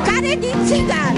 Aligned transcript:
Škaredý 0.00 0.48
cigán! 0.64 1.16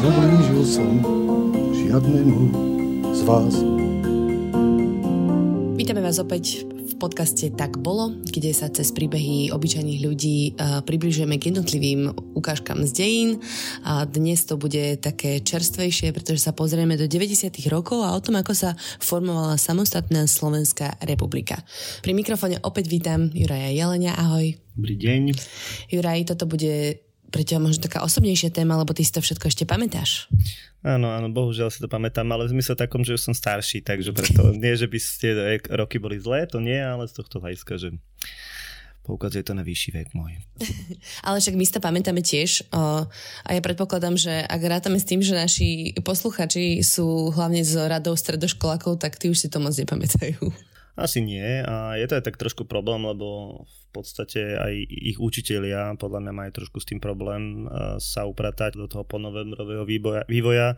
Neublížil 0.00 0.64
som 0.64 0.92
žiadnemu 1.76 2.40
z 3.12 3.20
vás. 3.28 3.54
Vítame 5.76 6.00
vás 6.00 6.16
opäť 6.24 6.64
podcaste 7.00 7.48
Tak 7.56 7.80
bolo, 7.80 8.12
kde 8.28 8.52
sa 8.52 8.68
cez 8.68 8.92
príbehy 8.92 9.48
obyčajných 9.48 10.00
ľudí 10.04 10.52
uh, 10.52 10.84
približujeme 10.84 11.40
k 11.40 11.48
jednotlivým 11.48 12.12
ukážkam 12.36 12.84
z 12.84 12.92
dejín. 12.92 13.30
A 13.88 14.04
dnes 14.04 14.44
to 14.44 14.60
bude 14.60 15.00
také 15.00 15.40
čerstvejšie, 15.40 16.12
pretože 16.12 16.44
sa 16.44 16.52
pozrieme 16.52 17.00
do 17.00 17.08
90. 17.08 17.48
rokov 17.72 18.04
a 18.04 18.12
o 18.12 18.20
tom, 18.20 18.36
ako 18.36 18.52
sa 18.52 18.76
formovala 19.00 19.56
samostatná 19.56 20.28
Slovenská 20.28 21.00
republika. 21.08 21.64
Pri 22.04 22.12
mikrofóne 22.12 22.60
opäť 22.60 22.92
vítam 22.92 23.32
Juraja 23.32 23.72
Jelenia. 23.72 24.12
Ahoj. 24.20 24.60
Dobrý 24.76 25.00
deň. 25.00 25.22
Juraj, 25.88 26.28
toto 26.28 26.44
bude 26.44 27.00
pre 27.32 27.46
teba 27.46 27.64
možno 27.64 27.80
taká 27.80 28.04
osobnejšia 28.04 28.52
téma, 28.52 28.76
lebo 28.76 28.92
ty 28.92 29.06
si 29.06 29.14
to 29.14 29.24
všetko 29.24 29.48
ešte 29.48 29.64
pamätáš. 29.64 30.28
Áno, 30.80 31.12
áno, 31.12 31.28
bohužiaľ 31.28 31.68
si 31.68 31.84
to 31.84 31.92
pamätám, 31.92 32.24
ale 32.32 32.48
v 32.48 32.56
zmysle 32.56 32.72
takom, 32.72 33.04
že 33.04 33.12
už 33.12 33.28
som 33.28 33.34
starší, 33.36 33.84
takže 33.84 34.16
preto 34.16 34.48
nie, 34.56 34.72
že 34.72 34.88
by 34.88 34.96
tie 34.96 35.32
roky 35.76 36.00
boli 36.00 36.16
zlé, 36.16 36.48
to 36.48 36.56
nie, 36.56 36.80
ale 36.80 37.04
z 37.04 37.20
tohto 37.20 37.36
hľadiska, 37.36 37.76
že 37.76 37.88
poukazuje 39.04 39.44
to 39.44 39.52
na 39.52 39.60
vyšší 39.60 39.90
vek 39.96 40.08
môj. 40.14 40.38
Ale 41.26 41.40
však 41.40 41.56
my 41.56 41.64
si 41.66 41.72
to 41.72 41.82
pamätáme 41.82 42.20
tiež 42.20 42.68
o, 42.70 43.08
a 43.42 43.48
ja 43.50 43.60
predpokladám, 43.64 44.14
že 44.14 44.44
ak 44.44 44.60
rátame 44.60 45.00
s 45.00 45.08
tým, 45.08 45.24
že 45.24 45.34
naši 45.34 45.96
posluchači 46.04 46.84
sú 46.84 47.32
hlavne 47.32 47.64
z 47.64 47.90
radou 47.90 48.14
stredoškolákov, 48.14 49.00
tak 49.00 49.16
ty 49.18 49.32
už 49.32 49.40
si 49.40 49.48
to 49.50 49.58
moc 49.58 49.74
nepamätajú. 49.74 50.69
Asi 51.00 51.24
nie 51.24 51.64
a 51.64 51.96
je 51.96 52.04
to 52.04 52.20
aj 52.20 52.24
tak 52.28 52.36
trošku 52.36 52.68
problém, 52.68 53.00
lebo 53.08 53.60
v 53.64 53.84
podstate 53.88 54.60
aj 54.60 54.74
ich 54.84 55.16
učitelia 55.16 55.96
podľa 55.96 56.28
mňa 56.28 56.32
majú 56.36 56.50
trošku 56.60 56.76
s 56.76 56.88
tým 56.92 57.00
problém 57.00 57.64
uh, 57.64 57.96
sa 57.96 58.28
upratať 58.28 58.76
do 58.76 58.84
toho 58.84 59.08
ponovembrového 59.08 59.88
vývoja. 59.88 60.28
vývoja. 60.28 60.76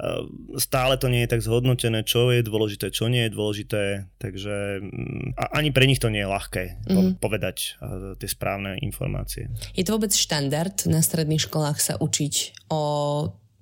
Uh, 0.00 0.24
stále 0.56 0.96
to 0.96 1.12
nie 1.12 1.28
je 1.28 1.36
tak 1.36 1.44
zhodnotené, 1.44 2.00
čo 2.00 2.32
je 2.32 2.40
dôležité, 2.40 2.88
čo 2.88 3.12
nie 3.12 3.28
je 3.28 3.36
dôležité, 3.36 3.82
takže 4.16 4.80
mm, 4.80 5.36
a 5.36 5.60
ani 5.60 5.68
pre 5.68 5.84
nich 5.84 6.00
to 6.00 6.08
nie 6.08 6.24
je 6.24 6.32
ľahké 6.32 6.64
mm-hmm. 6.88 7.20
povedať 7.20 7.76
uh, 7.76 8.16
tie 8.16 8.26
správne 8.26 8.80
informácie. 8.80 9.52
Je 9.76 9.84
to 9.84 10.00
vôbec 10.00 10.16
štandard 10.16 10.74
na 10.88 11.04
stredných 11.04 11.44
školách 11.44 11.76
sa 11.76 11.94
učiť 12.00 12.64
o 12.72 12.82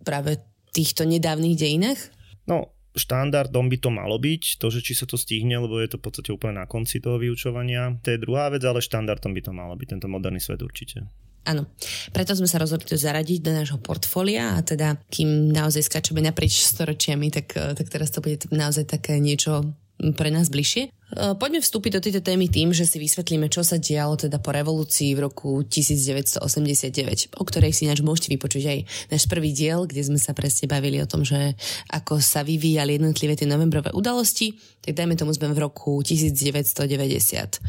práve 0.06 0.38
týchto 0.70 1.02
nedávnych 1.02 1.58
dejinách? 1.58 2.00
No, 2.46 2.70
štandardom 2.94 3.70
by 3.70 3.78
to 3.78 3.90
malo 3.94 4.18
byť, 4.18 4.58
to, 4.58 4.66
že 4.70 4.82
či 4.82 4.92
sa 4.98 5.06
to 5.06 5.14
stihne, 5.14 5.54
lebo 5.58 5.78
je 5.78 5.94
to 5.94 5.98
v 5.98 6.04
podstate 6.04 6.30
úplne 6.34 6.58
na 6.58 6.66
konci 6.66 6.98
toho 6.98 7.22
vyučovania. 7.22 7.98
To 8.02 8.08
je 8.10 8.22
druhá 8.22 8.50
vec, 8.50 8.62
ale 8.66 8.82
štandardom 8.82 9.30
by 9.30 9.42
to 9.46 9.52
malo 9.54 9.74
byť, 9.78 9.88
tento 9.98 10.08
moderný 10.10 10.42
svet 10.42 10.62
určite. 10.62 11.06
Áno, 11.48 11.72
preto 12.12 12.36
sme 12.36 12.44
sa 12.44 12.60
rozhodli 12.60 12.84
to 12.84 13.00
zaradiť 13.00 13.40
do 13.40 13.52
nášho 13.56 13.80
portfólia 13.80 14.54
a 14.54 14.60
teda 14.60 15.00
kým 15.08 15.48
naozaj 15.48 15.88
skáčeme 15.88 16.20
naprieč 16.20 16.68
storočiami, 16.68 17.32
tak, 17.32 17.56
tak 17.56 17.86
teraz 17.88 18.12
to 18.12 18.20
bude 18.20 18.44
naozaj 18.52 18.84
také 18.84 19.16
niečo 19.16 19.72
pre 20.16 20.32
nás 20.32 20.48
bližšie. 20.48 20.88
E, 20.88 20.90
poďme 21.36 21.60
vstúpiť 21.60 21.92
do 21.98 22.00
tejto 22.00 22.20
témy 22.24 22.48
tým, 22.48 22.72
že 22.72 22.88
si 22.88 22.96
vysvetlíme, 22.96 23.52
čo 23.52 23.60
sa 23.60 23.76
dialo 23.76 24.16
teda 24.16 24.40
po 24.40 24.50
revolúcii 24.56 25.12
v 25.12 25.28
roku 25.28 25.60
1989, 25.60 27.36
o 27.36 27.44
ktorej 27.44 27.76
si 27.76 27.84
ináč 27.84 28.00
môžete 28.00 28.32
vypočuť 28.32 28.64
aj 28.64 28.78
náš 29.12 29.22
prvý 29.28 29.52
diel, 29.52 29.84
kde 29.84 30.00
sme 30.00 30.16
sa 30.16 30.32
presne 30.32 30.64
bavili 30.66 30.98
o 31.04 31.06
tom, 31.06 31.20
že 31.20 31.52
ako 31.92 32.18
sa 32.24 32.40
vyvíjali 32.40 32.96
jednotlivé 32.96 33.36
tie 33.36 33.44
novembrové 33.44 33.92
udalosti, 33.92 34.56
tak 34.80 34.96
dajme 34.96 35.20
tomu 35.20 35.36
sme 35.36 35.52
v 35.52 35.60
roku 35.60 36.00
1990 36.00 37.60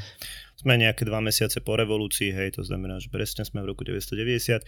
sme 0.61 0.77
nejaké 0.77 1.09
dva 1.09 1.17
mesiace 1.25 1.57
po 1.65 1.73
revolúcii, 1.73 2.37
hej, 2.37 2.53
to 2.53 2.61
znamená, 2.61 3.01
že 3.01 3.09
presne 3.09 3.41
sme 3.41 3.65
v 3.65 3.73
roku 3.73 3.81
1990 3.81 4.61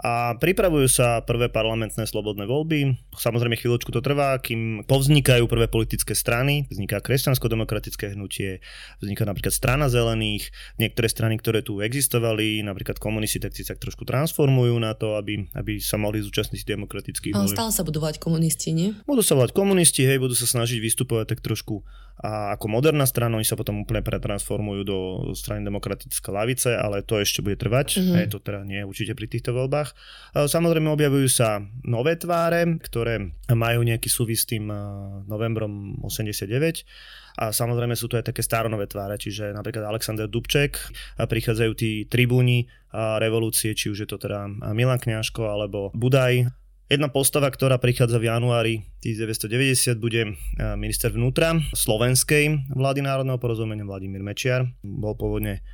a 0.00 0.34
pripravujú 0.40 0.88
sa 0.88 1.20
prvé 1.20 1.52
parlamentné 1.52 2.08
slobodné 2.08 2.48
voľby. 2.48 2.96
Samozrejme 3.12 3.60
chvíľočku 3.60 3.92
to 3.92 4.00
trvá, 4.00 4.40
kým 4.40 4.88
povznikajú 4.88 5.44
prvé 5.44 5.68
politické 5.68 6.16
strany, 6.16 6.64
vzniká 6.72 7.04
kresťansko-demokratické 7.04 8.16
hnutie, 8.16 8.64
vzniká 9.04 9.28
napríklad 9.28 9.52
strana 9.52 9.92
zelených, 9.92 10.48
niektoré 10.80 11.06
strany, 11.12 11.36
ktoré 11.36 11.60
tu 11.60 11.84
existovali, 11.84 12.64
napríklad 12.64 12.96
komunisti, 12.96 13.42
tak 13.42 13.52
si 13.52 13.66
sa 13.66 13.76
trošku 13.76 14.08
transformujú 14.08 14.78
na 14.80 14.96
to, 14.96 15.20
aby, 15.20 15.46
aby 15.52 15.76
sa 15.82 16.00
mohli 16.00 16.24
zúčastniť 16.24 16.64
demokratických 16.64 17.36
voľb. 17.36 17.52
stále 17.52 17.72
sa 17.74 17.84
budú 17.84 18.00
volať 18.00 18.16
komunisti, 18.22 18.72
nie? 18.72 18.96
Budú 19.04 19.20
sa 19.20 19.36
volať 19.36 19.52
komunisti, 19.52 20.08
hej, 20.08 20.22
budú 20.22 20.32
sa 20.32 20.48
snažiť 20.48 20.78
vystupovať 20.80 21.36
tak 21.36 21.40
trošku 21.44 21.84
a 22.22 22.54
ako 22.54 22.70
moderná 22.70 23.02
strana, 23.02 23.34
oni 23.34 23.42
sa 23.42 23.58
potom 23.58 23.82
úplne 23.82 23.98
pretransformujú 23.98 24.82
do 24.86 24.98
strany 25.34 25.66
demokratické 25.66 26.28
lavice, 26.30 26.70
ale 26.70 27.02
to 27.02 27.18
ešte 27.18 27.42
bude 27.42 27.58
trvať, 27.58 27.98
mm-hmm. 27.98 28.16
hej, 28.20 28.26
to 28.30 28.38
teda 28.38 28.62
nie 28.62 28.78
je 28.78 28.86
určite 28.86 29.12
pri 29.18 29.26
týchto 29.26 29.50
voľbách. 29.50 29.81
Samozrejme 30.32 30.88
objavujú 30.92 31.28
sa 31.28 31.62
nové 31.82 32.14
tváre, 32.20 32.78
ktoré 32.82 33.34
majú 33.50 33.80
nejaký 33.82 34.06
súvis 34.06 34.46
s 34.46 34.50
tým 34.54 34.70
novembrom 35.26 35.98
89 36.04 36.84
a 37.40 37.48
samozrejme 37.48 37.96
sú 37.96 38.12
tu 38.12 38.20
aj 38.20 38.28
také 38.28 38.44
staronové 38.44 38.86
tváre, 38.88 39.16
čiže 39.16 39.56
napríklad 39.56 39.88
Alexander 39.88 40.28
Dubček, 40.28 40.76
a 41.16 41.24
prichádzajú 41.24 41.72
tí 41.72 42.04
tribúni 42.04 42.68
revolúcie, 42.94 43.72
či 43.72 43.88
už 43.88 44.04
je 44.04 44.08
to 44.08 44.20
teda 44.20 44.48
Milan 44.76 45.00
Kňažko 45.00 45.48
alebo 45.48 45.88
Budaj, 45.96 46.52
Jedna 46.92 47.08
postava, 47.08 47.48
ktorá 47.48 47.80
prichádza 47.80 48.20
v 48.20 48.28
januári 48.28 48.84
1990, 49.00 49.96
bude 49.96 50.36
minister 50.76 51.08
vnútra 51.08 51.56
slovenskej 51.72 52.68
vlády 52.68 53.00
národného 53.00 53.40
porozumenia 53.40 53.88
Vladimír 53.88 54.20
Mečiar. 54.20 54.68
Bol 54.84 55.16
pôvodne 55.16 55.64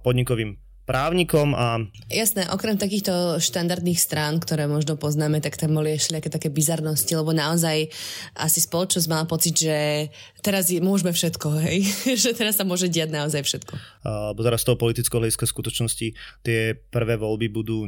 podnikovým 0.00 0.56
právnikom 0.86 1.52
a... 1.52 1.82
Jasné, 2.06 2.46
okrem 2.54 2.78
takýchto 2.78 3.42
štandardných 3.42 3.98
strán, 3.98 4.38
ktoré 4.38 4.70
možno 4.70 4.94
poznáme, 4.94 5.42
tak 5.42 5.58
tam 5.58 5.74
boli 5.74 5.98
ešte 5.98 6.22
také, 6.22 6.28
také 6.30 6.48
bizarnosti, 6.48 7.10
lebo 7.18 7.34
naozaj 7.34 7.90
asi 8.38 8.58
spoločnosť 8.62 9.10
mala 9.10 9.26
pocit, 9.26 9.58
že 9.66 10.08
teraz 10.40 10.70
je, 10.70 10.78
môžeme 10.78 11.10
všetko, 11.10 11.48
hej? 11.66 11.82
že 12.22 12.32
teraz 12.38 12.54
sa 12.56 12.64
môže 12.64 12.86
diať 12.86 13.10
naozaj 13.10 13.42
všetko. 13.42 13.74
Lebo 14.06 14.40
teraz 14.46 14.62
z 14.62 14.70
toho 14.70 14.78
politického 14.78 15.18
hľadiska 15.18 15.50
skutočnosti 15.50 16.14
tie 16.46 16.60
prvé 16.78 17.18
voľby 17.18 17.50
budú 17.50 17.84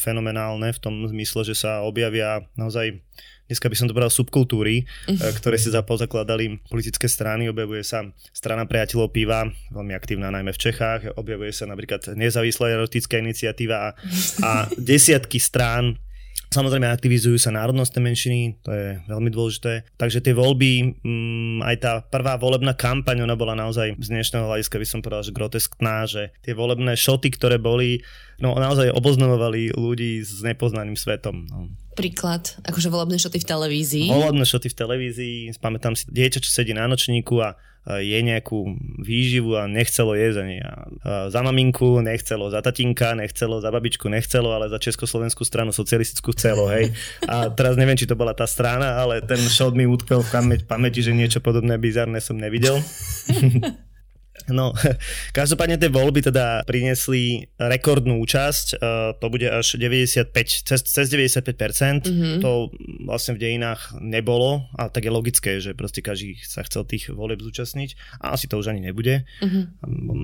fenomenálne 0.00 0.72
v 0.72 0.80
tom 0.80 1.04
zmysle, 1.04 1.44
že 1.44 1.52
sa 1.52 1.84
objavia 1.84 2.48
naozaj 2.56 3.04
dneska 3.48 3.66
by 3.66 3.76
som 3.76 3.88
to 3.88 3.96
povedal 3.96 4.12
subkultúry, 4.12 4.84
eh, 4.84 5.32
ktoré 5.40 5.56
si 5.56 5.72
zapozakladali 5.72 6.60
politické 6.68 7.08
strany. 7.08 7.48
Objavuje 7.48 7.82
sa 7.82 8.04
strana 8.30 8.68
priateľov 8.68 9.10
piva, 9.10 9.48
veľmi 9.72 9.96
aktívna 9.96 10.28
najmä 10.28 10.52
v 10.52 10.60
Čechách. 10.60 11.16
Objavuje 11.16 11.50
sa 11.50 11.64
napríklad 11.64 12.14
nezávislá 12.14 12.76
erotická 12.76 13.18
iniciatíva 13.18 13.76
a, 13.80 13.88
a 14.44 14.50
desiatky 14.78 15.40
strán 15.40 15.96
Samozrejme 16.48 16.88
aktivizujú 16.88 17.36
sa 17.36 17.52
národnostné 17.52 18.00
menšiny, 18.00 18.64
to 18.64 18.72
je 18.72 18.86
veľmi 19.04 19.28
dôležité. 19.28 19.84
Takže 20.00 20.24
tie 20.24 20.32
voľby, 20.32 21.00
mm, 21.04 21.58
aj 21.60 21.76
tá 21.76 21.92
prvá 22.00 22.40
volebná 22.40 22.72
kampaň, 22.72 23.20
ona 23.20 23.36
bola 23.36 23.52
naozaj 23.52 24.00
z 24.00 24.08
dnešného 24.08 24.48
hľadiska 24.48 24.80
by 24.80 24.86
som 24.88 25.00
povedal, 25.04 25.28
že 25.28 25.36
groteskná, 25.36 26.08
že 26.08 26.32
tie 26.40 26.56
volebné 26.56 26.96
šoty, 26.96 27.28
ktoré 27.36 27.60
boli, 27.60 28.00
no 28.40 28.56
naozaj 28.56 28.96
oboznamovali 28.96 29.76
ľudí 29.76 30.24
s 30.24 30.40
nepoznaným 30.40 30.96
svetom. 30.96 31.44
No 31.52 31.68
príklad, 31.98 32.54
akože 32.62 32.94
volebné 32.94 33.18
šoty 33.18 33.42
v 33.42 33.46
televízii. 33.50 34.06
Volebné 34.06 34.46
šoty 34.46 34.70
v 34.70 34.78
televízii, 34.78 35.36
pamätám 35.58 35.98
si 35.98 36.06
dieťa, 36.06 36.38
čo 36.38 36.54
sedí 36.54 36.70
na 36.70 36.86
nočníku 36.86 37.42
a 37.42 37.58
je 37.88 38.18
nejakú 38.20 38.76
výživu 39.00 39.56
a 39.56 39.64
nechcelo 39.64 40.12
jesť 40.12 40.44
ani 40.44 40.56
za 41.32 41.40
maminku, 41.40 42.04
nechcelo 42.04 42.52
za 42.52 42.60
tatinka, 42.60 43.16
nechcelo 43.16 43.64
za 43.64 43.72
babičku, 43.72 44.12
nechcelo, 44.12 44.52
ale 44.52 44.68
za 44.68 44.76
Československú 44.76 45.40
stranu 45.48 45.72
socialistickú 45.72 46.36
chcelo, 46.36 46.68
hej. 46.68 46.92
A 47.24 47.48
teraz 47.48 47.80
neviem, 47.80 47.96
či 47.96 48.04
to 48.04 48.12
bola 48.12 48.36
tá 48.36 48.44
strana, 48.44 49.00
ale 49.00 49.24
ten 49.24 49.40
šot 49.40 49.72
mi 49.72 49.88
utkvel 49.88 50.20
v 50.20 50.30
pamäti, 50.68 51.00
že 51.00 51.16
niečo 51.16 51.40
podobné 51.40 51.80
bizarné 51.80 52.20
som 52.20 52.36
nevidel. 52.36 52.76
No, 54.46 54.72
každopádne 55.38 55.76
tie 55.76 55.90
voľby 55.90 56.22
teda 56.22 56.62
priniesli 56.64 57.50
rekordnú 57.58 58.22
účasť, 58.22 58.66
uh, 58.78 59.12
to 59.18 59.26
bude 59.28 59.44
až 59.44 59.74
95, 59.74 60.30
cez, 60.64 60.80
cez 60.86 61.06
95%, 61.10 62.06
mm-hmm. 62.06 62.40
to 62.40 62.70
vlastne 63.04 63.34
v 63.34 63.42
dejinách 63.42 63.98
nebolo, 63.98 64.70
a 64.78 64.86
tak 64.88 65.08
je 65.08 65.12
logické, 65.12 65.58
že 65.58 65.74
proste 65.74 66.00
každý 66.04 66.38
sa 66.44 66.62
chcel 66.64 66.86
tých 66.86 67.10
volieb 67.10 67.42
zúčastniť 67.42 68.20
a 68.22 68.38
asi 68.38 68.46
to 68.46 68.60
už 68.60 68.70
ani 68.70 68.80
nebude. 68.84 69.26
Mm-hmm. 69.42 69.64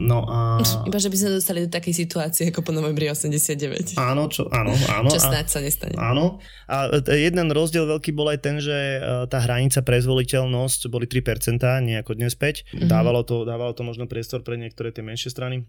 No 0.09 0.25
a... 0.29 0.61
Iba, 0.89 0.99
že 1.01 1.11
by 1.11 1.17
sme 1.17 1.31
dostali 1.41 1.59
do 1.67 1.71
takej 1.71 1.95
situácie 1.95 2.49
ako 2.53 2.61
po 2.65 2.73
novembri 2.73 3.09
89. 3.09 3.97
Áno, 3.99 4.29
čo, 4.29 4.47
áno, 4.53 4.73
áno. 4.91 5.09
Čo 5.11 5.21
snáď 5.21 5.47
sa 5.49 5.61
nestane. 5.65 5.97
Áno. 5.97 6.39
A 6.69 6.93
jeden 7.13 7.49
rozdiel 7.53 7.89
veľký 7.89 8.13
bol 8.13 8.29
aj 8.33 8.39
ten, 8.41 8.57
že 8.61 9.01
e, 9.01 9.01
tá 9.29 9.39
hranica 9.41 9.81
pre 9.85 10.01
zvoliteľnosť 10.01 10.89
boli 10.89 11.09
3%, 11.09 11.61
nie 11.85 11.97
ako 12.01 12.17
dnes 12.17 12.37
5. 12.37 12.41
Mm-hmm. 12.41 12.89
Dávalo 12.89 13.21
to, 13.25 13.45
dávalo 13.45 13.73
to 13.73 13.83
možno 13.85 14.04
priestor 14.07 14.45
pre 14.45 14.57
niektoré 14.57 14.91
tie 14.95 15.05
menšie 15.05 15.33
strany. 15.33 15.67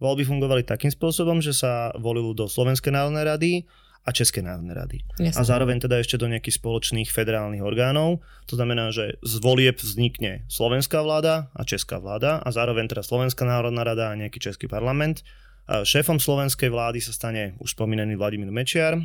Voľby 0.00 0.24
fungovali 0.24 0.64
takým 0.64 0.88
spôsobom, 0.88 1.44
že 1.44 1.52
sa 1.52 1.92
volilo 2.00 2.32
do 2.32 2.48
Slovenskej 2.48 2.88
národnej 2.88 3.24
rady 3.24 3.52
a 4.00 4.16
Českej 4.16 4.48
národnej 4.48 4.72
rady. 4.72 4.96
Jasne. 5.20 5.36
A 5.36 5.42
zároveň 5.44 5.76
teda 5.76 6.00
ešte 6.00 6.16
do 6.16 6.24
nejakých 6.24 6.56
spoločných 6.56 7.12
federálnych 7.12 7.60
orgánov. 7.60 8.24
To 8.48 8.56
znamená, 8.56 8.88
že 8.96 9.20
z 9.20 9.34
volieb 9.44 9.76
vznikne 9.76 10.48
slovenská 10.48 11.04
vláda 11.04 11.52
a 11.52 11.68
česká 11.68 12.00
vláda 12.00 12.40
a 12.40 12.48
zároveň 12.48 12.88
teda 12.88 13.04
Slovenská 13.04 13.44
národná 13.44 13.84
rada 13.84 14.08
a 14.08 14.16
nejaký 14.16 14.40
český 14.40 14.72
parlament. 14.72 15.20
A 15.68 15.84
šéfom 15.84 16.16
slovenskej 16.16 16.72
vlády 16.72 17.04
sa 17.04 17.12
stane 17.12 17.60
už 17.60 17.76
spomínaný 17.76 18.16
Vladimír 18.16 18.48
Mečiar, 18.48 18.96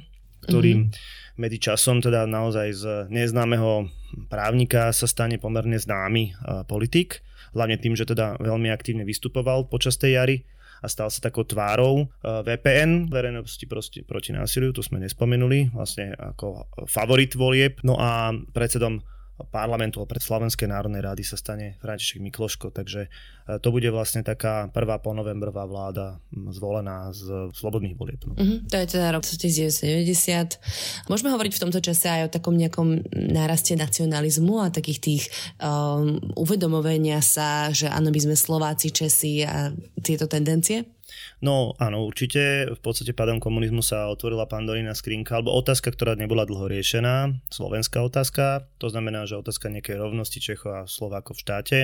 ktorý 0.48 0.72
mm-hmm. 0.80 1.36
medzi 1.44 1.60
časom 1.60 2.00
teda 2.00 2.24
naozaj 2.24 2.68
z 2.72 2.84
neznámeho 3.12 3.92
právnika 4.32 4.96
sa 4.96 5.12
stane 5.12 5.36
pomerne 5.44 5.76
známy 5.76 6.32
politik 6.72 7.20
hlavne 7.56 7.80
tým, 7.80 7.96
že 7.96 8.06
teda 8.06 8.38
veľmi 8.44 8.68
aktívne 8.70 9.08
vystupoval 9.08 9.72
počas 9.72 9.96
tej 9.96 10.20
jary 10.20 10.38
a 10.84 10.92
stal 10.92 11.08
sa 11.08 11.24
takou 11.24 11.48
tvárou 11.48 12.06
eh, 12.06 12.44
VPN, 12.44 13.08
verejnosti 13.08 13.66
proti, 13.66 14.00
proti 14.04 14.36
násiliu, 14.36 14.76
to 14.76 14.84
sme 14.84 15.00
nespomenuli, 15.00 15.72
vlastne 15.72 16.12
ako 16.14 16.68
favorit 16.86 17.34
volieb. 17.34 17.80
No 17.82 17.96
a 17.96 18.36
predsedom 18.52 19.02
parlamentu 19.44 20.00
a 20.00 20.08
pred 20.08 20.24
Slovenskej 20.24 20.72
národnej 20.72 21.04
rády 21.04 21.28
sa 21.28 21.36
stane 21.36 21.76
František 21.84 22.24
Mikloško, 22.24 22.72
takže 22.72 23.12
e, 23.12 23.60
to 23.60 23.68
bude 23.68 23.92
vlastne 23.92 24.24
taká 24.24 24.72
prvá 24.72 25.04
ponovembrová 25.04 25.68
vláda 25.68 26.24
zvolená 26.56 27.12
z 27.12 27.52
slobodných 27.52 28.00
volieb. 28.00 28.24
No. 28.24 28.40
Uh-huh, 28.40 28.64
to 28.64 28.80
je 28.80 28.96
teda 28.96 29.12
rok 29.12 29.28
1990. 29.28 31.12
Môžeme 31.12 31.36
hovoriť 31.36 31.52
v 31.52 31.62
tomto 31.68 31.84
čase 31.84 32.08
aj 32.08 32.22
o 32.32 32.34
takom 32.34 32.56
nejakom 32.56 33.04
náraste 33.12 33.76
nacionalizmu 33.76 34.64
a 34.64 34.72
takých 34.72 35.00
tých 35.04 35.24
um, 35.60 36.16
uvedomovenia 36.40 37.20
sa, 37.20 37.76
že 37.76 37.92
áno, 37.92 38.16
my 38.16 38.20
sme 38.24 38.40
Slováci, 38.40 38.96
Česi 38.96 39.44
a 39.44 39.76
tieto 40.00 40.32
tendencie? 40.32 40.95
No 41.44 41.76
áno, 41.84 42.08
určite. 42.08 42.72
V 42.72 42.80
podstate 42.80 43.12
pádom 43.12 43.44
komunizmu 43.44 43.84
sa 43.84 44.08
otvorila 44.08 44.48
pandorína 44.48 44.96
skrinka, 44.96 45.40
alebo 45.40 45.52
otázka, 45.56 45.92
ktorá 45.92 46.16
nebola 46.16 46.48
dlho 46.48 46.72
riešená, 46.72 47.36
slovenská 47.52 48.00
otázka. 48.00 48.72
To 48.80 48.88
znamená, 48.88 49.28
že 49.28 49.36
otázka 49.40 49.68
nejakej 49.68 50.00
rovnosti 50.00 50.40
Čechov 50.40 50.72
a 50.72 50.82
Slovákov 50.88 51.36
v 51.36 51.44
štáte, 51.44 51.80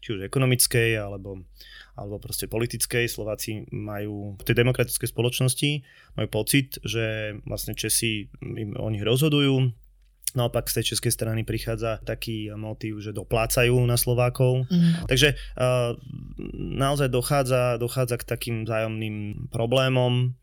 či 0.00 0.08
už 0.16 0.24
ekonomickej, 0.24 0.96
alebo, 0.96 1.44
alebo 1.92 2.16
proste 2.16 2.48
politickej. 2.48 3.04
Slováci 3.04 3.68
majú 3.68 4.40
v 4.40 4.42
tej 4.48 4.64
demokratickej 4.64 5.08
spoločnosti 5.12 5.70
majú 6.16 6.28
pocit, 6.32 6.80
že 6.80 7.36
vlastne 7.44 7.76
Česi 7.76 8.32
im 8.40 8.72
o 8.80 8.88
nich 8.88 9.04
rozhodujú, 9.04 9.76
Naopak 10.34 10.70
z 10.70 10.80
tej 10.80 10.84
českej 10.94 11.12
strany 11.12 11.40
prichádza 11.42 11.98
taký 12.02 12.50
motív, 12.54 13.02
že 13.02 13.16
doplácajú 13.16 13.74
na 13.86 13.98
Slovákov. 13.98 14.66
Mm. 14.70 15.06
Takže 15.10 15.34
uh, 15.34 15.96
naozaj 16.56 17.08
dochádza, 17.10 17.76
dochádza 17.80 18.16
k 18.20 18.28
takým 18.28 18.56
vzájomným 18.64 19.48
problémom 19.50 20.34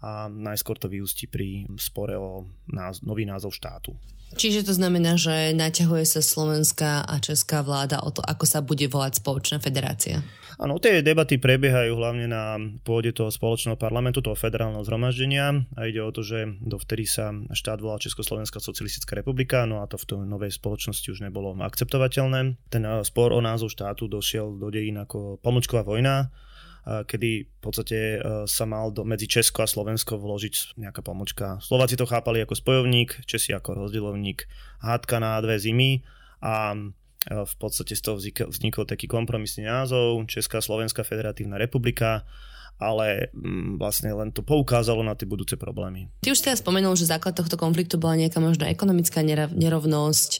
a 0.00 0.32
najskôr 0.32 0.80
to 0.80 0.88
vyústi 0.88 1.28
pri 1.28 1.68
spore 1.76 2.16
o 2.16 2.48
náz- 2.72 3.04
nový 3.04 3.28
názov 3.28 3.52
štátu. 3.52 3.96
Čiže 4.30 4.62
to 4.62 4.72
znamená, 4.78 5.18
že 5.18 5.50
naťahuje 5.58 6.06
sa 6.06 6.22
slovenská 6.22 7.02
a 7.02 7.14
česká 7.18 7.66
vláda 7.66 7.98
o 7.98 8.14
to, 8.14 8.22
ako 8.22 8.46
sa 8.46 8.62
bude 8.62 8.86
volať 8.86 9.18
spoločná 9.18 9.58
federácia? 9.58 10.22
Áno, 10.60 10.76
tie 10.76 11.00
debaty 11.00 11.40
prebiehajú 11.40 11.96
hlavne 11.96 12.28
na 12.28 12.60
pôde 12.84 13.16
toho 13.16 13.32
spoločného 13.32 13.80
parlamentu, 13.80 14.20
toho 14.20 14.36
federálneho 14.36 14.84
zhromaždenia 14.84 15.66
a 15.72 15.88
ide 15.88 16.04
o 16.04 16.12
to, 16.12 16.20
že 16.20 16.52
dovtedy 16.60 17.08
sa 17.08 17.32
štát 17.32 17.80
volá 17.80 17.96
Československá 17.96 18.60
socialistická 18.60 19.16
republika, 19.16 19.64
no 19.64 19.80
a 19.80 19.88
to 19.88 19.96
v 19.96 20.04
tej 20.04 20.20
novej 20.28 20.52
spoločnosti 20.52 21.08
už 21.10 21.24
nebolo 21.24 21.56
akceptovateľné. 21.56 22.60
Ten 22.68 22.82
eh, 22.84 23.00
spor 23.02 23.32
o 23.32 23.40
názov 23.40 23.72
štátu 23.72 24.06
došiel 24.06 24.60
do 24.60 24.68
dejín 24.68 25.00
ako 25.00 25.40
pomočková 25.40 25.82
vojna, 25.82 26.28
kedy 26.84 27.30
v 27.46 27.60
podstate 27.60 27.98
eh, 28.16 28.20
sa 28.48 28.64
mal 28.64 28.90
do, 28.90 29.04
medzi 29.04 29.28
Česko 29.28 29.62
a 29.64 29.70
Slovensko 29.70 30.16
vložiť 30.16 30.80
nejaká 30.80 31.04
pomočka. 31.04 31.60
Slováci 31.60 31.96
to 31.96 32.08
chápali 32.08 32.40
ako 32.42 32.56
spojovník, 32.56 33.24
Česi 33.28 33.52
ako 33.52 33.86
rozdielovník, 33.86 34.48
hádka 34.80 35.20
na 35.20 35.38
dve 35.40 35.60
zimy 35.60 36.02
a 36.40 36.72
v 37.20 37.54
podstate 37.60 37.92
z 37.92 38.00
toho 38.00 38.16
vznikol 38.48 38.88
taký 38.88 39.04
kompromisný 39.04 39.68
názov 39.68 40.24
Česká 40.24 40.64
Slovenská 40.64 41.04
federatívna 41.04 41.60
republika 41.60 42.24
ale 42.80 43.28
mm, 43.36 43.76
vlastne 43.76 44.08
len 44.16 44.32
to 44.32 44.40
poukázalo 44.40 45.04
na 45.04 45.12
tie 45.12 45.28
budúce 45.28 45.60
problémy. 45.60 46.08
Ty 46.24 46.32
už 46.32 46.40
teraz 46.40 46.64
spomenul, 46.64 46.96
že 46.96 47.12
základ 47.12 47.36
tohto 47.36 47.60
konfliktu 47.60 48.00
bola 48.00 48.16
nejaká 48.16 48.40
možno 48.40 48.64
ekonomická 48.64 49.20
nerovnosť, 49.52 50.30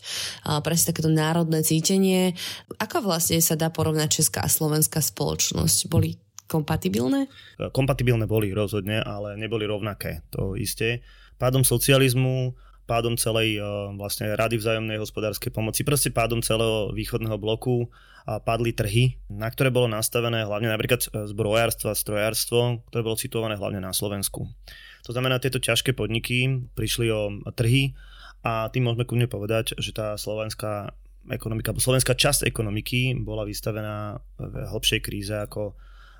presne 0.64 0.96
takéto 0.96 1.12
národné 1.12 1.60
cítenie. 1.60 2.32
Ako 2.80 3.04
vlastne 3.04 3.36
sa 3.44 3.60
dá 3.60 3.68
porovnať 3.68 4.24
česká 4.24 4.40
a 4.42 4.50
slovenská 4.50 5.04
spoločnosť? 5.04 5.92
Boli 5.92 6.16
kompatibilné? 6.50 7.30
Kompatibilné 7.70 8.26
boli 8.26 8.50
rozhodne, 8.50 8.98
ale 8.98 9.38
neboli 9.38 9.70
rovnaké, 9.70 10.26
to 10.34 10.58
isté. 10.58 11.06
Pádom 11.38 11.62
socializmu 11.62 12.58
pádom 12.90 13.14
celej 13.14 13.62
eh, 13.62 13.64
vlastne 13.94 14.34
Rady 14.34 14.58
vzájomnej 14.58 14.98
hospodárskej 14.98 15.54
pomoci, 15.54 15.86
proste 15.86 16.10
pádom 16.10 16.42
celého 16.42 16.90
východného 16.90 17.38
bloku 17.38 17.86
a 18.26 18.42
padli 18.42 18.74
trhy, 18.74 19.14
na 19.30 19.46
ktoré 19.46 19.70
bolo 19.70 19.86
nastavené 19.86 20.42
hlavne 20.42 20.74
napríklad 20.74 21.06
eh, 21.06 21.30
zbrojárstvo 21.30 21.94
a 21.94 21.94
strojárstvo, 21.94 22.82
ktoré 22.90 23.06
bolo 23.06 23.14
situované 23.14 23.54
hlavne 23.54 23.78
na 23.78 23.94
Slovensku. 23.94 24.50
To 25.06 25.10
znamená, 25.14 25.38
tieto 25.38 25.62
ťažké 25.62 25.94
podniky 25.94 26.66
prišli 26.74 27.06
o 27.14 27.30
trhy 27.54 27.94
a 28.42 28.68
tým 28.68 28.90
môžeme 28.90 29.06
kľudne 29.06 29.30
povedať, 29.30 29.78
že 29.78 29.96
tá 29.96 30.18
slovenská 30.18 30.92
ekonomika, 31.32 31.72
slovenská 31.72 32.12
časť 32.12 32.44
ekonomiky 32.44 33.16
bola 33.16 33.48
vystavená 33.48 34.20
v 34.36 34.54
hlbšej 34.68 35.00
kríze 35.00 35.32
ako 35.32 35.72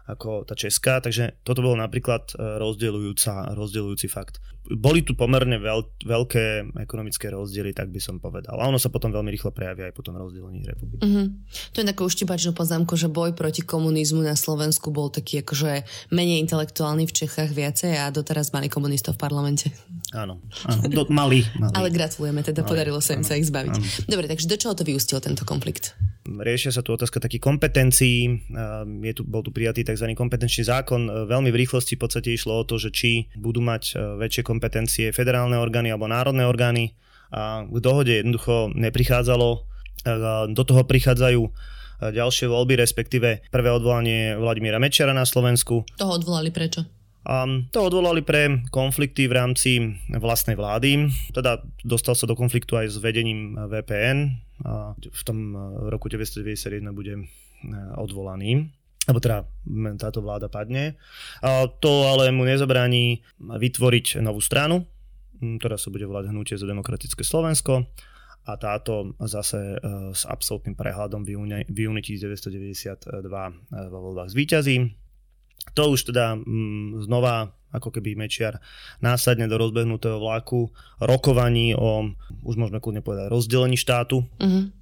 ako 0.06 0.48
tá 0.48 0.54
česká, 0.56 1.02
takže 1.02 1.42
toto 1.44 1.60
bol 1.60 1.76
napríklad 1.76 2.32
e, 2.32 2.58
rozdeľujúca, 2.58 3.52
rozdeľujúci 3.52 4.06
fakt. 4.08 4.40
Boli 4.70 5.02
tu 5.02 5.18
pomerne 5.18 5.58
veľ, 5.58 6.06
veľké 6.06 6.76
ekonomické 6.78 7.30
rozdiely, 7.30 7.74
tak 7.74 7.90
by 7.90 7.98
som 7.98 8.22
povedal. 8.22 8.54
A 8.54 8.70
ono 8.70 8.78
sa 8.78 8.86
potom 8.86 9.10
veľmi 9.10 9.30
rýchlo 9.34 9.50
prejaví 9.50 9.86
aj 9.86 9.94
po 9.94 10.06
tom 10.06 10.14
rozdelení 10.14 10.62
republiky. 10.62 11.02
Mm-hmm. 11.02 11.26
To 11.74 11.76
je 11.82 11.86
taká 11.90 12.02
uštipačnú 12.06 12.54
poznámku, 12.54 12.94
že 12.94 13.10
boj 13.10 13.34
proti 13.34 13.66
komunizmu 13.66 14.22
na 14.22 14.38
Slovensku 14.38 14.94
bol 14.94 15.10
taký 15.10 15.42
akože 15.42 15.84
menej 16.14 16.38
intelektuálny 16.46 17.10
v 17.10 17.12
Čechách 17.12 17.50
viacej 17.50 17.98
a 17.98 18.08
doteraz 18.14 18.54
mali 18.54 18.70
komunistov 18.70 19.18
v 19.18 19.26
parlamente. 19.26 19.74
Áno, 20.14 20.42
áno 20.66 20.80
do, 20.86 21.02
mali, 21.10 21.46
mali. 21.58 21.74
Ale 21.74 21.88
gratulujeme, 21.90 22.42
teda 22.42 22.62
mali, 22.62 22.70
podarilo 22.70 22.98
sa 23.02 23.14
im 23.14 23.26
sa 23.26 23.34
ich 23.38 23.46
zbaviť. 23.46 23.74
Áno. 23.74 23.84
Dobre, 24.06 24.26
takže 24.30 24.46
do 24.50 24.56
čoho 24.58 24.74
to 24.74 24.86
vyústilo 24.86 25.22
tento 25.22 25.42
konflikt? 25.42 25.94
riešia 26.38 26.70
sa 26.70 26.84
tu 26.84 26.94
otázka 26.94 27.18
takých 27.18 27.42
kompetencií. 27.42 28.46
Je 29.02 29.12
tu, 29.16 29.26
bol 29.26 29.42
tu 29.42 29.50
prijatý 29.50 29.82
tzv. 29.82 30.14
kompetenčný 30.14 30.62
zákon. 30.68 31.26
Veľmi 31.26 31.50
v 31.50 31.60
rýchlosti 31.66 31.98
v 31.98 32.02
podstate 32.06 32.30
išlo 32.30 32.62
o 32.62 32.66
to, 32.66 32.78
že 32.78 32.94
či 32.94 33.26
budú 33.34 33.58
mať 33.58 33.82
e, 33.90 34.20
väčšie 34.20 34.42
kompetencie 34.46 34.59
federálne 35.16 35.56
orgány 35.56 35.90
alebo 35.90 36.06
národné 36.06 36.44
orgány. 36.44 36.92
A 37.30 37.64
k 37.64 37.78
dohode 37.80 38.10
jednoducho 38.10 38.74
neprichádzalo. 38.76 39.48
E, 39.54 39.58
do 40.50 40.62
toho 40.66 40.82
prichádzajú 40.84 41.40
e, 41.46 41.50
ďalšie 42.12 42.46
voľby, 42.50 42.74
respektíve 42.76 43.46
prvé 43.48 43.70
odvolanie 43.72 44.36
Vladimíra 44.36 44.82
Mečiara 44.82 45.16
na 45.16 45.24
Slovensku. 45.24 45.86
Toho 45.96 46.12
odvolali 46.18 46.50
prečo? 46.50 46.84
A 47.20 47.44
to 47.68 47.84
odvolali 47.84 48.24
pre 48.24 48.64
konflikty 48.72 49.28
v 49.28 49.36
rámci 49.36 49.70
vlastnej 50.08 50.56
vlády. 50.56 51.12
Teda 51.36 51.60
dostal 51.84 52.16
sa 52.16 52.24
do 52.24 52.32
konfliktu 52.32 52.80
aj 52.80 52.86
s 52.92 52.96
vedením 52.96 53.54
VPN. 53.56 54.40
A 54.64 54.96
v 54.96 55.22
tom 55.24 55.56
roku 55.88 56.08
1991 56.08 56.90
bude 56.92 57.14
e, 57.16 57.24
odvolaný 57.94 58.72
alebo 59.10 59.18
teda 59.18 59.42
táto 59.98 60.22
vláda 60.22 60.46
padne. 60.46 60.94
A 61.42 61.66
to 61.66 62.06
ale 62.06 62.30
mu 62.30 62.46
nezabráni 62.46 63.26
vytvoriť 63.42 64.22
novú 64.22 64.38
stranu, 64.38 64.86
ktorá 65.42 65.74
sa 65.74 65.90
bude 65.90 66.06
volať 66.06 66.30
Hnutie 66.30 66.54
za 66.54 66.70
demokratické 66.70 67.26
Slovensko 67.26 67.90
a 68.46 68.56
táto 68.56 69.12
zase 69.26 69.76
e, 69.76 69.78
s 70.16 70.24
absolútnym 70.24 70.72
prehľadom 70.72 71.26
v 71.26 71.36
júni, 71.36 71.60
v 71.68 71.78
júni 71.90 72.00
1992 72.00 73.20
vo 73.90 73.98
voľbách 74.00 74.32
zvíťazí. 74.32 74.76
To 75.76 75.92
už 75.92 76.08
teda 76.08 76.40
znova 77.04 77.52
ako 77.70 77.94
keby 77.94 78.18
Mečiar 78.18 78.58
následne 78.98 79.46
do 79.46 79.54
rozbehnutého 79.60 80.18
vláku 80.18 80.72
rokovaní 80.98 81.76
o, 81.76 82.10
už 82.42 82.58
môžeme 82.58 82.82
kľudne 82.82 83.02
povedať, 83.04 83.30
rozdelení 83.30 83.78
štátu. 83.78 84.26
Uh-huh. 84.26 84.74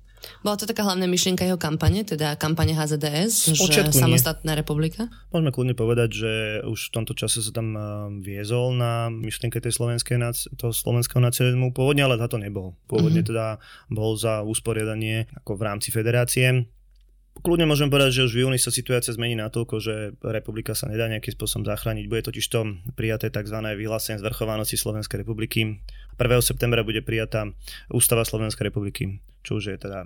Bola 0.42 0.58
to 0.58 0.66
taká 0.66 0.86
hlavná 0.86 1.06
myšlienka 1.06 1.46
jeho 1.46 1.60
kampane, 1.60 2.02
teda 2.02 2.34
kampane 2.38 2.74
HZDS, 2.74 3.54
že 3.54 3.86
nie. 3.86 3.94
samostatná 3.94 4.54
republika? 4.58 5.10
Môžeme 5.30 5.50
kľudne 5.50 5.74
povedať, 5.74 6.08
že 6.14 6.32
už 6.66 6.90
v 6.90 6.94
tomto 6.94 7.12
čase 7.14 7.42
sa 7.42 7.50
tam 7.50 7.74
eh, 7.74 7.82
viezol 8.22 8.74
na 8.76 9.10
myšlienke 9.10 9.58
tej 9.58 9.74
slovenskej, 9.74 10.20
toho 10.58 10.72
slovenského 10.74 11.22
nacionalizmu 11.22 11.70
pôvodne, 11.72 12.06
ale 12.06 12.20
za 12.20 12.30
to 12.30 12.38
nebol. 12.38 12.74
Pôvodne 12.90 13.22
mm-hmm. 13.22 13.30
teda 13.30 13.46
bol 13.90 14.18
za 14.18 14.42
usporiadanie 14.42 15.30
ako 15.38 15.58
v 15.58 15.62
rámci 15.64 15.88
federácie 15.90 16.68
Kľudne 17.38 17.70
môžem 17.70 17.86
povedať, 17.86 18.18
že 18.18 18.26
už 18.26 18.32
v 18.34 18.40
júni 18.46 18.58
sa 18.58 18.74
situácia 18.74 19.14
zmení 19.14 19.38
natoľko, 19.38 19.78
že 19.78 19.94
republika 20.26 20.74
sa 20.74 20.90
nedá 20.90 21.06
nejakým 21.06 21.38
spôsobom 21.38 21.70
zachrániť. 21.70 22.10
Bude 22.10 22.26
totiž 22.26 22.46
to 22.50 22.82
prijaté 22.98 23.30
tzv. 23.30 23.54
vyhlásenie 23.78 24.18
zvrchovanosti 24.18 24.74
Slovenskej 24.74 25.22
republiky. 25.22 25.78
1. 26.18 26.42
septembra 26.42 26.82
bude 26.82 26.98
prijatá 26.98 27.46
Ústava 27.94 28.26
Slovenskej 28.26 28.74
republiky, 28.74 29.22
čo 29.48 29.56
už 29.56 29.64
je 29.72 29.76
teda 29.80 30.04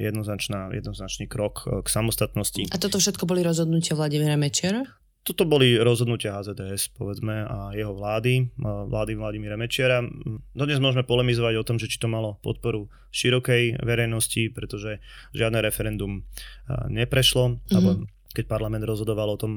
jednoznačná, 0.00 0.72
jednoznačný 0.72 1.28
krok 1.28 1.68
e, 1.68 1.84
k 1.84 1.88
samostatnosti. 1.92 2.72
A 2.72 2.80
toto 2.80 2.96
všetko 2.96 3.28
boli 3.28 3.44
rozhodnutia 3.44 3.92
Vladimíra 3.92 4.40
Mečera? 4.40 4.80
Toto 5.28 5.44
boli 5.44 5.76
rozhodnutia 5.76 6.40
HZDS, 6.40 6.96
povedzme, 6.96 7.44
a 7.44 7.76
jeho 7.76 7.92
vlády, 7.92 8.48
vlády 8.64 9.12
Vladimíra 9.12 9.60
Mečiara. 9.60 10.00
Dnes 10.56 10.80
môžeme 10.80 11.04
polemizovať 11.04 11.60
o 11.60 11.66
tom, 11.68 11.76
že 11.76 11.84
či 11.84 12.00
to 12.00 12.08
malo 12.08 12.40
podporu 12.40 12.88
širokej 13.12 13.84
verejnosti, 13.84 14.48
pretože 14.56 15.04
žiadne 15.36 15.60
referendum 15.60 16.24
neprešlo, 16.88 17.60
mm-hmm. 17.60 17.76
alebo 17.76 18.08
keď 18.32 18.44
parlament 18.48 18.88
rozhodoval 18.88 19.36
o 19.36 19.40
tom, 19.40 19.52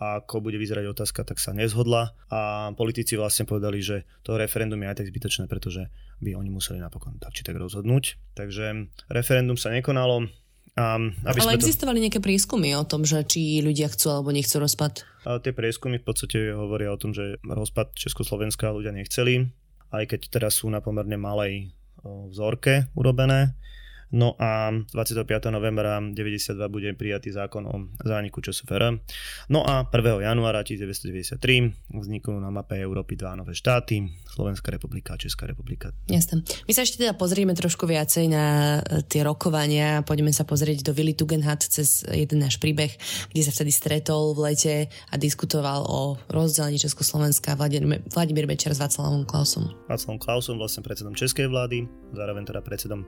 ako 0.00 0.40
bude 0.40 0.56
vyzerať 0.56 0.96
otázka, 0.96 1.28
tak 1.28 1.36
sa 1.36 1.52
nezhodla 1.52 2.16
a 2.32 2.72
politici 2.72 3.20
vlastne 3.20 3.44
povedali, 3.44 3.84
že 3.84 4.08
to 4.24 4.40
referendum 4.40 4.80
je 4.80 4.88
aj 4.88 4.96
tak 5.04 5.10
zbytočné, 5.12 5.44
pretože 5.44 5.92
by 6.24 6.32
oni 6.32 6.48
museli 6.48 6.80
napokon 6.80 7.20
tak 7.20 7.36
či 7.36 7.44
tak 7.44 7.60
rozhodnúť. 7.60 8.16
Takže 8.32 8.88
referendum 9.12 9.60
sa 9.60 9.68
nekonalo, 9.70 10.32
Um, 10.78 11.10
aby 11.26 11.42
Ale 11.42 11.58
existovali 11.58 11.98
to... 11.98 12.02
nejaké 12.06 12.20
prieskumy 12.22 12.78
o 12.78 12.86
tom, 12.86 13.02
že 13.02 13.26
či 13.26 13.58
ľudia 13.58 13.90
chcú 13.90 14.14
alebo 14.14 14.30
nechcú 14.30 14.62
rozpad? 14.62 15.02
A 15.26 15.42
tie 15.42 15.50
prieskumy 15.50 15.98
v 15.98 16.06
podstate 16.06 16.54
hovoria 16.54 16.94
o 16.94 17.00
tom, 17.00 17.10
že 17.10 17.42
rozpad 17.42 17.98
Československa 17.98 18.70
ľudia 18.70 18.94
nechceli, 18.94 19.50
aj 19.90 20.14
keď 20.14 20.20
teraz 20.30 20.62
sú 20.62 20.70
na 20.70 20.78
pomerne 20.78 21.18
malej 21.18 21.74
vzorke 22.06 22.88
urobené. 22.94 23.58
No 24.12 24.34
a 24.38 24.74
25. 24.94 25.50
novembra 25.50 26.02
92 26.02 26.68
bude 26.68 26.92
prijatý 26.92 27.30
zákon 27.30 27.66
o 27.66 27.86
zániku 28.04 28.40
ČSFR. 28.40 28.98
No 29.48 29.70
a 29.70 29.86
1. 29.94 30.20
januára 30.20 30.62
1993 30.62 31.94
vzniknú 31.94 32.40
na 32.42 32.50
mape 32.50 32.74
Európy 32.82 33.16
dva 33.16 33.38
nové 33.38 33.54
štáty, 33.54 34.10
Slovenská 34.30 34.70
republika 34.70 35.14
a 35.14 35.18
Česká 35.20 35.46
republika. 35.46 35.92
Jasne. 36.06 36.46
My 36.66 36.72
sa 36.72 36.86
ešte 36.86 37.02
teda 37.02 37.18
pozrieme 37.18 37.52
trošku 37.52 37.84
viacej 37.84 38.30
na 38.30 38.78
e, 38.80 39.02
tie 39.06 39.26
rokovania, 39.26 40.06
poďme 40.06 40.30
sa 40.30 40.46
pozrieť 40.46 40.86
do 40.86 40.92
Willy 40.94 41.18
Tugendhat 41.18 41.66
cez 41.66 42.06
jeden 42.06 42.40
náš 42.40 42.62
príbeh, 42.62 42.94
kde 43.30 43.42
sa 43.42 43.52
vtedy 43.52 43.70
stretol 43.74 44.32
v 44.32 44.54
lete 44.54 44.74
a 45.10 45.14
diskutoval 45.18 45.84
o 45.86 46.16
rozdelení 46.30 46.78
Československa 46.80 47.58
Vladimír, 47.58 48.06
Vladimír 48.10 48.46
Bečer 48.46 48.72
s 48.72 48.80
Václavom 48.80 49.26
Klausom. 49.26 49.70
Václavom 49.90 50.18
Klausom, 50.22 50.56
vlastne 50.56 50.86
predsedom 50.86 51.12
Českej 51.12 51.50
vlády, 51.50 51.84
zároveň 52.14 52.46
teda 52.46 52.62
predsedom 52.62 53.02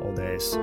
ODS 0.00 0.30
dnes. 0.30 0.54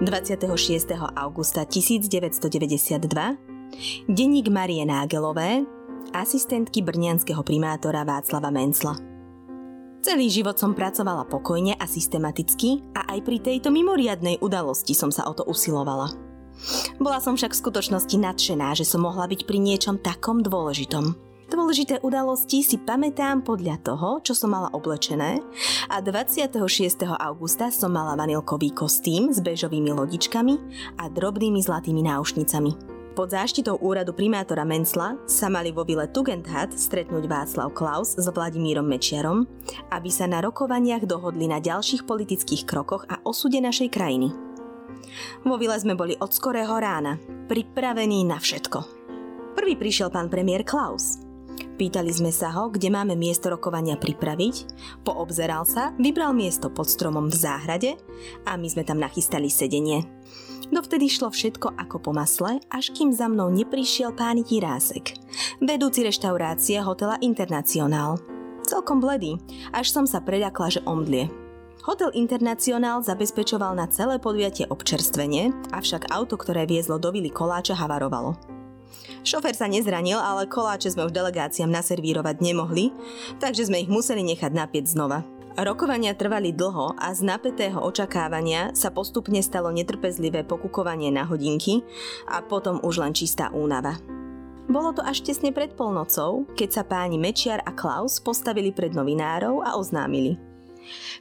26. 0.00 0.92
augusta 1.16 1.64
1992 1.64 3.36
denník 4.08 4.48
Marie 4.48 4.86
Nágelové, 4.86 5.66
asistentky 6.14 6.82
brňanského 6.82 7.42
primátora 7.42 8.06
Václava 8.06 8.52
Mencla. 8.52 8.98
Celý 10.04 10.30
život 10.30 10.54
som 10.54 10.76
pracovala 10.76 11.26
pokojne 11.26 11.74
a 11.74 11.86
systematicky 11.88 12.84
a 12.94 13.16
aj 13.16 13.26
pri 13.26 13.38
tejto 13.42 13.74
mimoriadnej 13.74 14.38
udalosti 14.38 14.94
som 14.94 15.10
sa 15.10 15.26
o 15.26 15.34
to 15.34 15.42
usilovala. 15.48 16.14
Bola 17.02 17.18
som 17.18 17.34
však 17.34 17.52
v 17.52 17.62
skutočnosti 17.66 18.16
nadšená, 18.16 18.76
že 18.78 18.86
som 18.86 19.02
mohla 19.02 19.26
byť 19.26 19.48
pri 19.48 19.58
niečom 19.58 19.98
takom 19.98 20.44
dôležitom– 20.44 21.12
Dôležité 21.46 22.02
udalosti 22.02 22.66
si 22.66 22.74
pamätám 22.74 23.46
podľa 23.46 23.78
toho, 23.86 24.18
čo 24.18 24.34
som 24.34 24.50
mala 24.50 24.66
oblečené 24.74 25.38
a 25.86 26.02
26. 26.02 26.58
augusta 27.06 27.70
som 27.70 27.94
mala 27.94 28.18
vanilkový 28.18 28.74
kostým 28.74 29.30
s 29.30 29.38
bežovými 29.38 29.94
lodičkami 29.94 30.54
a 30.98 31.06
drobnými 31.06 31.62
zlatými 31.62 32.02
náušnicami. 32.02 32.95
Pod 33.16 33.32
záštitou 33.32 33.80
úradu 33.80 34.12
primátora 34.12 34.68
Mencla 34.68 35.16
sa 35.24 35.48
mali 35.48 35.72
vo 35.72 35.88
vile 35.88 36.04
Tugendhat 36.04 36.76
stretnúť 36.76 37.24
Václav 37.24 37.72
Klaus 37.72 38.12
s 38.12 38.28
Vladimírom 38.28 38.84
Mečiarom, 38.84 39.48
aby 39.88 40.12
sa 40.12 40.28
na 40.28 40.44
rokovaniach 40.44 41.08
dohodli 41.08 41.48
na 41.48 41.56
ďalších 41.56 42.04
politických 42.04 42.68
krokoch 42.68 43.08
a 43.08 43.16
osude 43.24 43.56
našej 43.56 43.88
krajiny. 43.88 44.36
Vo 45.48 45.56
vile 45.56 45.80
sme 45.80 45.96
boli 45.96 46.12
od 46.20 46.28
skorého 46.28 46.76
rána, 46.76 47.16
pripravení 47.48 48.20
na 48.28 48.36
všetko. 48.36 48.84
Prvý 49.56 49.80
prišiel 49.80 50.12
pán 50.12 50.28
premiér 50.28 50.68
Klaus– 50.68 51.16
Pýtali 51.76 52.08
sme 52.08 52.32
sa 52.32 52.56
ho, 52.56 52.72
kde 52.72 52.88
máme 52.88 53.12
miesto 53.20 53.52
rokovania 53.52 54.00
pripraviť, 54.00 54.64
poobzeral 55.04 55.68
sa, 55.68 55.92
vybral 56.00 56.32
miesto 56.32 56.72
pod 56.72 56.88
stromom 56.88 57.28
v 57.28 57.36
záhrade 57.36 57.90
a 58.48 58.56
my 58.56 58.64
sme 58.64 58.80
tam 58.80 58.96
nachystali 58.96 59.52
sedenie. 59.52 60.08
Dovtedy 60.66 61.06
šlo 61.06 61.30
všetko 61.30 61.78
ako 61.78 61.96
po 62.02 62.10
masle, 62.10 62.58
až 62.74 62.90
kým 62.90 63.14
za 63.14 63.30
mnou 63.30 63.46
neprišiel 63.54 64.10
pán 64.18 64.42
Jirásek, 64.42 65.14
vedúci 65.62 66.02
reštaurácie 66.02 66.82
hotela 66.82 67.14
Internacionál. 67.22 68.18
Celkom 68.66 68.98
bledý, 68.98 69.38
až 69.70 69.94
som 69.94 70.10
sa 70.10 70.18
preľakla, 70.18 70.66
že 70.74 70.80
omdlie. 70.82 71.30
Hotel 71.86 72.10
Internacionál 72.18 72.98
zabezpečoval 73.06 73.78
na 73.78 73.86
celé 73.86 74.18
podujatie 74.18 74.66
občerstvenie, 74.66 75.54
avšak 75.70 76.10
auto, 76.10 76.34
ktoré 76.34 76.66
viezlo 76.66 76.98
do 76.98 77.14
Vily 77.14 77.30
Koláča, 77.30 77.78
havarovalo. 77.78 78.34
Šofer 79.22 79.54
sa 79.54 79.70
nezranil, 79.70 80.18
ale 80.18 80.50
koláče 80.50 80.90
sme 80.90 81.06
už 81.06 81.14
delegáciám 81.14 81.70
naservírovať 81.70 82.42
nemohli, 82.42 82.90
takže 83.38 83.70
sme 83.70 83.82
ich 83.82 83.90
museli 83.90 84.22
nechať 84.22 84.50
napieť 84.50 84.90
znova. 84.90 85.35
Rokovania 85.56 86.12
trvali 86.12 86.52
dlho 86.52 87.00
a 87.00 87.16
z 87.16 87.24
napätého 87.24 87.80
očakávania 87.80 88.76
sa 88.76 88.92
postupne 88.92 89.40
stalo 89.40 89.72
netrpezlivé 89.72 90.44
pokukovanie 90.44 91.08
na 91.08 91.24
hodinky 91.24 91.80
a 92.28 92.44
potom 92.44 92.76
už 92.84 93.00
len 93.00 93.16
čistá 93.16 93.48
únava. 93.48 93.96
Bolo 94.68 94.92
to 94.92 95.00
až 95.00 95.24
tesne 95.24 95.56
pred 95.56 95.72
polnocou, 95.72 96.44
keď 96.58 96.68
sa 96.68 96.82
páni 96.84 97.16
Mečiar 97.16 97.64
a 97.64 97.72
Klaus 97.72 98.20
postavili 98.20 98.68
pred 98.68 98.92
novinárov 98.92 99.64
a 99.64 99.80
oznámili. 99.80 100.36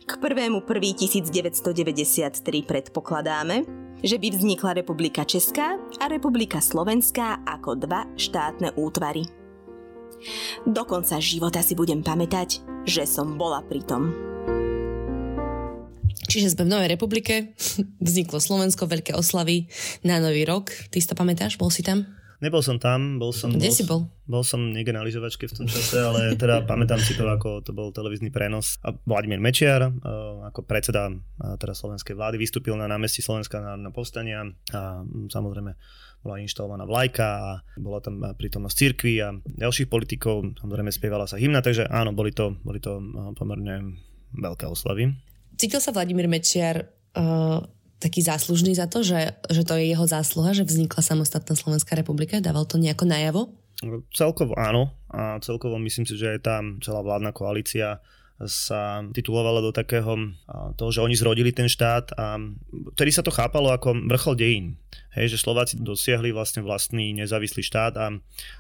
K 0.04 0.12
1.1.1993 0.20 2.36
predpokladáme, 2.68 3.63
že 4.04 4.20
by 4.20 4.27
vznikla 4.36 4.84
Republika 4.84 5.24
Česká 5.24 5.80
a 5.80 6.06
Republika 6.12 6.60
Slovenská 6.60 7.48
ako 7.48 7.80
dva 7.80 8.04
štátne 8.20 8.75
útvary. 8.75 9.44
Do 10.65 10.84
konca 10.86 11.22
života 11.22 11.62
si 11.62 11.77
budem 11.77 12.01
pamätať, 12.01 12.63
že 12.88 13.03
som 13.05 13.38
bola 13.38 13.62
pri 13.65 13.81
tom. 13.86 14.13
Čiže 16.25 16.57
sme 16.57 16.65
v 16.67 16.74
Novej 16.74 16.89
republike, 16.98 17.53
vzniklo 18.01 18.41
Slovensko, 18.41 18.89
veľké 18.89 19.13
oslavy 19.13 19.69
na 20.01 20.17
Nový 20.17 20.43
rok. 20.43 20.74
Ty 20.89 20.98
si 20.98 21.07
to 21.07 21.15
pamätáš? 21.15 21.55
Bol 21.55 21.69
si 21.69 21.86
tam? 21.86 22.03
Nebol 22.43 22.60
som 22.60 22.75
tam, 22.75 23.15
bol 23.15 23.31
som... 23.31 23.48
Kde 23.48 23.72
bol, 23.72 23.77
si 23.77 23.84
bol? 23.88 24.01
Bol 24.27 24.43
som 24.43 24.60
niekde 24.60 24.91
na 24.91 25.07
lyžovačke 25.07 25.48
v 25.48 25.55
tom 25.55 25.67
čase, 25.72 25.95
ale 25.95 26.36
teda 26.36 26.62
pamätám 26.69 27.00
si 27.00 27.15
to, 27.15 27.24
ako 27.24 27.63
to 27.63 27.72
bol 27.72 27.95
televízny 27.95 28.27
prenos. 28.27 28.75
A 28.84 28.91
Vladimír 28.91 29.39
Mečiar, 29.39 29.88
ako 30.43 30.67
predseda 30.67 31.07
teda 31.39 31.72
slovenskej 31.72 32.17
vlády, 32.17 32.36
vystúpil 32.36 32.75
na 32.75 32.91
námestí 32.91 33.24
Slovenská 33.24 33.63
národná 33.63 33.89
povstania 33.95 34.43
a 34.75 35.07
samozrejme 35.31 35.79
bola 36.25 36.41
inštalovaná 36.41 36.89
vlajka 36.89 37.27
a 37.29 37.50
bola 37.77 38.01
tam 38.01 38.17
prítomnosť 38.34 38.74
cirkvi 38.74 39.22
a 39.22 39.38
ďalších 39.46 39.86
politikov, 39.86 40.58
samozrejme 40.58 40.89
spievala 40.89 41.29
sa 41.29 41.38
hymna, 41.38 41.62
takže 41.62 41.86
áno, 41.86 42.17
boli 42.17 42.34
to, 42.34 42.58
boli 42.65 42.82
to 42.82 42.98
pomerne 43.38 44.01
veľké 44.34 44.65
oslavy. 44.65 45.13
Cítil 45.53 45.77
sa 45.77 45.94
Vladimír 45.94 46.25
Mečiar 46.25 46.89
uh, 47.13 47.62
taký 48.01 48.25
záslužný 48.25 48.74
za 48.75 48.89
to, 48.89 49.05
že, 49.05 49.38
že 49.48 49.62
to 49.63 49.77
je 49.77 49.94
jeho 49.94 50.03
zásluha, 50.10 50.51
že 50.51 50.67
vznikla 50.67 51.00
samostatná 51.00 51.53
Slovenská 51.53 51.96
republika? 51.96 52.44
Dával 52.44 52.67
to 52.67 52.82
nejako 52.82 53.05
najavo? 53.08 53.41
Celkovo 54.12 54.58
áno 54.58 54.91
a 55.12 55.38
celkovo 55.39 55.77
myslím 55.79 56.08
si, 56.08 56.15
že 56.15 56.36
aj 56.36 56.39
tá 56.41 56.58
celá 56.82 57.03
vládna 57.03 57.32
koalícia 57.36 58.00
sa 58.44 59.00
titulovala 59.15 59.63
do 59.63 59.72
takého 59.72 60.36
toho, 60.75 60.92
že 60.92 61.00
oni 61.00 61.15
zrodili 61.15 61.56
ten 61.56 61.72
štát 61.72 62.12
a 62.20 62.36
vtedy 62.92 63.12
sa 63.15 63.24
to 63.24 63.32
chápalo 63.32 63.72
ako 63.72 63.96
vrchol 64.12 64.36
dejín. 64.36 64.75
Hej, 65.15 65.36
že 65.36 65.42
Slováci 65.44 65.80
dosiahli 65.80 66.36
vlastne 66.36 66.60
vlastný 66.60 67.15
nezávislý 67.15 67.63
štát 67.63 67.96
a, 67.96 68.12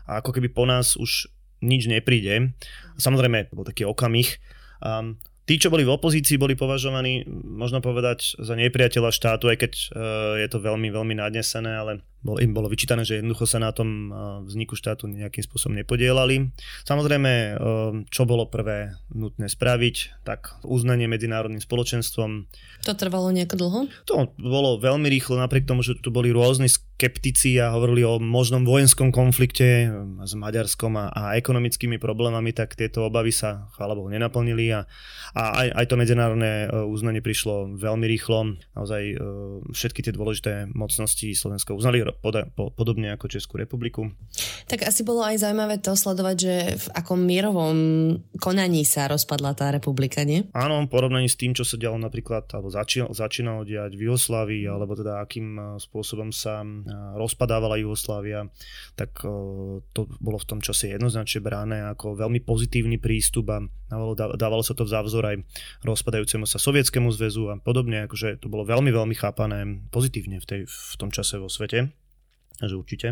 a 0.07 0.11
ako 0.23 0.39
keby 0.39 0.47
po 0.55 0.63
nás 0.63 0.95
už 0.95 1.27
nič 1.59 1.91
nepríde. 1.91 2.55
Samozrejme, 2.95 3.51
bol 3.51 3.67
taký 3.67 3.83
okamih. 3.83 4.39
Um, 4.79 5.19
Tí, 5.45 5.61
čo 5.61 5.69
boli 5.69 5.85
v 5.85 5.93
opozícii, 5.93 6.41
boli 6.41 6.57
považovaní, 6.57 7.21
možno 7.45 7.77
povedať, 7.77 8.33
za 8.41 8.57
nepriateľa 8.57 9.13
štátu, 9.13 9.53
aj 9.53 9.57
keď 9.61 9.73
uh, 9.77 10.41
je 10.41 10.47
to 10.49 10.57
veľmi, 10.57 10.89
veľmi 10.89 11.21
nadnesené, 11.21 11.69
ale 11.69 12.01
bol, 12.25 12.41
im 12.41 12.57
bolo 12.57 12.65
vyčítané, 12.65 13.05
že 13.05 13.21
jednoducho 13.21 13.45
sa 13.45 13.61
na 13.61 13.69
tom 13.69 14.09
vzniku 14.49 14.73
štátu 14.73 15.05
nejakým 15.05 15.45
spôsobom 15.45 15.77
nepodielali. 15.77 16.49
Samozrejme, 16.89 17.61
čo 18.09 18.25
bolo 18.25 18.49
prvé 18.49 18.97
nutné 19.13 19.45
spraviť, 19.45 20.25
tak 20.25 20.57
uznanie 20.65 21.05
medzinárodným 21.05 21.61
spoločenstvom. 21.61 22.49
To 22.89 22.97
trvalo 22.97 23.29
nejako 23.29 23.55
dlho? 23.61 23.79
To 24.09 24.33
bolo 24.41 24.81
veľmi 24.81 25.05
rýchlo, 25.05 25.37
napriek 25.37 25.69
tomu, 25.69 25.85
že 25.85 26.01
tu 26.01 26.09
boli 26.09 26.33
rôzni 26.33 26.65
skeptici 26.65 27.59
a 27.59 27.75
hovorili 27.75 28.07
o 28.07 28.17
možnom 28.17 28.63
vojenskom 28.63 29.11
konflikte 29.11 29.91
s 30.23 30.33
Maďarskom 30.33 30.95
a, 30.95 31.11
a 31.11 31.23
ekonomickými 31.35 31.99
problémami, 31.99 32.55
tak 32.55 32.73
tieto 32.79 33.05
obavy 33.05 33.35
sa, 33.35 33.67
chvála 33.75 33.93
Bohu, 33.93 34.07
nenaplnili 34.07 34.71
a, 34.71 34.87
a 35.35 35.43
aj, 35.61 35.67
aj 35.75 35.85
to 35.91 35.95
medzinárodné 35.99 36.51
uznanie 36.87 37.19
prišlo 37.19 37.75
veľmi 37.75 38.07
rýchlo. 38.07 38.55
Naozaj 38.73 39.03
všetky 39.75 40.07
tie 40.07 40.15
dôležité 40.15 40.71
mocnosti 40.71 41.27
Slovensko 41.35 41.75
uznali 41.75 41.99
poda, 42.21 42.47
po, 42.49 42.71
podobne 42.71 43.11
ako 43.13 43.31
Českú 43.31 43.59
republiku. 43.59 44.11
Tak 44.65 44.87
asi 44.87 45.05
bolo 45.05 45.21
aj 45.21 45.45
zaujímavé 45.45 45.77
to 45.77 45.93
sledovať, 45.93 46.35
že 46.37 46.55
v 46.81 46.87
akom 46.97 47.21
mierovom 47.21 47.77
konaní 48.41 48.81
sa 48.81 49.05
rozpadla 49.05 49.53
tá 49.53 49.69
republika, 49.69 50.25
nie? 50.25 50.49
Áno, 50.57 50.81
v 50.81 50.89
porovnaní 50.89 51.29
s 51.29 51.37
tým, 51.37 51.53
čo 51.53 51.61
sa 51.61 51.77
dialo 51.77 52.01
napríklad, 52.01 52.49
alebo 52.49 52.73
začínalo, 52.73 53.13
začínalo 53.13 53.61
diať 53.61 53.93
v 53.93 54.09
Jugoslávii, 54.09 54.65
alebo 54.65 54.97
teda 54.97 55.21
akým 55.21 55.47
eh, 55.55 55.63
spôsobom 55.77 56.33
sa 56.33 56.65
eh, 56.65 56.67
rozpadávala 57.13 57.77
Jugoslávia, 57.77 58.49
tak 58.97 59.21
eh, 59.21 59.29
to 59.93 60.01
bolo 60.17 60.41
v 60.41 60.49
tom 60.49 60.59
čase 60.65 60.89
jednoznačne 60.89 61.45
bráne 61.45 61.77
ako 61.93 62.17
veľmi 62.17 62.41
pozitívny 62.41 62.97
prístup 62.97 63.53
a 63.53 63.61
dávalo, 63.89 64.13
dávalo 64.15 64.63
sa 64.65 64.73
to 64.73 64.87
v 64.87 64.93
závzor 64.93 65.23
aj 65.29 65.37
rozpadajúcemu 65.85 66.49
sa 66.49 66.57
sovietskému 66.57 67.13
zväzu 67.13 67.53
a 67.53 67.55
podobne, 67.61 68.09
akože 68.09 68.41
to 68.41 68.49
bolo 68.49 68.65
veľmi, 68.65 68.89
veľmi 68.89 69.15
chápané 69.17 69.85
pozitívne 69.93 70.41
v, 70.41 70.45
tej, 70.45 70.61
v 70.65 70.95
tom 70.97 71.13
čase 71.13 71.37
vo 71.37 71.49
svete. 71.51 72.04
Takže 72.55 72.75
určite. 72.79 73.07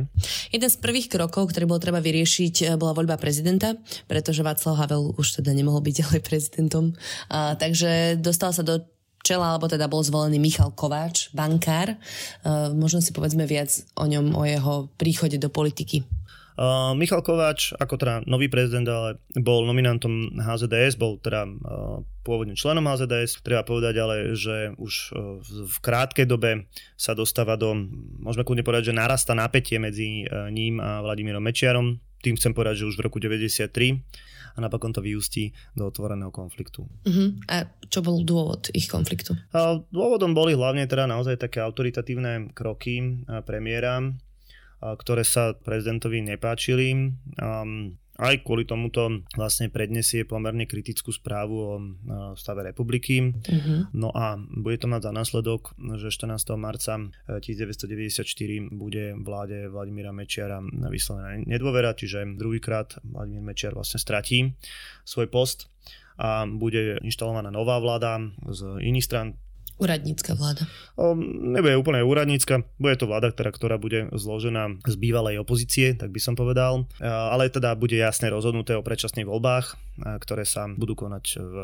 Jeden 0.56 0.70
z 0.72 0.78
prvých 0.80 1.12
krokov, 1.12 1.52
ktorý 1.52 1.68
bolo 1.68 1.84
treba 1.84 2.00
vyriešiť, 2.00 2.56
eh, 2.64 2.68
bola 2.80 2.96
voľba 2.96 3.20
prezidenta, 3.20 3.76
pretože 4.08 4.46
Václav 4.46 4.80
Havel 4.80 5.16
už 5.20 5.44
teda 5.44 5.52
nemohol 5.52 5.84
byť 5.84 5.96
ďalej 6.08 6.22
prezidentom. 6.24 6.96
A, 7.28 7.60
takže 7.60 8.16
dostal 8.20 8.56
sa 8.56 8.64
do 8.64 8.80
čela, 9.24 9.56
alebo 9.56 9.72
teda 9.72 9.88
bol 9.88 10.04
zvolený 10.04 10.40
Michal 10.40 10.76
Kováč, 10.76 11.32
bankár. 11.36 11.96
A, 11.96 11.96
eh, 11.96 12.76
možno 12.76 13.04
si 13.04 13.12
povedzme 13.12 13.44
viac 13.44 13.72
o 14.00 14.08
ňom, 14.08 14.32
o 14.32 14.44
jeho 14.48 14.88
príchode 14.96 15.36
do 15.36 15.52
politiky. 15.52 16.08
Uh, 16.54 16.94
Michal 16.94 17.26
Kováč, 17.26 17.74
ako 17.82 17.98
teda 17.98 18.22
nový 18.30 18.46
prezident, 18.46 18.86
ale 18.86 19.18
bol 19.42 19.66
nominantom 19.66 20.38
HZDS, 20.38 21.02
bol 21.02 21.18
teda 21.18 21.50
uh, 21.50 22.06
pôvodne 22.22 22.54
členom 22.54 22.86
HZDS. 22.86 23.42
Treba 23.42 23.66
povedať 23.66 23.96
ale, 23.98 24.38
že 24.38 24.78
už 24.78 24.94
uh, 25.14 25.42
v 25.44 25.78
krátkej 25.82 26.30
dobe 26.30 26.70
sa 26.94 27.18
dostáva 27.18 27.58
do, 27.58 27.74
môžeme 28.22 28.46
kľudne 28.46 28.62
povedať, 28.62 28.94
že 28.94 28.98
narasta 28.98 29.34
napätie 29.34 29.82
medzi 29.82 30.30
ním 30.54 30.78
a 30.78 31.02
Vladimírom 31.02 31.42
Mečiarom. 31.42 31.98
Tým 32.24 32.38
chcem 32.40 32.56
povedať, 32.56 32.86
že 32.86 32.88
už 32.88 32.96
v 33.02 33.06
roku 33.10 33.18
93 33.20 33.68
a 34.54 34.58
napokon 34.62 34.94
to 34.94 35.02
vyústí 35.02 35.52
do 35.74 35.90
otvoreného 35.90 36.30
konfliktu. 36.30 36.86
Uh-huh. 36.86 37.36
A 37.50 37.68
čo 37.90 38.06
bol 38.06 38.22
dôvod 38.22 38.70
ich 38.72 38.88
konfliktu? 38.88 39.34
Dôvodom 39.92 40.32
boli 40.32 40.54
hlavne 40.54 40.86
teda 40.86 41.10
naozaj 41.10 41.42
také 41.42 41.60
autoritatívne 41.60 42.54
kroky 42.56 43.26
premiéra, 43.44 44.14
ktoré 45.00 45.24
sa 45.24 45.56
prezidentovi 45.56 46.20
nepáčili. 46.20 47.16
Aj 48.14 48.38
kvôli 48.46 48.70
tomuto 48.70 49.26
vlastne 49.34 49.74
prednesie 49.74 50.22
pomerne 50.22 50.70
kritickú 50.70 51.10
správu 51.10 51.56
o 51.58 51.74
stave 52.38 52.62
republiky. 52.62 53.34
Uh-huh. 53.34 53.90
No 53.90 54.14
a 54.14 54.38
bude 54.38 54.78
to 54.78 54.86
mať 54.86 55.10
za 55.10 55.12
následok, 55.18 55.74
že 55.98 56.14
14. 56.14 56.54
marca 56.54 57.02
1994 57.26 58.22
e, 58.22 58.70
bude 58.70 59.18
vláde 59.18 59.66
Vladimíra 59.66 60.14
Mečiara 60.14 60.62
vyslovená 60.94 61.42
nedôvera, 61.42 61.98
čiže 61.98 62.38
druhýkrát 62.38 63.02
Vladimír 63.02 63.42
Mečiar 63.42 63.74
vlastne 63.74 63.98
stratí 63.98 64.54
svoj 65.10 65.34
post 65.34 65.74
a 66.14 66.46
bude 66.46 67.02
inštalovaná 67.02 67.50
nová 67.50 67.82
vláda 67.82 68.22
z 68.46 68.78
iných 68.78 69.06
stran, 69.06 69.28
Úradnícka 69.82 70.38
vláda. 70.38 70.70
O, 70.94 71.18
nebude 71.18 71.74
úplne 71.76 72.06
úradnícka, 72.06 72.62
bude 72.78 72.96
to 72.96 73.10
vláda, 73.10 73.34
ktorá, 73.34 73.50
ktorá 73.50 73.76
bude 73.82 74.08
zložená 74.14 74.78
z 74.86 74.96
bývalej 74.96 75.42
opozície, 75.42 75.98
tak 75.98 76.14
by 76.14 76.22
som 76.22 76.38
povedal, 76.38 76.86
ale 77.02 77.50
teda 77.50 77.74
bude 77.74 77.98
jasne 77.98 78.30
rozhodnuté 78.30 78.78
o 78.78 78.86
predčasných 78.86 79.26
voľbách, 79.26 79.76
ktoré 79.98 80.46
sa 80.46 80.68
budú 80.70 80.94
konať 80.94 81.26
v 81.40 81.56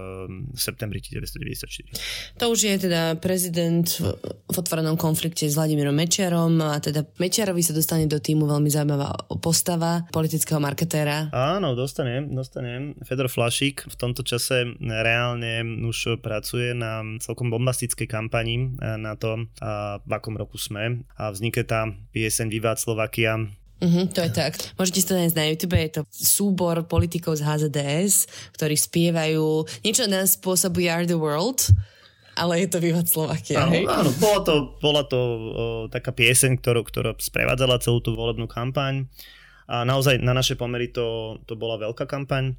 septembri 0.57 1.03
1994. 1.03 2.41
To 2.41 2.45
už 2.49 2.59
je 2.65 2.75
teda 2.89 3.19
prezident 3.21 3.85
v, 3.85 4.15
v 4.49 4.55
otvorenom 4.57 4.97
konflikte 4.97 5.45
s 5.45 5.53
Vladimírom 5.53 5.93
Mečiarom 5.93 6.57
a 6.63 6.81
teda 6.81 7.05
Mečiarovi 7.21 7.61
sa 7.61 7.75
dostane 7.75 8.09
do 8.09 8.17
týmu 8.17 8.49
veľmi 8.49 8.69
zaujímavá 8.71 9.13
postava 9.37 10.07
politického 10.09 10.57
marketéra. 10.57 11.29
Áno, 11.29 11.77
dostanem, 11.77 12.31
dostanem. 12.33 12.97
Fedor 13.05 13.29
Flašík 13.29 13.85
v 13.91 13.95
tomto 13.99 14.25
čase 14.25 14.65
reálne 14.79 15.61
už 15.85 16.17
pracuje 16.23 16.73
na 16.73 17.03
celkom 17.21 17.51
bombastický 17.53 17.99
politickej 17.99 18.07
kampani 18.07 18.55
eh, 18.79 18.95
na 18.95 19.17
to, 19.19 19.49
v 20.05 20.11
akom 20.11 20.37
roku 20.39 20.55
sme. 20.55 21.03
A 21.17 21.33
vznikne 21.33 21.63
tá 21.67 21.81
pieseň 22.15 22.47
Vivat 22.47 22.79
Slovakia, 22.79 23.35
Uh-huh, 23.79 24.05
to 24.11 24.19
je 24.27 24.31
tak. 24.35 24.59
Môžete 24.75 24.99
si 24.99 25.07
to 25.07 25.15
nájsť 25.15 25.37
na 25.39 25.45
YouTube, 25.47 25.75
je 25.79 25.91
to 25.99 26.01
súbor 26.11 26.83
politikov 26.83 27.39
z 27.39 27.47
HZDS, 27.47 28.27
ktorí 28.59 28.75
spievajú 28.75 29.63
niečo 29.87 30.03
na 30.11 30.27
spôsob 30.27 30.75
We 30.75 30.91
Are 30.91 31.07
the 31.07 31.15
World, 31.15 31.71
ale 32.35 32.63
je 32.63 32.67
to 32.71 32.83
Vivat 32.83 33.07
Slovakia, 33.07 33.67
áno, 33.67 33.79
Áno, 33.87 34.11
bola 34.19 34.39
to, 34.43 34.53
bola 34.79 35.03
to 35.07 35.19
o, 35.19 35.31
taká 35.91 36.11
pieseň, 36.11 36.59
ktorú, 36.59 36.87
ktorá 36.87 37.11
sprevádzala 37.15 37.83
celú 37.83 38.03
tú 38.03 38.15
volebnú 38.15 38.47
kampaň. 38.47 39.07
A 39.69 39.85
naozaj 39.85 40.19
na 40.19 40.33
naše 40.33 40.59
pomery 40.59 40.91
to, 40.91 41.39
to 41.45 41.53
bola 41.55 41.79
veľká 41.79 42.03
kampaň 42.03 42.57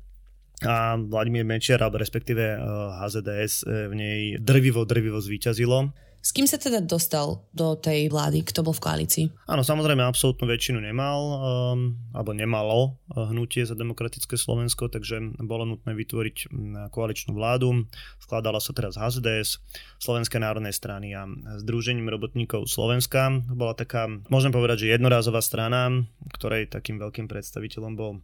a 0.61 1.01
Vladimír 1.01 1.49
Mečiar, 1.49 1.81
alebo 1.81 1.97
respektíve 1.97 2.61
HZDS 3.01 3.65
eh, 3.65 3.89
v 3.89 3.95
nej 3.97 4.21
drvivo, 4.37 4.85
drvivo 4.85 5.17
zvíťazilo. 5.17 5.93
S 6.21 6.37
kým 6.37 6.45
sa 6.45 6.61
teda 6.61 6.85
dostal 6.85 7.49
do 7.57 7.73
tej 7.81 8.13
vlády? 8.13 8.45
Kto 8.45 8.61
bol 8.61 8.77
v 8.77 8.85
koalícii? 8.85 9.25
Áno, 9.49 9.65
samozrejme, 9.65 10.05
absolútnu 10.05 10.45
väčšinu 10.45 10.85
nemal, 10.85 11.19
um, 11.19 11.97
alebo 12.13 12.37
nemalo 12.37 12.79
uh, 13.17 13.33
hnutie 13.33 13.65
za 13.65 13.73
demokratické 13.73 14.37
Slovensko, 14.37 14.93
takže 14.93 15.41
bolo 15.41 15.65
nutné 15.65 15.97
vytvoriť 15.97 16.37
um, 16.53 16.93
koaličnú 16.93 17.33
vládu. 17.33 17.89
Skladala 18.21 18.61
sa 18.61 18.77
teraz 18.77 19.01
HZDS, 19.01 19.65
Slovenské 19.97 20.37
národnej 20.37 20.77
strany 20.77 21.17
a 21.17 21.25
Združením 21.65 22.13
robotníkov 22.13 22.69
Slovenska. 22.69 23.33
Bola 23.49 23.73
taká, 23.73 24.05
môžem 24.29 24.53
povedať, 24.53 24.85
že 24.85 24.93
jednorázová 25.01 25.41
strana, 25.41 26.05
ktorej 26.37 26.69
takým 26.69 27.01
veľkým 27.01 27.33
predstaviteľom 27.33 27.93
bol 27.97 28.21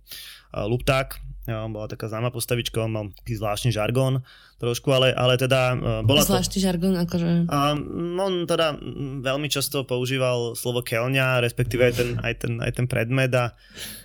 Lupták, 0.64 1.20
bola 1.46 1.86
taká 1.86 2.10
známa 2.10 2.34
postavička, 2.34 2.82
on 2.82 2.92
mal 2.92 3.04
taký 3.14 3.38
zvláštny 3.38 3.70
žargón 3.70 4.26
trošku, 4.58 4.90
ale, 4.90 5.14
ale 5.14 5.38
teda... 5.38 5.78
Uh, 5.78 6.02
bola 6.02 6.26
zvláštny 6.26 6.58
to... 6.58 6.64
žargón, 6.64 6.96
akože... 6.98 7.46
Um, 7.46 8.18
on 8.18 8.34
teda 8.48 8.74
veľmi 9.22 9.46
často 9.46 9.86
používal 9.86 10.58
slovo 10.58 10.82
keľňa, 10.82 11.44
respektíve 11.44 11.86
aj 11.86 11.94
ten, 11.94 12.08
aj 12.18 12.34
ten, 12.42 12.52
aj 12.58 12.72
ten 12.74 12.86
predmet 12.90 13.30
a 13.36 13.54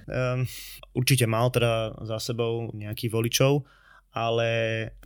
um, 0.06 0.46
určite 0.94 1.26
mal 1.26 1.50
teda 1.50 1.98
za 2.06 2.22
sebou 2.22 2.70
nejakých 2.78 3.10
voličov, 3.10 3.66
ale 4.12 4.50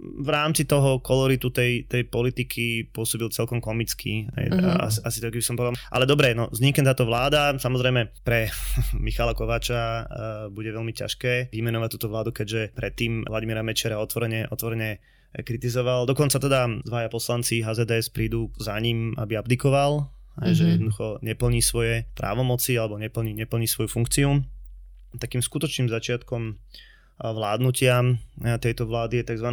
v 0.02 0.30
rámci 0.34 0.66
toho 0.66 0.98
koloritu 0.98 1.54
tej, 1.54 1.86
tej 1.86 2.10
politiky 2.10 2.90
pôsobil 2.90 3.30
celkom 3.30 3.62
komicky. 3.62 4.26
Uh-huh. 4.34 4.82
Asi, 4.82 4.98
asi 5.06 5.18
tak 5.22 5.38
by 5.38 5.46
som 5.46 5.54
povedal. 5.54 5.78
Ale 5.94 6.10
dobre, 6.10 6.34
no, 6.34 6.50
vznikne 6.50 6.90
táto 6.90 7.06
vláda. 7.06 7.54
Samozrejme 7.54 8.26
pre 8.26 8.50
Michala 9.06 9.38
Kovača 9.38 9.82
uh, 9.82 10.06
bude 10.50 10.74
veľmi 10.74 10.90
ťažké 10.90 11.54
vymenovať 11.54 11.90
túto 11.94 12.10
vládu, 12.10 12.34
keďže 12.34 12.74
predtým 12.74 13.30
Vladimíra 13.30 13.62
Mečera 13.62 14.02
otvorene, 14.02 14.50
otvorene 14.50 14.98
kritizoval. 15.38 16.10
Dokonca 16.10 16.42
teda 16.42 16.66
dvaja 16.82 17.10
poslanci 17.14 17.62
HZDS 17.62 18.10
prídu 18.10 18.50
za 18.58 18.74
ním, 18.82 19.14
aby 19.22 19.38
abdikoval, 19.38 20.10
mm-hmm. 20.40 20.56
že 20.56 20.64
jednoducho 20.80 21.06
neplní 21.22 21.62
svoje 21.62 22.10
právomoci 22.18 22.80
alebo 22.80 22.98
neplní, 22.98 23.38
neplní 23.38 23.68
svoju 23.68 23.92
funkciu. 23.92 24.42
Takým 25.16 25.46
skutočným 25.46 25.92
začiatkom 25.94 26.58
vládnutia 27.20 28.20
tejto 28.60 28.84
vlády 28.86 29.24
je 29.24 29.36
tzv. 29.36 29.50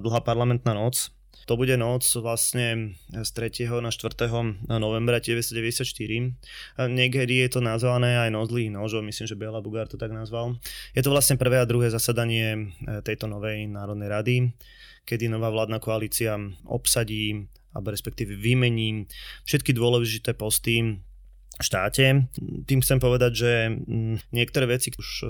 dlhá 0.00 0.20
parlamentná 0.20 0.76
noc. 0.76 1.12
To 1.48 1.58
bude 1.58 1.74
noc 1.74 2.06
vlastne 2.20 2.94
z 3.10 3.30
3. 3.32 3.66
na 3.82 3.90
4. 3.90 4.30
novembra 4.70 5.18
1994. 5.18 5.82
Niekedy 6.78 7.34
je 7.42 7.48
to 7.50 7.60
nazvané 7.64 8.22
aj 8.22 8.30
noc 8.30 8.54
zlých 8.54 8.70
nožov, 8.70 9.02
myslím, 9.02 9.26
že 9.26 9.34
Bela 9.34 9.58
Bugár 9.58 9.90
to 9.90 9.98
tak 9.98 10.14
nazval. 10.14 10.60
Je 10.94 11.02
to 11.02 11.10
vlastne 11.10 11.40
prvé 11.40 11.58
a 11.58 11.66
druhé 11.66 11.90
zasadanie 11.90 12.54
e, 12.54 12.58
tejto 13.02 13.26
novej 13.26 13.66
Národnej 13.66 14.08
rady 14.08 14.36
kedy 15.04 15.26
nová 15.26 15.50
vládna 15.50 15.82
koalícia 15.82 16.38
obsadí 16.70 17.50
alebo 17.74 17.90
respektíve 17.94 18.34
vymení 18.34 19.06
všetky 19.46 19.74
dôležité 19.74 20.34
posty 20.34 21.02
štáte. 21.60 22.26
Tým 22.66 22.80
chcem 22.80 22.98
povedať, 22.98 23.32
že 23.36 23.52
mm, 23.68 24.32
niektoré 24.32 24.66
veci 24.66 24.90
už 24.96 25.08
e, 25.22 25.26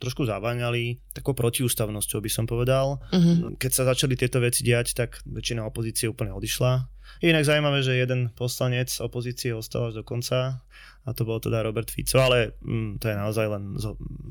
trošku 0.00 0.24
zaváňali 0.24 1.14
takou 1.14 1.36
protiústavnosťou, 1.36 2.18
by 2.24 2.30
som 2.32 2.44
povedal. 2.48 3.04
Uh-huh. 3.12 3.52
Keď 3.60 3.70
sa 3.70 3.84
začali 3.84 4.16
tieto 4.16 4.40
veci 4.40 4.64
diať, 4.64 4.96
tak 4.96 5.20
väčšina 5.28 5.62
opozície 5.62 6.08
úplne 6.08 6.32
odišla 6.32 6.94
Inak 7.22 7.46
zaujímavé, 7.46 7.78
že 7.84 7.94
jeden 7.94 8.32
poslanec 8.34 8.90
opozície 8.98 9.54
ostal 9.54 9.92
až 9.92 10.02
do 10.02 10.04
konca 10.04 10.64
a 11.04 11.08
to 11.14 11.22
bol 11.22 11.38
teda 11.38 11.62
Robert 11.62 11.92
Fico, 11.92 12.18
ale 12.18 12.58
mm, 12.64 12.98
to 12.98 13.06
je 13.06 13.16
naozaj 13.16 13.46
len 13.46 13.62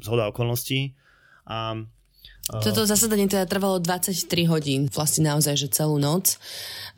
zhoda 0.04 0.28
okolností. 0.28 0.98
A 1.48 1.80
toto 2.60 2.84
zasadanie 2.84 3.32
teda 3.32 3.48
trvalo 3.48 3.80
23 3.80 4.52
hodín, 4.52 4.92
vlastne 4.92 5.32
naozaj, 5.32 5.56
že 5.56 5.68
celú 5.72 5.96
noc. 5.96 6.36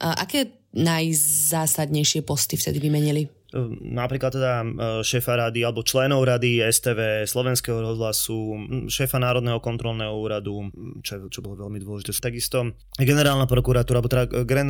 A 0.01 0.17
aké 0.25 0.57
najzásadnejšie 0.73 2.25
posty 2.25 2.57
vtedy 2.57 2.81
vymenili? 2.81 3.29
Napríklad 3.81 4.31
teda 4.35 4.53
e, 4.61 4.67
šéfa 5.01 5.47
rady 5.47 5.63
alebo 5.63 5.81
členov 5.81 6.27
rady 6.27 6.59
STV, 6.59 7.23
Slovenského 7.23 7.79
rozhlasu, 7.79 8.59
šéfa 8.91 9.17
Národného 9.17 9.63
kontrolného 9.63 10.11
úradu, 10.11 10.69
čo, 11.01 11.31
čo 11.31 11.39
bolo 11.39 11.65
veľmi 11.65 11.79
dôležité. 11.79 12.11
Takisto 12.19 12.75
generálna 12.99 13.47
prokuratúra, 13.47 14.03
alebo 14.03 14.11
teda 14.11 14.27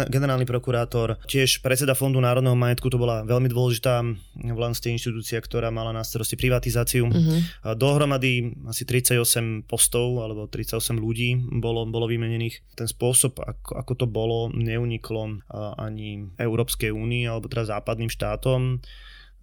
generálny 0.10 0.46
prokurátor, 0.46 1.18
tiež 1.26 1.66
predseda 1.66 1.98
Fondu 1.98 2.22
národného 2.22 2.54
majetku, 2.54 2.92
to 2.94 3.02
bola 3.02 3.26
veľmi 3.26 3.50
dôležitá 3.50 4.06
vlastne 4.54 4.94
inštitúcia, 4.94 5.42
ktorá 5.42 5.74
mala 5.74 5.96
na 5.96 6.06
starosti 6.06 6.38
privatizáciu. 6.38 7.10
Uh-huh. 7.10 7.40
Dohromady 7.74 8.54
asi 8.70 8.86
38 8.86 9.66
postov 9.66 10.22
alebo 10.22 10.46
38 10.46 11.00
ľudí 11.00 11.40
bolo, 11.58 11.88
bolo 11.90 12.06
vymenených. 12.06 12.78
Ten 12.78 12.86
spôsob, 12.86 13.42
ako, 13.42 13.72
ako 13.82 13.94
to 13.98 14.06
bolo, 14.06 14.52
neuniklo 14.54 15.42
ani 15.80 16.30
Európskej 16.38 16.92
únii 16.92 17.26
alebo 17.26 17.48
teda 17.50 17.80
západným 17.80 18.12
štátom 18.12 18.75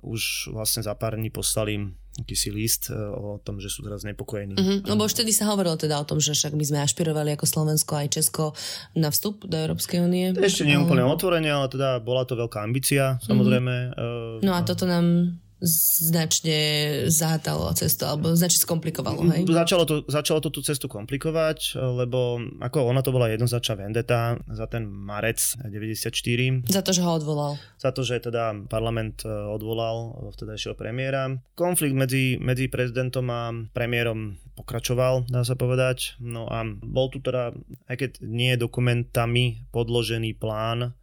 už 0.03 0.51
vlastne 0.51 0.83
za 0.83 0.99
pár 0.99 1.15
dní 1.15 1.31
poslali 1.31 1.95
akýsi 2.13 2.53
list 2.53 2.93
e, 2.93 2.99
o 2.99 3.41
tom, 3.41 3.57
že 3.57 3.73
sú 3.73 3.81
teraz 3.81 4.05
nepokojení. 4.05 4.53
Mm-hmm, 4.53 4.79
lebo 4.85 5.09
už 5.09 5.17
vtedy 5.17 5.33
sa 5.33 5.49
hovorilo 5.49 5.81
teda 5.81 5.97
o 5.97 6.05
tom, 6.05 6.21
že 6.21 6.37
však 6.37 6.53
my 6.53 6.65
sme 6.67 6.79
ašpirovali 6.85 7.33
ako 7.33 7.47
Slovensko 7.49 7.97
aj 7.97 8.09
Česko 8.21 8.53
na 8.93 9.09
vstup 9.09 9.49
do 9.49 9.57
Európskej 9.57 10.05
únie. 10.05 10.37
Ešte 10.37 10.69
nie 10.69 10.77
úplne 10.77 11.09
otvorenie, 11.09 11.49
ale 11.49 11.73
teda 11.73 12.05
bola 12.05 12.29
to 12.29 12.37
veľká 12.37 12.61
ambícia, 12.61 13.17
samozrejme. 13.25 13.97
Mm-hmm. 13.97 14.45
No 14.45 14.53
a 14.53 14.61
toto 14.61 14.85
nám 14.85 15.39
značne 15.63 16.59
zahátalo 17.07 17.71
cestu, 17.79 18.03
alebo 18.11 18.35
značne 18.35 18.67
skomplikovalo, 18.67 19.23
hej? 19.31 19.47
Začalo 19.47 19.87
to, 19.87 20.03
začalo 20.11 20.43
to 20.43 20.51
tú 20.51 20.61
cestu 20.67 20.91
komplikovať, 20.91 21.79
lebo 21.79 22.43
ako 22.59 22.91
ona 22.91 22.99
to 23.01 23.15
bola 23.15 23.31
jednoznačná 23.31 23.79
vendeta 23.79 24.43
za 24.51 24.67
ten 24.67 24.91
marec 24.91 25.39
94. 25.63 26.67
Za 26.67 26.83
to, 26.83 26.91
že 26.91 27.07
ho 27.07 27.15
odvolal. 27.15 27.63
Za 27.79 27.95
to, 27.95 28.03
že 28.03 28.27
teda 28.27 28.67
parlament 28.67 29.23
e, 29.23 29.31
odvolal 29.31 30.19
vtedajšieho 30.35 30.75
premiéra. 30.75 31.31
Konflikt 31.55 31.95
medzi, 31.95 32.43
medzi 32.43 32.67
prezidentom 32.67 33.31
a 33.31 33.55
premiérom 33.71 34.35
pokračoval, 34.59 35.31
dá 35.31 35.47
sa 35.47 35.55
povedať. 35.55 36.19
No 36.19 36.51
a 36.51 36.67
bol 36.67 37.07
tu 37.07 37.23
teda, 37.23 37.55
aj 37.87 37.97
keď 37.97 38.11
nie 38.27 38.59
dokumentami 38.59 39.71
podložený 39.71 40.35
plán 40.43 40.99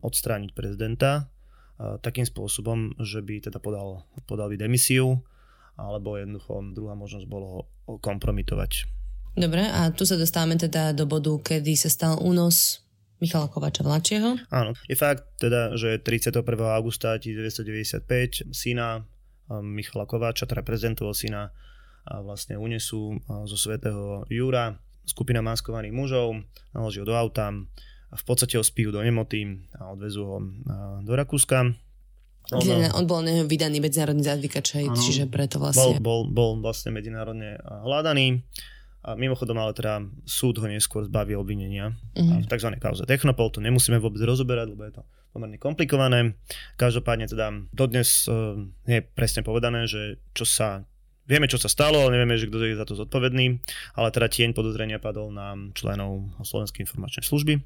odstrániť 0.00 0.50
prezidenta, 0.56 1.28
takým 2.04 2.28
spôsobom, 2.28 2.92
že 3.00 3.24
by 3.24 3.48
teda 3.48 3.56
podal, 3.56 4.04
podal 4.28 4.52
by 4.52 4.60
demisiu, 4.60 5.24
alebo 5.80 6.20
jednoducho 6.20 6.76
druhá 6.76 6.92
možnosť 6.92 7.24
bolo 7.24 7.72
kompromitovať. 7.88 8.84
Dobre, 9.32 9.64
a 9.64 9.88
tu 9.94 10.04
sa 10.04 10.20
dostávame 10.20 10.60
teda 10.60 10.92
do 10.92 11.08
bodu, 11.08 11.32
kedy 11.40 11.72
sa 11.78 11.88
stal 11.88 12.20
únos 12.20 12.84
Michala 13.20 13.48
Kovača 13.48 13.84
mladšieho. 13.84 14.48
Áno, 14.52 14.76
je 14.88 14.96
fakt 14.96 15.40
teda, 15.40 15.76
že 15.76 16.00
31. 16.02 16.44
augusta 16.76 17.16
1995 17.16 18.52
syna 18.52 19.08
Michala 19.60 20.04
Kováča, 20.04 20.44
teda 20.44 20.60
prezidentovho 20.66 21.16
syna, 21.16 21.52
vlastne 22.24 22.56
unesú 22.56 23.20
zo 23.48 23.56
svätého 23.60 24.24
Júra 24.28 24.76
skupina 25.04 25.40
maskovaných 25.40 25.94
mužov, 25.94 26.44
naložil 26.72 27.04
do 27.04 27.12
auta, 27.12 27.52
v 28.10 28.24
podstate 28.26 28.58
ho 28.58 28.64
spijú 28.66 28.90
do 28.90 29.00
nemoty 29.00 29.62
a 29.78 29.94
odvezú 29.94 30.22
ho 30.26 30.36
do 31.06 31.12
Rakúska. 31.14 31.70
On, 32.50 32.66
on 32.98 33.04
bol 33.06 33.22
vydaný 33.46 33.78
medzinárodný 33.78 34.26
zadvíkač, 34.26 34.82
čiže 34.82 35.30
preto 35.30 35.62
vlastne... 35.62 36.02
Bol, 36.02 36.02
bol, 36.02 36.20
bol 36.26 36.50
vlastne 36.58 36.90
medzinárodne 36.90 37.62
hľadaný. 37.62 38.42
A 39.00 39.16
mimochodom, 39.16 39.56
ale 39.56 39.72
teda 39.72 40.04
súd 40.28 40.60
ho 40.60 40.68
neskôr 40.68 41.08
zbaví 41.08 41.32
obvinenia 41.32 41.88
uh-huh. 41.88 42.44
v 42.44 42.46
tzv. 42.52 42.68
kauze 42.76 43.08
Technopol. 43.08 43.48
To 43.48 43.64
nemusíme 43.64 43.96
vôbec 43.96 44.20
rozoberať, 44.20 44.76
lebo 44.76 44.84
je 44.84 45.00
to 45.00 45.02
pomerne 45.32 45.56
komplikované. 45.56 46.36
Každopádne 46.76 47.24
teda 47.24 47.48
dodnes 47.72 48.28
uh, 48.28 48.60
nie 48.84 49.00
je 49.00 49.04
presne 49.08 49.40
povedané, 49.40 49.88
že 49.88 50.20
čo 50.36 50.44
sa 50.44 50.84
Vieme, 51.30 51.46
čo 51.46 51.62
sa 51.62 51.70
stalo, 51.70 52.02
ale 52.02 52.18
nevieme, 52.18 52.34
že 52.34 52.50
kto 52.50 52.58
je 52.58 52.74
za 52.74 52.82
to 52.82 52.98
zodpovedný, 52.98 53.62
ale 53.94 54.10
teda 54.10 54.26
tieň 54.26 54.50
podozrenia 54.50 54.98
padol 54.98 55.30
na 55.30 55.54
členov 55.78 56.26
Slovenskej 56.42 56.82
informačnej 56.82 57.22
služby 57.22 57.62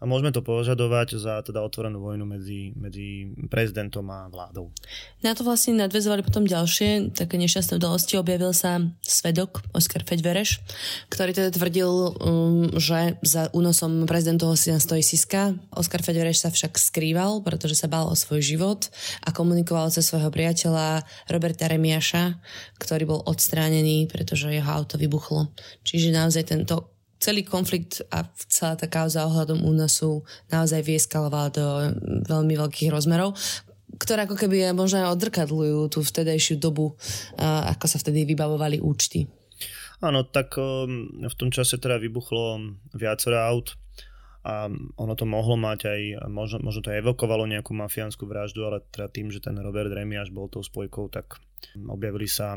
a 0.00 0.08
môžeme 0.08 0.32
to 0.32 0.40
požadovať 0.40 1.20
za 1.20 1.44
teda 1.44 1.60
otvorenú 1.60 2.00
vojnu 2.00 2.24
medzi, 2.24 2.72
medzi 2.72 3.36
prezidentom 3.52 4.08
a 4.08 4.32
vládou. 4.32 4.72
Na 5.20 5.36
to 5.36 5.44
vlastne 5.44 5.76
nadvezovali 5.76 6.24
potom 6.24 6.48
ďalšie 6.48 7.12
také 7.12 7.36
nešťastné 7.36 7.76
udalosti. 7.76 8.16
Objavil 8.16 8.56
sa 8.56 8.80
svedok 9.04 9.60
Oskar 9.76 10.08
Feďvereš, 10.08 10.64
ktorý 11.12 11.36
teda 11.36 11.50
tvrdil, 11.52 11.92
um, 11.92 12.72
že 12.80 13.20
za 13.20 13.52
únosom 13.52 14.08
prezidentovho 14.08 14.56
syna 14.56 14.80
stojí 14.80 15.04
Siska. 15.04 15.52
Oskar 15.76 16.00
Feďvereš 16.00 16.48
sa 16.48 16.50
však 16.50 16.80
skrýval, 16.80 17.44
pretože 17.44 17.76
sa 17.76 17.84
bál 17.84 18.08
o 18.08 18.16
svoj 18.16 18.40
život 18.40 18.88
a 19.20 19.36
komunikoval 19.36 19.92
cez 19.92 20.08
svojho 20.08 20.32
priateľa 20.32 21.04
Roberta 21.28 21.68
Remiaša, 21.68 22.40
ktorý 22.80 23.04
bol 23.04 23.20
odstránený, 23.28 24.08
pretože 24.08 24.48
jeho 24.48 24.66
auto 24.66 24.96
vybuchlo. 24.96 25.52
Čiže 25.84 26.16
naozaj 26.16 26.56
tento 26.56 26.99
celý 27.20 27.44
konflikt 27.44 28.00
a 28.08 28.24
celá 28.48 28.74
tá 28.80 28.88
kauza 28.88 29.28
ohľadom 29.28 29.60
únosu 29.60 30.24
naozaj 30.48 30.80
vyeskalovala 30.82 31.48
do 31.52 31.66
veľmi 32.26 32.56
veľkých 32.56 32.90
rozmerov 32.90 33.36
ktoré 34.00 34.24
ako 34.24 34.38
keby 34.38 34.72
možno 34.72 35.04
aj 35.04 35.12
odrkadľujú 35.12 35.92
tú 35.92 36.00
vtedajšiu 36.00 36.56
dobu, 36.56 36.96
ako 37.36 37.84
sa 37.84 38.00
vtedy 38.00 38.24
vybavovali 38.24 38.80
účty. 38.80 39.28
Áno, 40.00 40.24
tak 40.24 40.56
v 40.56 41.34
tom 41.36 41.52
čase 41.52 41.76
teda 41.76 42.00
vybuchlo 42.00 42.72
viacero 42.96 43.36
aut 43.44 43.76
a 44.40 44.72
ono 44.96 45.12
to 45.12 45.28
mohlo 45.28 45.60
mať 45.60 45.80
aj, 45.84 46.00
možno, 46.32 46.64
možno 46.64 46.80
to 46.80 46.96
evokovalo 46.96 47.44
nejakú 47.44 47.76
mafiánsku 47.76 48.24
vraždu, 48.24 48.64
ale 48.64 48.80
teda 48.88 49.12
tým, 49.12 49.28
že 49.28 49.44
ten 49.44 49.52
Robert 49.60 49.92
Remiáš 49.92 50.32
bol 50.32 50.48
tou 50.48 50.64
spojkou, 50.64 51.12
tak 51.12 51.36
objavili 51.76 52.24
sa 52.24 52.56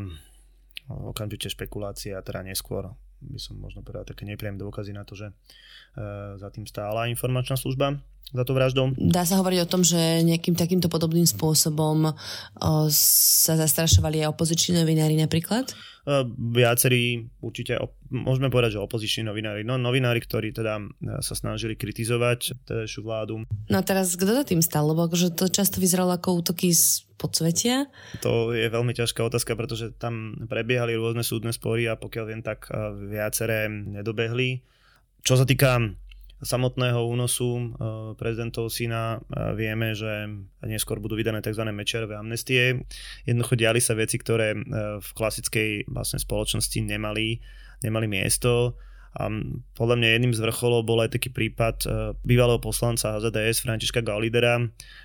okamžite 0.87 1.51
špekulácie 1.51 2.15
a 2.15 2.23
teda 2.23 2.47
neskôr 2.47 2.87
by 3.29 3.39
som 3.39 3.55
možno 3.59 3.85
povedal 3.85 4.03
také 4.03 4.27
nepriame 4.27 4.59
dôkazy 4.59 4.91
na 4.91 5.07
to, 5.07 5.15
že 5.15 5.31
e, 5.31 5.33
za 6.37 6.49
tým 6.51 6.67
stála 6.67 7.07
informačná 7.07 7.55
služba 7.55 7.99
za 8.33 8.43
to 8.47 8.55
vraždou. 8.57 8.95
Dá 8.97 9.27
sa 9.27 9.37
hovoriť 9.37 9.59
o 9.61 9.69
tom, 9.69 9.85
že 9.85 10.25
nejakým 10.25 10.57
takýmto 10.57 10.89
podobným 10.89 11.27
spôsobom 11.29 12.09
o, 12.09 12.13
sa 12.89 13.53
zastrašovali 13.53 14.25
aj 14.25 14.33
opoziční 14.33 14.81
novinári 14.81 15.13
napríklad? 15.19 15.69
E, 15.69 15.73
viacerí, 16.57 17.29
určite, 17.43 17.77
môžeme 18.09 18.49
povedať, 18.49 18.75
že 18.75 18.81
opoziční 18.81 19.29
novinári. 19.29 19.61
No, 19.61 19.77
novinári, 19.77 20.17
ktorí 20.17 20.49
teda 20.49 20.81
e, 20.81 20.83
sa 21.21 21.37
snažili 21.37 21.77
kritizovať 21.77 22.65
tedajšiu 22.65 23.01
vládu. 23.05 23.45
No 23.69 23.75
a 23.77 23.83
teraz 23.85 24.17
kto 24.17 24.33
za 24.33 24.43
tým 24.47 24.65
stal? 24.65 24.89
Lebo 24.89 25.05
akože 25.05 25.37
to 25.37 25.51
často 25.53 25.77
vyzeralo 25.77 26.17
ako 26.17 26.41
útoky 26.41 26.73
z 26.73 27.05
podsvetia? 27.23 27.87
To 28.19 28.51
je 28.51 28.67
veľmi 28.67 28.91
ťažká 28.91 29.23
otázka, 29.23 29.55
pretože 29.55 29.95
tam 29.95 30.35
prebiehali 30.51 30.99
rôzne 30.99 31.23
súdne 31.23 31.55
spory 31.55 31.87
a 31.87 31.95
pokiaľ 31.95 32.25
viem, 32.27 32.43
tak 32.43 32.67
e, 32.67 32.75
viaceré 33.07 33.71
nedobehli. 33.71 34.59
Čo 35.23 35.39
sa 35.39 35.47
týka 35.47 35.79
samotného 36.43 36.99
únosu 37.07 37.47
e, 37.55 37.63
prezidentov 38.19 38.67
syna 38.67 39.23
e, 39.23 39.55
vieme, 39.55 39.95
že 39.95 40.27
neskôr 40.67 40.99
budú 40.99 41.15
vydané 41.15 41.39
tzv. 41.39 41.63
mečerové 41.71 42.19
amnestie. 42.19 42.83
Jednoducho 43.23 43.55
diali 43.55 43.79
sa 43.79 43.95
veci, 43.95 44.19
ktoré 44.19 44.59
v 44.99 45.09
klasickej 45.15 45.87
vlastne 45.87 46.19
spoločnosti 46.19 46.83
nemali, 46.83 47.39
nemali 47.87 48.11
miesto. 48.11 48.75
A 49.13 49.29
podľa 49.77 49.95
mňa 50.01 50.09
jedným 50.09 50.33
z 50.33 50.41
vrcholov 50.41 50.89
bol 50.89 50.97
aj 51.05 51.13
taký 51.13 51.29
prípad 51.29 51.85
bývalého 52.25 52.57
poslanca 52.57 53.13
HZDS 53.13 53.61
Františka 53.61 54.01
Gaulidera. 54.01 54.57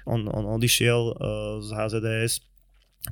On, 0.08 0.20
on 0.24 0.44
odišiel 0.56 1.12
z 1.60 1.68
HZDS 1.76 2.32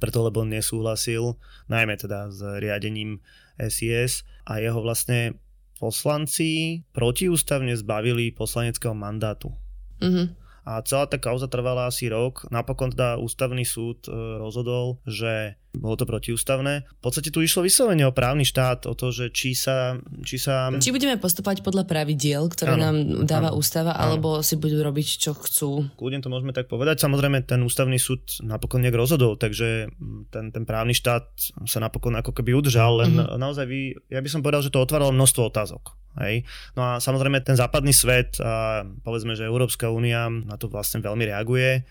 preto, 0.00 0.24
lebo 0.24 0.42
nesúhlasil 0.42 1.36
najmä 1.68 2.00
teda 2.00 2.32
s 2.32 2.40
riadením 2.40 3.20
SIS 3.60 4.24
a 4.44 4.60
jeho 4.60 4.80
vlastne 4.80 5.36
poslanci 5.76 6.82
protiústavne 6.96 7.76
zbavili 7.76 8.32
poslaneckého 8.32 8.96
mandátu. 8.96 9.52
Mm-hmm. 10.00 10.26
A 10.66 10.82
celá 10.82 11.06
tá 11.06 11.14
kauza 11.14 11.46
trvala 11.46 11.86
asi 11.86 12.10
rok. 12.10 12.50
Napokon 12.50 12.90
teda 12.90 13.22
ústavný 13.22 13.62
súd 13.62 14.10
e, 14.10 14.12
rozhodol, 14.42 14.98
že 15.06 15.54
bolo 15.76 15.94
to 16.00 16.08
protiústavné. 16.08 16.88
V 16.88 17.02
podstate 17.04 17.28
tu 17.28 17.44
išlo 17.44 17.62
vyslovene 17.62 18.08
o 18.08 18.12
právny 18.12 18.48
štát, 18.48 18.88
o 18.88 18.96
to, 18.96 19.12
že 19.12 19.30
či 19.30 19.52
sa... 19.52 20.00
Či, 20.24 20.36
sa... 20.40 20.72
či 20.76 20.90
budeme 20.90 21.20
postupovať 21.20 21.60
podľa 21.60 21.84
pravidiel, 21.84 22.48
ktoré 22.48 22.74
ano, 22.74 22.82
nám 22.82 22.96
dáva 23.28 23.52
ano, 23.52 23.60
ústava, 23.60 23.92
ano. 23.94 24.16
alebo 24.16 24.28
si 24.40 24.56
budú 24.56 24.80
robiť, 24.80 25.06
čo 25.20 25.36
chcú. 25.36 25.86
Kľudne 25.94 26.24
to 26.24 26.32
môžeme 26.32 26.56
tak 26.56 26.66
povedať. 26.66 27.04
Samozrejme, 27.04 27.44
ten 27.44 27.60
ústavný 27.62 28.00
súd 28.00 28.24
napokon 28.42 28.82
nejak 28.82 28.96
rozhodol, 28.96 29.36
takže 29.36 29.92
ten, 30.32 30.44
ten 30.50 30.64
právny 30.64 30.96
štát 30.96 31.28
sa 31.68 31.78
napokon 31.78 32.16
ako 32.16 32.32
keby 32.32 32.56
udržal, 32.56 33.04
len 33.04 33.16
mm-hmm. 33.16 33.36
naozaj 33.36 33.68
vy, 33.68 33.94
ja 34.08 34.24
by 34.24 34.28
som 34.32 34.40
povedal, 34.40 34.64
že 34.64 34.72
to 34.72 34.82
otváralo 34.82 35.12
množstvo 35.12 35.52
otázok. 35.52 35.94
Hej. 36.16 36.48
No 36.72 36.80
a 36.80 36.90
samozrejme 36.96 37.44
ten 37.44 37.60
západný 37.60 37.92
svet 37.92 38.40
a 38.40 38.80
povedzme, 39.04 39.36
že 39.36 39.44
Európska 39.44 39.92
únia 39.92 40.32
na 40.32 40.56
to 40.56 40.72
vlastne 40.72 41.04
veľmi 41.04 41.28
reaguje 41.28 41.84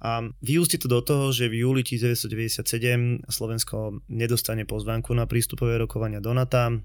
a 0.00 0.24
vyústi 0.40 0.80
to 0.80 0.88
do 0.88 1.04
toho, 1.04 1.28
že 1.28 1.52
v 1.52 1.60
júli 1.60 1.84
1997 1.84 3.28
Slovensko 3.28 4.00
nedostane 4.08 4.64
pozvánku 4.64 5.12
na 5.12 5.28
prístupové 5.28 5.76
rokovania 5.76 6.24
do 6.24 6.32
NATO 6.32 6.80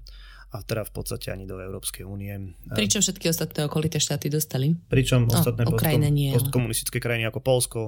a 0.52 0.56
teda 0.62 0.86
v 0.86 0.92
podstate 0.92 1.32
ani 1.32 1.48
do 1.48 1.58
Európskej 1.58 2.06
únie. 2.06 2.54
Pričom 2.70 3.02
všetky 3.02 3.32
ostatné 3.32 3.66
okolité 3.66 3.98
štáty 3.98 4.30
dostali? 4.30 4.76
Pričom 4.76 5.26
ostatné 5.32 5.64
oh, 5.66 5.74
postkom, 5.74 6.00
nie, 6.12 6.30
postkomunistické 6.32 7.02
krajiny 7.02 7.26
ako 7.26 7.40
Polsko, 7.42 7.80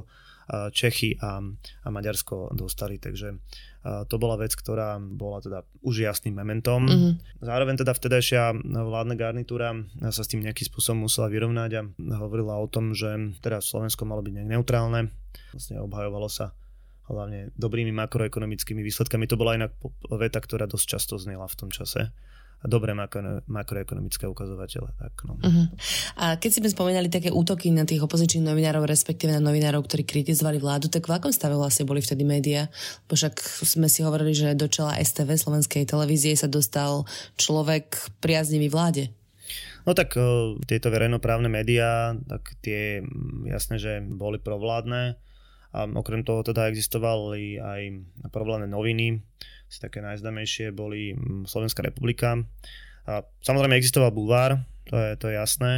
Čechy 0.48 1.20
a, 1.20 1.44
a 1.44 1.88
Maďarsko 1.92 2.56
dostali, 2.56 2.96
takže 2.96 3.37
to 3.84 4.16
bola 4.16 4.40
vec, 4.40 4.56
ktorá 4.56 4.96
bola 4.96 5.44
teda 5.44 5.61
už 5.84 6.08
jasným 6.08 6.40
mementom. 6.40 6.88
Mm-hmm. 6.88 7.44
Zároveň 7.44 7.76
teda 7.80 7.92
vtedajšia 7.92 8.42
vládna 8.64 9.14
garnitúra 9.16 9.76
sa 10.08 10.22
s 10.24 10.28
tým 10.28 10.44
nejakým 10.44 10.68
spôsobom 10.72 11.04
musela 11.04 11.28
vyrovnať 11.28 11.70
a 11.76 11.82
hovorila 12.20 12.56
o 12.61 12.66
tom, 12.68 12.96
že 12.96 13.37
teda 13.44 13.61
Slovensko 13.61 14.08
malo 14.08 14.24
byť 14.24 14.32
nejak 14.40 14.50
neutrálne. 14.56 15.12
Vlastne 15.52 15.84
obhajovalo 15.84 16.28
sa 16.32 16.56
hlavne 17.08 17.52
dobrými 17.56 17.92
makroekonomickými 17.92 18.84
výsledkami. 18.84 19.24
To 19.28 19.40
bola 19.40 19.56
inak 19.56 19.72
veta, 20.12 20.40
ktorá 20.40 20.68
dosť 20.68 20.87
často 20.96 21.14
znela 21.16 21.48
v 21.48 21.56
tom 21.56 21.70
čase 21.72 22.12
dobré 22.66 22.90
makro, 22.90 23.44
makroekonomické 23.47 24.27
ukazovatele. 24.27 24.90
Tak, 24.99 25.14
no. 25.31 25.38
Uh-huh. 25.38 25.66
A 26.18 26.35
keď 26.40 26.51
si 26.51 26.59
sme 26.59 26.75
spomínali 26.75 27.07
také 27.07 27.31
útoky 27.31 27.71
na 27.71 27.87
tých 27.87 28.03
opozičných 28.03 28.42
novinárov, 28.42 28.83
respektíve 28.83 29.31
na 29.31 29.38
novinárov, 29.38 29.87
ktorí 29.87 30.03
kritizovali 30.03 30.59
vládu, 30.59 30.90
tak 30.90 31.07
v 31.07 31.14
akom 31.14 31.31
stave 31.31 31.55
vlastne 31.55 31.87
boli 31.87 32.03
vtedy 32.03 32.27
médiá? 32.27 32.66
Bo 33.07 33.14
však 33.14 33.38
sme 33.62 33.87
si 33.87 34.03
hovorili, 34.03 34.35
že 34.35 34.59
do 34.59 34.66
čela 34.66 34.99
STV, 34.99 35.38
slovenskej 35.38 35.87
televízie, 35.87 36.35
sa 36.35 36.51
dostal 36.51 37.07
človek 37.38 38.18
priaznivý 38.18 38.66
vláde. 38.66 39.14
No 39.87 39.97
tak 39.97 40.18
tieto 40.68 40.92
verejnoprávne 40.92 41.49
médiá, 41.49 42.12
tak 42.29 42.59
tie 42.61 43.01
jasné, 43.49 43.81
že 43.81 44.05
boli 44.05 44.37
provládne 44.37 45.16
a 45.73 45.85
okrem 45.85 46.25
toho 46.25 46.44
teda 46.44 46.68
existovali 46.68 47.57
aj 47.57 47.81
problémne 48.29 48.68
noviny, 48.68 49.21
si 49.68 49.78
také 49.78 50.00
najznámejšie 50.00 50.72
boli 50.72 51.12
mm, 51.14 51.44
Slovenská 51.44 51.85
republika. 51.85 52.40
A 53.09 53.24
samozrejme 53.44 53.76
existoval 53.76 54.12
bulvár, 54.12 54.64
to 54.88 54.96
je, 54.96 55.11
to 55.20 55.24
je 55.28 55.35
jasné. 55.37 55.72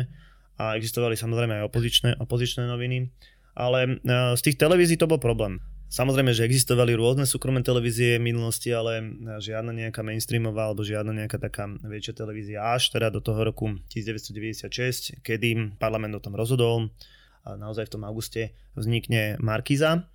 A 0.58 0.78
existovali 0.78 1.18
samozrejme 1.18 1.62
aj 1.62 1.66
opozičné, 1.66 2.10
opozičné 2.22 2.66
noviny. 2.70 3.10
Ale 3.58 3.78
e, 3.86 3.90
z 4.38 4.40
tých 4.46 4.56
televízií 4.56 4.94
to 4.94 5.10
bol 5.10 5.18
problém. 5.18 5.58
Samozrejme, 5.90 6.30
že 6.30 6.46
existovali 6.46 6.94
rôzne 6.94 7.26
súkromné 7.26 7.66
televízie 7.66 8.22
v 8.22 8.30
minulosti, 8.30 8.70
ale 8.70 9.02
žiadna 9.42 9.74
nejaká 9.74 10.06
mainstreamová 10.06 10.70
alebo 10.70 10.86
žiadna 10.86 11.10
nejaká 11.10 11.42
taká 11.42 11.66
väčšia 11.82 12.14
televízia 12.14 12.62
až 12.62 12.94
teda 12.94 13.10
do 13.10 13.18
toho 13.18 13.42
roku 13.42 13.74
1996, 13.90 15.18
kedy 15.18 15.74
parlament 15.82 16.14
o 16.14 16.22
tom 16.22 16.38
rozhodol 16.38 16.94
a 17.42 17.58
naozaj 17.58 17.90
v 17.90 17.92
tom 17.98 18.06
auguste 18.06 18.54
vznikne 18.78 19.34
Markiza, 19.42 20.06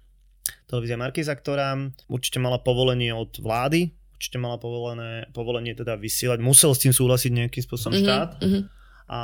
televízia 0.66 0.98
Markiza, 0.98 1.34
ktorá 1.34 1.78
určite 2.10 2.42
mala 2.42 2.62
povolenie 2.62 3.14
od 3.14 3.38
vlády, 3.38 3.94
určite 4.16 4.38
mala 4.40 4.58
povolené, 4.58 5.30
povolenie 5.36 5.76
teda 5.76 6.00
vysielať, 6.00 6.40
musel 6.42 6.74
s 6.74 6.82
tým 6.82 6.94
súhlasiť 6.96 7.32
nejakým 7.32 7.64
spôsobom 7.64 7.94
mm-hmm, 7.94 8.08
štát. 8.08 8.30
Mm-hmm. 8.42 8.64
A 9.06 9.20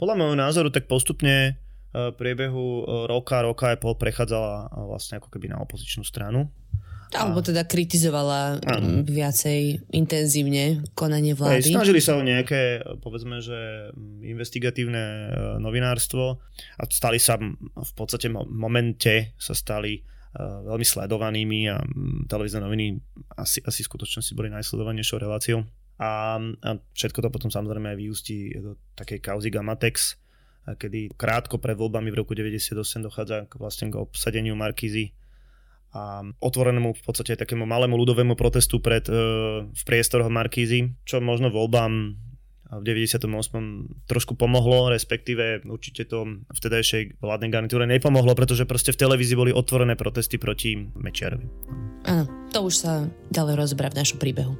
podľa 0.00 0.14
môjho 0.16 0.36
názoru 0.38 0.68
tak 0.72 0.88
postupne 0.88 1.36
e, 1.44 1.52
v 1.92 2.14
priebehu 2.16 2.66
e, 2.80 2.82
roka, 3.04 3.44
roka 3.44 3.76
aj 3.76 3.84
pol 3.84 4.00
prechádzala 4.00 4.72
e, 4.72 4.88
vlastne 4.88 5.20
ako 5.20 5.28
keby 5.28 5.52
na 5.52 5.60
opozičnú 5.60 6.08
stranu. 6.08 6.48
Alebo 7.08 7.40
teda 7.40 7.64
kritizovala 7.64 8.60
ano. 8.68 9.00
viacej 9.00 9.80
intenzívne 9.96 10.84
konanie 10.92 11.32
vlády. 11.32 11.72
Aj, 11.72 11.80
snažili 11.80 12.04
sa 12.04 12.20
o 12.20 12.24
nejaké, 12.24 12.84
povedzme, 13.00 13.40
že 13.40 13.88
investigatívne 14.20 15.32
novinárstvo 15.56 16.36
a 16.76 16.82
stali 16.92 17.16
sa 17.16 17.40
v 17.40 17.92
podstate 17.96 18.28
momente 18.28 19.32
sa 19.40 19.56
stali 19.56 20.04
veľmi 20.38 20.86
sledovanými 20.86 21.60
a 21.70 21.82
mm, 21.82 22.30
televízne 22.30 22.62
noviny 22.62 22.98
asi, 23.34 23.58
asi 23.66 23.82
v 23.82 23.90
skutočnosti 23.90 24.32
boli 24.38 24.52
najsledovanejšou 24.54 25.18
reláciou. 25.18 25.66
A, 25.98 26.38
a 26.38 26.70
všetko 26.94 27.26
to 27.26 27.28
potom 27.34 27.50
samozrejme 27.50 27.90
aj 27.90 27.98
vyústí 27.98 28.54
do 28.54 28.78
takej 28.94 29.18
kauzy 29.18 29.50
Gamatex, 29.50 30.14
kedy 30.78 31.16
krátko 31.18 31.58
pred 31.58 31.74
voľbami 31.74 32.12
v 32.12 32.18
roku 32.22 32.36
98 32.36 32.76
dochádza 33.02 33.48
k, 33.48 33.52
vlastne 33.56 33.90
k 33.90 33.98
obsadeniu 33.98 34.54
Markízy 34.54 35.16
a 35.96 36.20
otvorenému 36.44 36.92
v 36.92 37.02
podstate 37.02 37.32
takému 37.32 37.64
malému 37.64 37.96
ľudovému 37.96 38.36
protestu 38.36 38.76
pred, 38.84 39.08
uh, 39.08 39.64
v 39.64 39.82
priestoroch 39.88 40.28
Markízy, 40.28 40.92
čo 41.08 41.24
možno 41.24 41.48
voľbám 41.48 42.12
v 42.68 42.82
98. 42.84 43.24
trošku 44.04 44.36
pomohlo, 44.36 44.92
respektíve 44.92 45.64
určite 45.64 46.04
to 46.04 46.44
vtedajšej 46.52 47.16
vládnej 47.24 47.48
garnitúre 47.48 47.88
nepomohlo, 47.88 48.36
pretože 48.36 48.68
proste 48.68 48.92
v 48.92 49.00
televízii 49.00 49.36
boli 49.40 49.52
otvorené 49.56 49.96
protesty 49.96 50.36
proti 50.36 50.76
Mečiarovi. 50.76 51.48
Áno, 52.04 52.28
to 52.52 52.68
už 52.68 52.74
sa 52.76 53.08
ďalej 53.32 53.54
rozberá 53.56 53.88
v 53.88 53.98
našom 54.04 54.20
príbehu. 54.20 54.54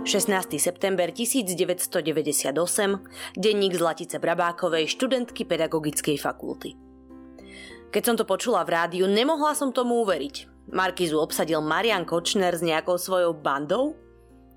...16. 0.00 0.58
september 0.58 1.12
1998, 1.12 2.50
denník 3.36 3.72
Zlatice 3.78 4.18
Brabákovej, 4.18 4.90
študentky 4.90 5.46
pedagogickej 5.46 6.18
fakulty. 6.18 6.74
Keď 7.94 8.02
som 8.02 8.16
to 8.18 8.26
počula 8.26 8.66
v 8.66 8.74
rádiu, 8.74 9.06
nemohla 9.06 9.54
som 9.54 9.70
tomu 9.70 10.02
uveriť. 10.02 10.49
Markizu 10.70 11.18
obsadil 11.18 11.58
Marian 11.58 12.06
Kočner 12.06 12.54
s 12.54 12.62
nejakou 12.62 12.94
svojou 12.94 13.34
bandou? 13.34 13.98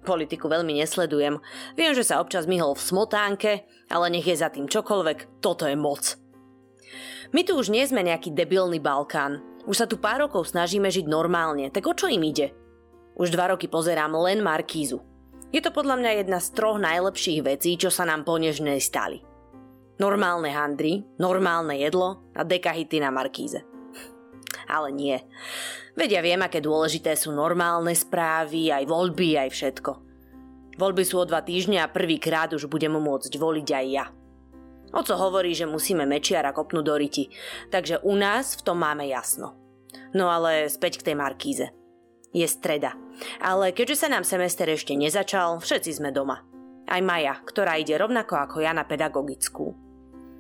Politiku 0.06 0.52
veľmi 0.52 0.78
nesledujem. 0.78 1.41
Viem, 1.73 1.93
že 1.97 2.06
sa 2.06 2.21
občas 2.21 2.45
myhol 2.45 2.78
v 2.78 2.86
smotánke, 2.86 3.52
ale 3.89 4.12
nech 4.13 4.28
je 4.28 4.38
za 4.38 4.54
tým 4.54 4.69
čokoľvek, 4.69 5.41
toto 5.41 5.65
je 5.65 5.73
moc. 5.73 6.19
My 7.34 7.41
tu 7.41 7.58
už 7.58 7.73
nie 7.73 7.82
sme 7.88 8.06
nejaký 8.06 8.30
debilný 8.36 8.78
Balkán. 8.78 9.41
Už 9.65 9.80
sa 9.80 9.88
tu 9.89 9.97
pár 9.97 10.28
rokov 10.28 10.54
snažíme 10.54 10.91
žiť 10.91 11.10
normálne, 11.10 11.71
tak 11.73 11.88
o 11.89 11.95
čo 11.95 12.12
im 12.12 12.21
ide? 12.21 12.54
Už 13.17 13.34
dva 13.34 13.56
roky 13.56 13.65
pozerám 13.65 14.13
len 14.21 14.43
Markízu. 14.43 15.02
Je 15.49 15.62
to 15.62 15.73
podľa 15.73 15.97
mňa 16.02 16.12
jedna 16.21 16.38
z 16.41 16.49
troch 16.54 16.78
najlepších 16.82 17.41
vecí, 17.45 17.78
čo 17.78 17.89
sa 17.89 18.06
nám 18.06 18.26
po 18.26 18.38
nežnej 18.38 18.78
stali. 18.82 19.21
Normálne 20.02 20.49
handry, 20.49 21.06
normálne 21.21 21.78
jedlo 21.78 22.26
a 22.34 22.41
dekahity 22.41 22.97
na 22.97 23.13
Markíze. 23.13 23.62
Ale 24.69 24.89
nie. 24.89 25.21
Vedia 25.93 26.25
viem, 26.25 26.41
aké 26.41 26.58
dôležité 26.58 27.13
sú 27.13 27.29
normálne 27.29 27.93
správy, 27.93 28.73
aj 28.73 28.89
voľby, 28.89 29.38
aj 29.38 29.49
všetko. 29.53 29.91
Voľby 30.82 31.03
sú 31.06 31.21
o 31.21 31.29
dva 31.29 31.45
týždne 31.45 31.86
a 31.86 31.91
prvýkrát 31.91 32.49
už 32.49 32.65
budem 32.65 32.97
môcť 32.97 33.29
voliť 33.38 33.67
aj 33.69 33.86
ja. 33.93 34.06
Oco 34.93 35.13
hovorí, 35.17 35.53
že 35.53 35.69
musíme 35.69 36.06
Mečiara 36.06 36.53
kopnúť 36.53 36.86
do 36.86 36.95
riti, 36.97 37.29
takže 37.69 38.01
u 38.06 38.13
nás 38.17 38.58
v 38.58 38.62
tom 38.65 38.82
máme 38.82 39.06
jasno. 39.10 39.58
No 40.13 40.29
ale 40.29 40.69
späť 40.69 41.01
k 41.01 41.13
tej 41.13 41.15
Markíze. 41.17 41.73
Je 42.34 42.45
streda. 42.49 42.97
Ale 43.38 43.73
keďže 43.73 44.06
sa 44.06 44.08
nám 44.10 44.25
semester 44.25 44.65
ešte 44.65 44.97
nezačal, 44.97 45.62
všetci 45.62 46.01
sme 46.01 46.10
doma. 46.10 46.41
Aj 46.89 47.01
Maja, 47.01 47.38
ktorá 47.45 47.77
ide 47.77 47.93
rovnako 47.97 48.38
ako 48.38 48.58
ja 48.65 48.73
na 48.73 48.86
pedagogickú. 48.86 49.77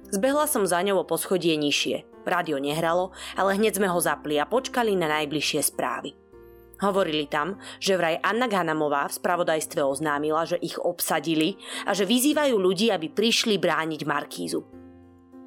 Zbehla 0.09 0.45
som 0.45 0.65
za 0.65 0.81
ňou 0.81 1.01
o 1.01 1.09
poschodie 1.09 1.57
nižšie. 1.57 2.12
Rádio 2.23 2.57
nehralo, 2.57 3.11
ale 3.37 3.59
hneď 3.59 3.77
sme 3.77 3.87
ho 3.91 3.99
zapli 3.99 4.39
a 4.39 4.49
počkali 4.49 4.95
na 4.95 5.07
najbližšie 5.07 5.61
správy. 5.63 6.15
Hovorili 6.83 7.31
tam, 7.31 7.61
že 7.79 7.95
vraj 7.95 8.19
Anna 8.19 8.51
Ganamová 8.51 9.07
v 9.07 9.15
spravodajstve 9.15 9.79
oznámila, 9.85 10.43
že 10.43 10.59
ich 10.59 10.75
obsadili 10.75 11.55
a 11.87 11.95
že 11.95 12.03
vyzývajú 12.03 12.55
ľudí, 12.59 12.91
aby 12.91 13.07
prišli 13.07 13.55
brániť 13.55 14.01
Markízu. 14.03 14.61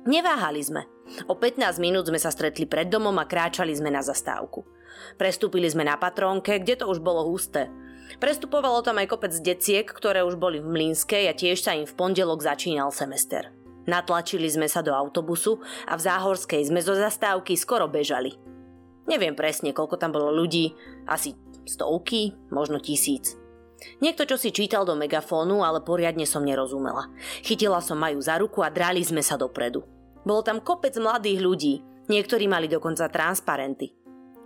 Neváhali 0.07 0.63
sme. 0.63 0.87
O 1.27 1.35
15 1.35 1.83
minút 1.83 2.07
sme 2.07 2.17
sa 2.17 2.31
stretli 2.31 2.65
pred 2.65 2.87
domom 2.87 3.15
a 3.19 3.27
kráčali 3.27 3.75
sme 3.75 3.91
na 3.91 4.01
zastávku. 4.01 4.63
Prestúpili 5.19 5.67
sme 5.67 5.83
na 5.83 5.99
patrónke, 5.99 6.57
kde 6.63 6.79
to 6.79 6.87
už 6.87 7.03
bolo 7.03 7.27
husté. 7.27 7.69
Prestupovalo 8.23 8.87
tam 8.87 9.03
aj 9.03 9.11
kopec 9.11 9.35
deciek, 9.43 9.87
ktoré 9.87 10.23
už 10.23 10.39
boli 10.39 10.63
v 10.63 10.71
Mlínskej 10.71 11.27
a 11.27 11.35
tiež 11.35 11.59
sa 11.59 11.75
im 11.75 11.85
v 11.85 11.97
pondelok 11.99 12.39
začínal 12.39 12.95
semester. 12.95 13.56
Natlačili 13.87 14.51
sme 14.51 14.67
sa 14.67 14.83
do 14.83 14.91
autobusu 14.91 15.63
a 15.87 15.95
v 15.95 16.05
Záhorskej 16.05 16.67
sme 16.67 16.83
zo 16.83 16.95
zastávky 16.99 17.55
skoro 17.55 17.87
bežali. 17.87 18.35
Neviem 19.07 19.39
presne, 19.39 19.71
koľko 19.71 19.97
tam 19.97 20.11
bolo 20.11 20.35
ľudí, 20.35 20.75
asi 21.07 21.39
stovky, 21.63 22.35
možno 22.51 22.83
tisíc. 22.83 23.39
Niekto 24.03 24.27
čo 24.27 24.35
si 24.35 24.51
čítal 24.51 24.83
do 24.83 24.99
megafónu, 24.99 25.63
ale 25.63 25.85
poriadne 25.85 26.27
som 26.27 26.43
nerozumela. 26.43 27.13
Chytila 27.47 27.79
som 27.79 28.03
Maju 28.03 28.19
za 28.19 28.35
ruku 28.43 28.67
a 28.67 28.73
drali 28.73 29.05
sme 29.07 29.23
sa 29.23 29.39
dopredu. 29.39 29.87
Bolo 30.27 30.43
tam 30.43 30.59
kopec 30.59 30.97
mladých 30.99 31.39
ľudí, 31.39 31.75
Niektorí 32.07 32.47
mali 32.47 32.71
dokonca 32.71 33.11
transparenty. 33.11 33.91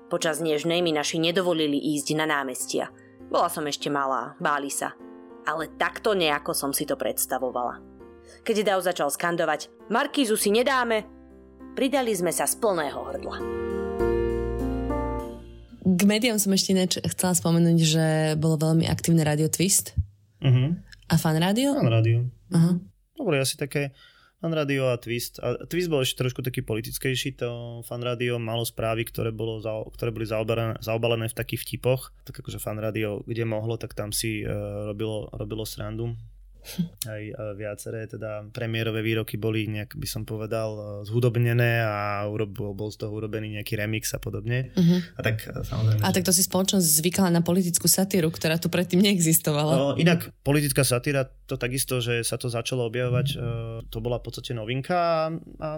Počas 0.08 0.40
nežnej 0.40 0.80
mi 0.80 0.96
naši 0.96 1.20
nedovolili 1.20 1.76
ísť 1.76 2.16
na 2.16 2.24
námestia. 2.24 2.88
Bola 3.28 3.52
som 3.52 3.68
ešte 3.68 3.92
malá, 3.92 4.34
báli 4.40 4.72
sa. 4.72 4.96
Ale 5.44 5.68
takto 5.76 6.16
nejako 6.16 6.56
som 6.56 6.72
si 6.72 6.88
to 6.88 6.96
predstavovala. 6.96 7.89
Keď 8.40 8.56
Dav 8.64 8.80
začal 8.80 9.12
skandovať 9.12 9.68
Markízu 9.90 10.38
si 10.38 10.54
nedáme, 10.54 11.02
pridali 11.74 12.14
sme 12.14 12.30
sa 12.30 12.46
z 12.46 12.54
plného 12.62 13.00
hrdla. 13.10 13.36
K 15.80 16.00
médiám 16.06 16.38
som 16.38 16.54
ešte 16.54 16.70
ináč 16.70 16.92
chcela 17.02 17.34
spomenúť, 17.34 17.78
že 17.82 18.06
bolo 18.38 18.54
veľmi 18.54 18.86
aktívne 18.86 19.26
Radio 19.26 19.50
Twist. 19.50 19.98
Uh-huh. 20.38 20.78
A 21.10 21.14
fan 21.18 21.42
rádio? 21.42 21.74
Fan 21.74 21.90
rádio. 21.90 22.30
Uh-huh. 22.54 22.78
Dobre, 23.18 23.42
asi 23.42 23.58
také 23.58 23.90
Fan 24.40 24.56
Radio 24.56 24.88
a 24.88 24.96
Twist. 24.96 25.36
A 25.42 25.66
Twist 25.68 25.92
bol 25.92 26.00
ešte 26.00 26.22
trošku 26.24 26.40
taký 26.40 26.64
politickejší, 26.64 27.36
to 27.36 27.82
Fan 27.84 28.00
Radio 28.00 28.40
malo 28.40 28.64
správy, 28.64 29.04
ktoré, 29.04 29.34
bolo, 29.36 29.60
ktoré 29.92 30.14
boli 30.14 30.24
zaobalené, 30.24 30.80
zaobalené 30.80 31.26
v 31.28 31.36
takých 31.36 31.66
vtipoch. 31.66 32.14
Tak 32.24 32.40
akože 32.40 32.56
Fan 32.56 32.80
Radio, 32.80 33.20
kde 33.28 33.44
mohlo, 33.44 33.76
tak 33.76 33.92
tam 33.92 34.14
si 34.14 34.40
uh, 34.40 34.88
robilo, 34.88 35.28
robilo 35.36 35.68
srandu 35.68 36.16
aj 37.06 37.22
viaceré 37.56 38.06
teda 38.06 38.48
premiérové 38.52 39.00
výroky 39.00 39.40
boli 39.40 39.66
nejak 39.68 39.96
by 39.96 40.08
som 40.08 40.22
povedal 40.28 40.70
e, 40.74 40.80
zhudobnené 41.08 41.80
a 41.82 42.24
urobil, 42.28 42.76
bol 42.76 42.92
z 42.92 43.00
toho 43.00 43.12
urobený 43.16 43.60
nejaký 43.60 43.80
remix 43.80 44.12
a 44.12 44.20
podobne. 44.20 44.70
Uh-huh. 44.76 45.00
A 45.16 45.20
tak 45.20 45.44
e, 45.44 45.60
samozrejme. 45.64 46.04
A 46.04 46.08
tak 46.12 46.24
to 46.24 46.32
si 46.32 46.44
spoločnosť 46.44 46.86
zvykala 47.00 47.30
na 47.32 47.40
politickú 47.40 47.88
satíru, 47.88 48.28
ktorá 48.28 48.60
tu 48.60 48.68
predtým 48.68 49.00
neexistovala. 49.00 49.72
No, 49.76 49.86
inak 49.96 50.32
politická 50.44 50.84
satíra 50.84 51.28
to 51.48 51.58
takisto, 51.58 51.98
že 51.98 52.22
sa 52.22 52.38
to 52.38 52.46
začalo 52.46 52.86
objavovať, 52.86 53.26
to 53.90 53.98
bola 53.98 54.22
v 54.22 54.24
podstate 54.30 54.54
novinka 54.54 54.94
a, 54.94 55.34
a 55.58 55.68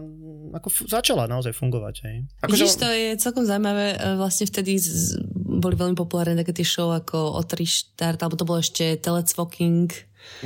ako 0.60 0.68
f- 0.68 0.84
začala 0.84 1.24
naozaj 1.24 1.56
fungovať. 1.56 1.94
Hej. 2.04 2.16
Ako 2.44 2.52
Vidíš, 2.52 2.76
to 2.76 2.88
je 2.92 3.16
celkom 3.16 3.48
zaujímavé, 3.48 3.96
vlastne 4.20 4.44
vtedy 4.44 4.76
z, 4.76 5.16
boli 5.32 5.72
veľmi 5.72 5.96
populárne 5.96 6.36
také 6.36 6.52
tie 6.52 6.66
show 6.68 6.92
ako 6.92 7.40
Otri 7.40 7.64
Štart, 7.64 8.20
alebo 8.20 8.36
to 8.36 8.44
bolo 8.44 8.60
ešte 8.60 9.00
Telecvoking 9.00 9.88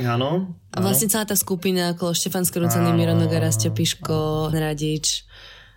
Áno. 0.01 0.57
A 0.73 0.77
vlastne 0.81 1.09
celá 1.09 1.25
tá 1.25 1.35
skupina 1.35 1.93
okolo 1.93 2.13
Štefan 2.15 2.45
Skrúcený, 2.45 2.93
Miro 2.93 3.13
Nogara, 3.13 3.49
Piško, 3.51 4.49
Radič. 4.53 5.26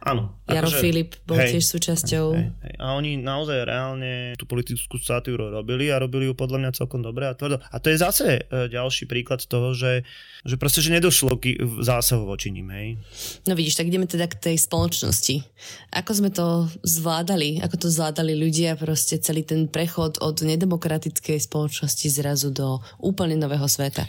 Áno. 0.00 0.40
Jaro 0.48 0.72
akože, 0.72 0.80
Filip 0.80 1.10
bol 1.28 1.36
hej, 1.36 1.60
tiež 1.60 1.64
súčasťou. 1.76 2.26
Hej, 2.32 2.48
hej. 2.64 2.74
A 2.80 2.96
oni 2.96 3.20
naozaj 3.20 3.68
reálne 3.68 4.32
tú 4.40 4.48
politickú 4.48 4.96
satíru 4.96 5.52
robili 5.52 5.92
a 5.92 6.00
robili 6.00 6.24
ju 6.24 6.32
podľa 6.32 6.58
mňa 6.64 6.70
celkom 6.72 7.04
dobre 7.04 7.28
a 7.28 7.36
tvrdo. 7.36 7.60
A 7.60 7.76
to 7.76 7.92
je 7.92 8.00
zase 8.00 8.28
e, 8.40 8.72
ďalší 8.72 9.04
príklad 9.04 9.44
toho, 9.44 9.76
že, 9.76 10.08
že 10.48 10.56
proste, 10.56 10.80
že 10.80 10.96
nedošlo 10.96 11.36
k 11.36 11.60
zásahu 11.84 12.24
voči 12.24 12.48
ním, 12.48 12.72
hej. 12.72 12.88
No 13.44 13.52
vidíš, 13.52 13.76
tak 13.76 13.92
ideme 13.92 14.08
teda 14.08 14.24
k 14.24 14.40
tej 14.40 14.56
spoločnosti. 14.56 15.44
Ako 15.92 16.10
sme 16.16 16.32
to 16.32 16.72
zvládali? 16.80 17.60
Ako 17.60 17.76
to 17.76 17.92
zvládali 17.92 18.32
ľudia 18.32 18.80
proste 18.80 19.20
celý 19.20 19.44
ten 19.44 19.68
prechod 19.68 20.16
od 20.24 20.40
nedemokratickej 20.40 21.44
spoločnosti 21.44 22.08
zrazu 22.08 22.48
do 22.48 22.80
úplne 22.96 23.36
nového 23.36 23.68
sveta? 23.68 24.08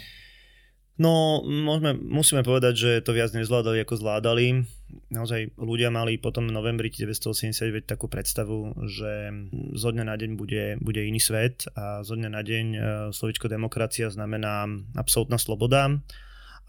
No, 1.02 1.42
môžeme, 1.42 1.98
musíme 1.98 2.46
povedať, 2.46 2.74
že 2.78 2.92
to 3.02 3.18
viac 3.18 3.34
nezvládali, 3.34 3.82
ako 3.82 3.98
zvládali. 3.98 4.70
Naozaj 5.12 5.56
ľudia 5.60 5.92
mali 5.92 6.20
potom 6.20 6.48
v 6.48 6.56
novembri 6.56 6.92
1989 6.92 7.88
takú 7.88 8.08
predstavu, 8.08 8.88
že 8.88 9.32
zo 9.76 9.90
dňa 9.92 10.06
na 10.08 10.16
deň 10.16 10.32
bude, 10.36 10.78
bude 10.80 11.02
iný 11.04 11.20
svet 11.20 11.68
a 11.76 12.02
zo 12.02 12.16
dňa 12.16 12.30
na 12.32 12.42
deň 12.42 12.66
e, 12.72 12.80
slovičko 13.16 13.52
demokracia 13.52 14.12
znamená 14.12 14.68
absolútna 14.96 15.36
sloboda 15.36 16.00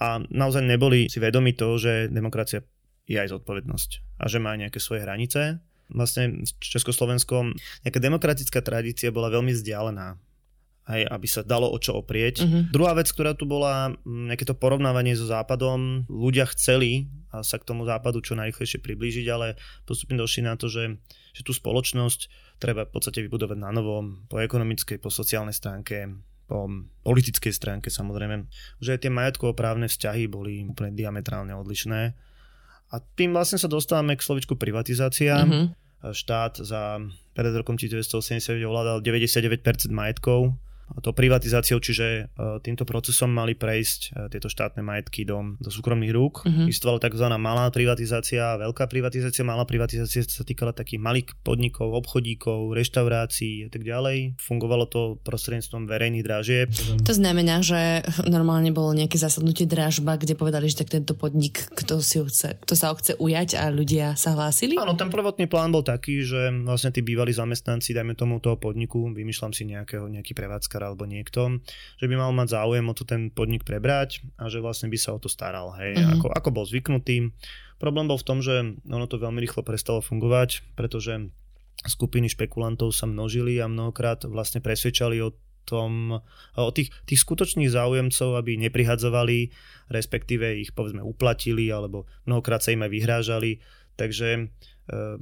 a 0.01 0.23
naozaj 0.31 0.67
neboli 0.67 1.07
si 1.07 1.23
vedomi 1.23 1.55
toho, 1.55 1.79
že 1.79 2.11
demokracia 2.11 2.67
je 3.07 3.19
aj 3.19 3.35
zodpovednosť 3.35 3.91
a 4.19 4.25
že 4.31 4.39
má 4.39 4.55
nejaké 4.55 4.79
svoje 4.79 5.03
hranice. 5.03 5.63
Vlastne 5.93 6.43
v 6.43 6.65
Československom 6.65 7.53
nejaká 7.85 8.01
demokratická 8.01 8.65
tradícia 8.65 9.13
bola 9.13 9.29
veľmi 9.29 9.53
vzdialená 9.53 10.17
hej, 10.91 11.07
aby 11.07 11.27
sa 11.31 11.47
dalo 11.47 11.71
o 11.71 11.79
čo 11.79 12.03
oprieť. 12.03 12.43
Uh-huh. 12.43 12.67
Druhá 12.73 12.97
vec, 12.99 13.07
ktorá 13.11 13.39
tu 13.39 13.47
bola, 13.47 13.95
nejaké 14.03 14.43
to 14.43 14.59
porovnávanie 14.59 15.15
so 15.15 15.29
západom, 15.31 16.09
ľudia 16.11 16.49
chceli 16.55 17.07
sa 17.40 17.57
k 17.57 17.64
tomu 17.64 17.88
západu 17.88 18.21
čo 18.21 18.37
najrychlejšie 18.37 18.85
priblížiť, 18.85 19.27
ale 19.33 19.57
postupne 19.88 20.21
došli 20.21 20.45
na 20.45 20.61
to, 20.61 20.68
že, 20.68 21.01
že 21.33 21.40
tú 21.40 21.57
spoločnosť 21.57 22.29
treba 22.61 22.85
v 22.85 22.92
podstate 22.92 23.25
vybudovať 23.25 23.57
na 23.57 23.73
novo, 23.73 24.05
po 24.29 24.37
ekonomickej, 24.37 25.01
po 25.01 25.09
sociálnej 25.09 25.57
stránke, 25.57 26.12
po 26.45 26.68
politickej 27.09 27.57
stránke 27.57 27.88
samozrejme, 27.88 28.45
že 28.85 29.01
tie 29.01 29.09
majetkovo-právne 29.09 29.88
vzťahy 29.88 30.29
boli 30.29 30.68
úplne 30.68 30.92
diametrálne 30.92 31.57
odlišné. 31.57 32.12
A 32.92 33.01
tým 33.16 33.33
vlastne 33.33 33.57
sa 33.57 33.73
dostávame 33.73 34.21
k 34.21 34.27
slovičku 34.27 34.61
privatizácia. 34.61 35.49
Uh-huh. 35.49 35.73
Štát 36.12 36.61
za 36.61 37.01
pred 37.33 37.55
rokom 37.57 37.81
1989 37.81 38.68
ovládal 38.68 39.01
99% 39.01 39.64
majetkov, 39.88 40.53
to 41.01 41.17
privatizáciou, 41.17 41.81
čiže 41.81 42.07
e, 42.07 42.23
týmto 42.61 42.85
procesom 42.85 43.33
mali 43.33 43.57
prejsť 43.57 44.01
e, 44.01 44.09
tieto 44.29 44.53
štátne 44.53 44.85
majetky 44.85 45.25
do, 45.25 45.57
do 45.57 45.73
súkromných 45.73 46.13
rúk. 46.13 46.45
Uh-huh. 46.45 46.69
Existovala 46.69 47.01
tzv. 47.01 47.27
malá 47.41 47.73
privatizácia, 47.73 48.61
veľká 48.61 48.85
privatizácia. 48.93 49.47
Malá 49.47 49.65
privatizácia 49.65 50.21
sa 50.29 50.45
týkala 50.45 50.77
takých 50.77 51.01
malých 51.01 51.33
podnikov, 51.41 51.97
obchodíkov, 51.97 52.77
reštaurácií 52.77 53.67
a 53.67 53.71
tak 53.73 53.89
ďalej. 53.89 54.37
Fungovalo 54.37 54.85
to 54.91 55.17
prostredníctvom 55.25 55.89
verejných 55.89 56.25
dražieb. 56.27 56.69
To 57.09 57.13
znamená, 57.17 57.65
že 57.65 58.05
normálne 58.29 58.75
bolo 58.75 58.93
nejaké 58.93 59.17
zasadnutie 59.17 59.65
dražba, 59.65 60.21
kde 60.21 60.37
povedali, 60.37 60.69
že 60.69 60.85
tak 60.85 60.93
tento 60.93 61.17
podnik, 61.17 61.73
kto, 61.73 62.05
si 62.05 62.21
ho 62.21 62.29
chce, 62.29 62.61
kto 62.61 62.75
sa 62.77 62.93
ho 62.93 62.99
chce 62.99 63.17
ujať 63.17 63.57
a 63.57 63.73
ľudia 63.73 64.19
sa 64.19 64.37
hlásili? 64.37 64.77
Áno, 64.77 64.99
ten 64.99 65.09
prvotný 65.09 65.49
plán 65.49 65.73
bol 65.73 65.87
taký, 65.87 66.27
že 66.27 66.53
vlastne 66.67 66.91
tí 66.91 67.01
bývalí 67.01 67.31
zamestnanci, 67.31 67.95
dajme 67.95 68.19
tomu 68.19 68.43
toho 68.43 68.59
podniku, 68.59 69.09
vymýšľam 69.15 69.53
si 69.55 69.65
nejakého, 69.71 70.11
nejaký 70.11 70.35
prevádzkar 70.35 70.82
alebo 70.83 71.07
niekto, 71.07 71.62
že 71.97 72.11
by 72.11 72.14
mal 72.18 72.35
mať 72.35 72.59
záujem 72.59 72.87
o 72.90 72.95
to 72.95 73.07
ten 73.07 73.31
podnik 73.31 73.62
prebrať 73.62 74.21
a 74.37 74.51
že 74.51 74.59
vlastne 74.59 74.90
by 74.90 74.99
sa 74.99 75.14
o 75.14 75.23
to 75.23 75.31
staral, 75.31 75.73
hej, 75.79 75.95
mm-hmm. 75.95 76.18
ako, 76.18 76.27
ako 76.35 76.49
bol 76.51 76.64
zvyknutý. 76.66 77.31
Problém 77.79 78.11
bol 78.11 78.18
v 78.18 78.27
tom, 78.27 78.38
že 78.42 78.79
ono 78.87 79.07
to 79.07 79.23
veľmi 79.23 79.42
rýchlo 79.42 79.62
prestalo 79.66 80.03
fungovať, 80.03 80.62
pretože 80.75 81.31
skupiny 81.83 82.31
špekulantov 82.31 82.95
sa 82.95 83.11
množili 83.11 83.59
a 83.59 83.66
mnohokrát 83.66 84.23
vlastne 84.29 84.62
presvedčali 84.62 85.18
o 85.23 85.35
tom, 85.62 86.18
o 86.59 86.71
tých, 86.75 86.90
tých 87.07 87.23
skutočných 87.23 87.71
záujemcov, 87.71 88.35
aby 88.35 88.59
neprihadzovali, 88.59 89.51
respektíve 89.90 90.59
ich 90.59 90.75
povedzme 90.75 91.03
uplatili, 91.03 91.71
alebo 91.71 92.11
mnohokrát 92.27 92.62
sa 92.62 92.75
im 92.75 92.83
aj 92.83 92.90
vyhrážali. 92.90 93.62
Takže 93.95 94.51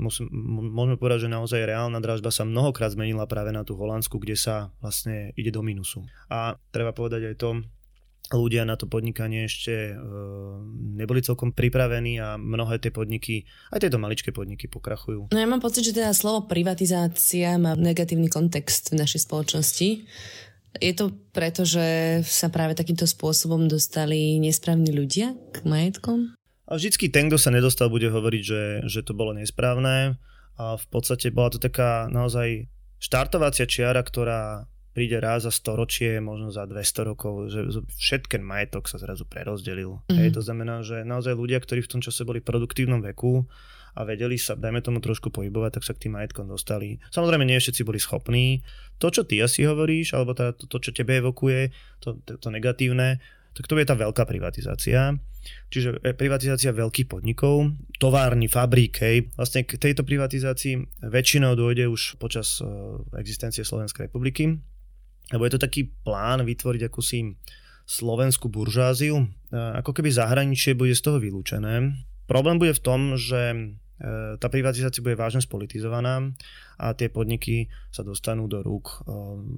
musím, 0.01 0.33
môžeme 0.73 0.97
povedať, 0.97 1.29
že 1.29 1.35
naozaj 1.35 1.69
reálna 1.69 2.01
dražba 2.01 2.33
sa 2.33 2.49
mnohokrát 2.49 2.97
zmenila 2.97 3.29
práve 3.29 3.53
na 3.53 3.61
tú 3.63 3.77
Holandsku, 3.77 4.17
kde 4.17 4.37
sa 4.37 4.73
vlastne 4.81 5.37
ide 5.37 5.53
do 5.53 5.61
minusu. 5.61 6.05
A 6.33 6.57
treba 6.73 6.97
povedať 6.97 7.33
aj 7.33 7.37
to, 7.37 7.51
ľudia 8.31 8.63
na 8.63 8.79
to 8.79 8.87
podnikanie 8.87 9.51
ešte 9.51 9.91
e, 9.91 9.95
neboli 11.03 11.19
celkom 11.19 11.51
pripravení 11.51 12.23
a 12.23 12.39
mnohé 12.39 12.79
tie 12.79 12.95
podniky, 12.95 13.43
aj 13.75 13.83
tieto 13.83 13.99
maličké 13.99 14.31
podniky 14.31 14.71
pokrachujú. 14.71 15.35
No 15.35 15.39
ja 15.39 15.51
mám 15.51 15.59
pocit, 15.59 15.83
že 15.83 15.97
teda 15.97 16.15
slovo 16.15 16.47
privatizácia 16.47 17.59
má 17.59 17.75
negatívny 17.75 18.31
kontext 18.31 18.95
v 18.95 19.03
našej 19.03 19.27
spoločnosti. 19.27 19.89
Je 20.79 20.93
to 20.95 21.11
preto, 21.35 21.67
že 21.67 22.21
sa 22.23 22.47
práve 22.47 22.79
takýmto 22.79 23.03
spôsobom 23.03 23.67
dostali 23.67 24.39
nesprávni 24.39 24.95
ľudia 24.95 25.35
k 25.51 25.67
majetkom? 25.67 26.39
A 26.71 26.79
vždycky 26.79 27.11
ten, 27.11 27.27
kto 27.27 27.37
sa 27.37 27.51
nedostal, 27.51 27.91
bude 27.91 28.07
hovoriť, 28.07 28.43
že, 28.47 28.63
že 28.87 29.01
to 29.03 29.13
bolo 29.13 29.35
nesprávne 29.35 30.15
a 30.55 30.65
v 30.79 30.87
podstate 30.87 31.35
bola 31.35 31.51
to 31.51 31.59
taká 31.59 32.07
naozaj 32.07 32.71
štartovacia 33.03 33.67
čiara, 33.67 34.07
ktorá 34.07 34.71
príde 34.91 35.19
raz 35.23 35.47
za 35.47 35.53
storočie, 35.55 36.19
možno 36.19 36.51
za 36.51 36.67
200 36.67 37.11
rokov, 37.15 37.51
že 37.51 37.83
všetken 37.95 38.43
majetok 38.43 38.91
sa 38.91 38.99
zrazu 38.99 39.27
prerozdelil. 39.27 40.03
Mm-hmm. 40.03 40.19
Hej, 40.19 40.29
to 40.35 40.43
znamená, 40.43 40.83
že 40.83 41.07
naozaj 41.07 41.39
ľudia, 41.39 41.63
ktorí 41.63 41.83
v 41.87 41.91
tom 41.99 42.01
čase 42.03 42.27
boli 42.27 42.43
v 42.43 42.49
produktívnom 42.51 42.99
veku 43.03 43.47
a 43.95 44.07
vedeli 44.07 44.39
sa, 44.39 44.55
dajme 44.55 44.83
tomu 44.83 44.99
trošku 45.03 45.31
pohybovať, 45.35 45.81
tak 45.81 45.87
sa 45.87 45.95
k 45.95 46.07
tým 46.07 46.19
majetkom 46.19 46.47
dostali. 46.47 47.03
Samozrejme, 47.11 47.43
nie 47.47 47.59
všetci 47.59 47.83
boli 47.83 47.99
schopní. 47.99 48.63
To, 49.03 49.11
čo 49.11 49.27
ty 49.27 49.39
asi 49.43 49.67
hovoríš, 49.67 50.15
alebo 50.15 50.35
teda 50.35 50.55
to, 50.55 50.71
to 50.71 50.79
čo 50.79 50.91
tebe 50.95 51.19
evokuje, 51.19 51.71
to, 52.03 52.19
to, 52.23 52.39
to 52.39 52.49
negatívne, 52.51 53.19
tak 53.55 53.67
to 53.67 53.75
je 53.77 53.87
tá 53.87 53.99
veľká 53.99 54.23
privatizácia. 54.27 55.19
Čiže 55.73 56.05
e, 56.05 56.13
privatizácia 56.13 56.71
veľkých 56.71 57.09
podnikov, 57.09 57.73
továrny, 57.97 58.47
fabrík, 58.47 59.01
hej. 59.03 59.33
Vlastne 59.35 59.65
k 59.65 59.81
tejto 59.81 60.05
privatizácii 60.05 61.05
väčšinou 61.07 61.57
dôjde 61.57 61.89
už 61.89 62.21
počas 62.21 62.61
e, 62.61 62.67
existencie 63.17 63.65
Slovenskej 63.65 64.09
republiky, 64.09 64.61
lebo 65.33 65.43
je 65.47 65.53
to 65.57 65.65
taký 65.65 65.91
plán 66.05 66.45
vytvoriť 66.45 66.83
akúsi 66.87 67.35
slovenskú 67.89 68.53
buržáziu, 68.53 69.19
e, 69.19 69.27
ako 69.81 69.97
keby 69.97 70.13
zahraničie 70.13 70.77
bude 70.77 70.95
z 70.95 71.03
toho 71.03 71.19
vylúčené. 71.19 71.97
Problém 72.31 72.61
bude 72.63 72.77
v 72.77 72.85
tom, 72.85 73.01
že 73.19 73.75
tá 74.41 74.49
privatizácia 74.49 75.05
bude 75.05 75.13
vážne 75.13 75.45
spolitizovaná 75.45 76.33
a 76.81 76.97
tie 76.97 77.13
podniky 77.13 77.69
sa 77.93 78.01
dostanú 78.01 78.49
do 78.49 78.65
rúk 78.65 79.05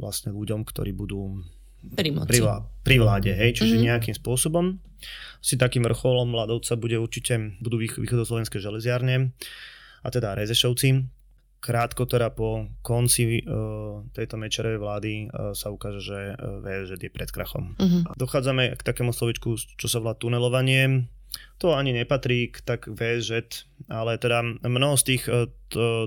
vlastne 0.02 0.34
ľuďom, 0.34 0.66
ktorí 0.66 0.90
budú 0.90 1.46
pri, 1.82 2.10
moci. 2.14 2.30
pri, 2.30 2.38
pri 2.86 2.96
vláde, 3.02 3.30
hej, 3.34 3.58
čiže 3.58 3.74
mm-hmm. 3.76 3.88
nejakým 3.90 4.14
spôsobom. 4.16 4.78
Si 5.42 5.58
takým 5.58 5.82
vrcholom 5.82 6.30
mladovca 6.30 6.78
bude 6.78 6.94
určite, 7.02 7.58
budú 7.58 7.82
východoslovenské 7.82 8.62
železiarne 8.62 9.34
a 10.02 10.08
teda 10.10 10.38
Rezešovci. 10.38 11.02
Krátko 11.62 12.10
teda 12.10 12.34
po 12.34 12.66
konci 12.82 13.38
uh, 13.42 14.02
tejto 14.10 14.34
Mečerovej 14.34 14.82
vlády 14.82 15.12
uh, 15.30 15.54
sa 15.54 15.70
ukáže, 15.70 16.02
že 16.02 16.18
uh, 16.34 16.58
VŽ 16.58 16.98
je 16.98 17.10
pred 17.10 17.30
krachom. 17.30 17.78
Uh-huh. 17.78 18.02
Dochádzame 18.18 18.74
k 18.74 18.82
takému 18.82 19.14
slovičku, 19.14 19.54
čo 19.78 19.86
sa 19.86 20.02
volá 20.02 20.18
tunelovanie 20.18 21.06
to 21.62 21.78
ani 21.78 21.94
nepatrí 21.94 22.50
k 22.50 22.58
tak 22.66 22.90
VŽ, 22.90 23.46
ale 23.86 24.18
teda 24.18 24.42
mnoho 24.66 24.98
z 24.98 25.14
tých 25.14 25.22
e, 25.30 25.46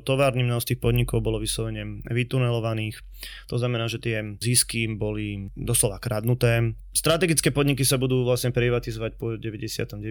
továrny, 0.03 0.43
mnoho 0.43 0.59
z 0.59 0.75
tých 0.75 0.83
podnikov 0.83 1.23
bolo 1.23 1.39
vyslovene 1.39 2.03
vytunelovaných. 2.11 2.99
To 3.47 3.55
znamená, 3.55 3.87
že 3.87 4.03
tie 4.03 4.35
zisky 4.35 4.83
boli 4.91 5.47
doslova 5.55 6.03
kradnuté. 6.03 6.75
Strategické 6.91 7.55
podniky 7.55 7.87
sa 7.87 7.95
budú 7.95 8.27
vlastne 8.27 8.51
privatizovať 8.51 9.11
po 9.15 9.39
99. 9.39 10.03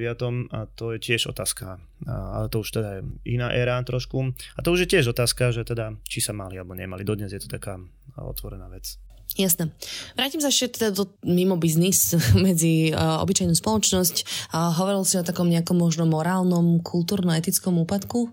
a 0.48 0.58
to 0.72 0.96
je 0.96 0.98
tiež 0.98 1.28
otázka, 1.28 1.76
ale 2.08 2.48
to 2.48 2.64
už 2.64 2.80
teda 2.80 2.88
je 2.98 3.02
iná 3.36 3.52
éra 3.52 3.76
trošku. 3.84 4.32
A 4.56 4.60
to 4.64 4.72
už 4.72 4.88
je 4.88 4.96
tiež 4.96 5.12
otázka, 5.12 5.52
že 5.52 5.68
teda 5.68 5.92
či 6.08 6.24
sa 6.24 6.32
mali 6.32 6.56
alebo 6.56 6.72
nemali. 6.72 7.04
Dodnes 7.04 7.36
je 7.36 7.40
to 7.44 7.52
taká 7.52 7.76
otvorená 8.16 8.72
vec. 8.72 8.96
Jasné. 9.34 9.74
Vrátim 10.14 10.38
sa 10.38 10.46
ešte 10.46 10.78
teda 10.78 10.94
do 10.94 11.10
mimo 11.26 11.58
biznis 11.58 12.14
medzi 12.46 12.94
uh, 12.94 13.18
obyčajnú 13.26 13.54
spoločnosť. 13.58 14.48
Uh, 14.54 14.70
hovoril 14.78 15.02
si 15.02 15.18
o 15.18 15.26
takom 15.26 15.50
nejakom 15.50 15.74
možno 15.74 16.06
morálnom, 16.06 16.78
kultúrno-etickom 16.86 17.82
úpadku. 17.82 18.30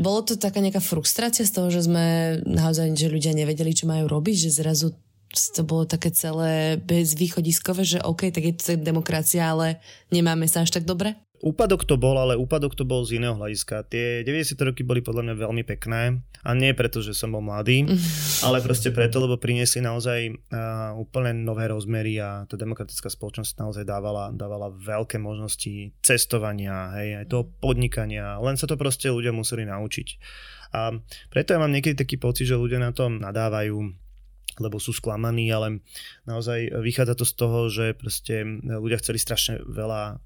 Bolo 0.00 0.24
to 0.24 0.40
taká 0.40 0.64
nejaká 0.64 0.80
frustrácia 0.80 1.44
z 1.44 1.52
toho, 1.52 1.68
že 1.68 1.84
sme 1.84 2.40
naozaj, 2.48 2.96
že 2.96 3.12
ľudia 3.12 3.36
nevedeli, 3.36 3.76
čo 3.76 3.84
majú 3.84 4.08
robiť, 4.08 4.48
že 4.48 4.56
zrazu 4.64 4.96
to 5.32 5.64
bolo 5.64 5.84
také 5.88 6.12
celé 6.12 6.76
bezvýchodiskové, 6.80 7.84
že 7.84 7.98
OK, 8.04 8.32
tak 8.32 8.44
je 8.44 8.54
to 8.56 8.64
demokracia, 8.80 9.52
ale 9.52 9.80
nemáme 10.12 10.44
sa 10.48 10.64
až 10.64 10.76
tak 10.76 10.84
dobre? 10.84 11.16
Úpadok 11.42 11.82
to 11.82 11.98
bol, 11.98 12.14
ale 12.14 12.38
úpadok 12.38 12.78
to 12.78 12.86
bol 12.86 13.02
z 13.02 13.18
iného 13.18 13.34
hľadiska. 13.34 13.90
Tie 13.90 14.22
90. 14.22 14.54
roky 14.62 14.86
boli 14.86 15.02
podľa 15.02 15.26
mňa 15.26 15.34
veľmi 15.42 15.66
pekné 15.66 16.22
a 16.46 16.50
nie 16.54 16.70
preto, 16.70 17.02
že 17.02 17.18
som 17.18 17.34
bol 17.34 17.42
mladý, 17.42 17.82
ale 18.46 18.62
proste 18.62 18.94
preto, 18.94 19.18
lebo 19.18 19.42
priniesli 19.42 19.82
naozaj 19.82 20.30
uh, 20.30 20.94
úplne 20.94 21.42
nové 21.42 21.66
rozmery 21.66 22.14
a 22.22 22.46
tá 22.46 22.54
demokratická 22.54 23.10
spoločnosť 23.10 23.58
naozaj 23.58 23.82
dávala, 23.82 24.30
dávala 24.30 24.70
veľké 24.70 25.18
možnosti 25.18 25.90
cestovania, 25.98 26.94
hej, 27.02 27.26
aj 27.26 27.34
toho 27.34 27.50
podnikania, 27.58 28.38
len 28.38 28.54
sa 28.54 28.70
to 28.70 28.78
proste 28.78 29.10
ľudia 29.10 29.34
museli 29.34 29.66
naučiť. 29.66 30.08
A 30.78 30.94
preto 31.26 31.54
ja 31.54 31.58
mám 31.58 31.74
niekedy 31.74 31.98
taký 31.98 32.22
pocit, 32.22 32.46
že 32.46 32.54
ľudia 32.54 32.78
na 32.78 32.94
tom 32.94 33.18
nadávajú, 33.18 33.82
lebo 34.62 34.76
sú 34.78 34.94
sklamaní, 34.94 35.50
ale 35.50 35.82
naozaj 36.22 36.70
vychádza 36.70 37.18
to 37.18 37.26
z 37.26 37.34
toho, 37.34 37.58
že 37.66 37.98
proste 37.98 38.46
ľudia 38.62 39.02
chceli 39.02 39.18
strašne 39.18 39.58
veľa 39.66 40.22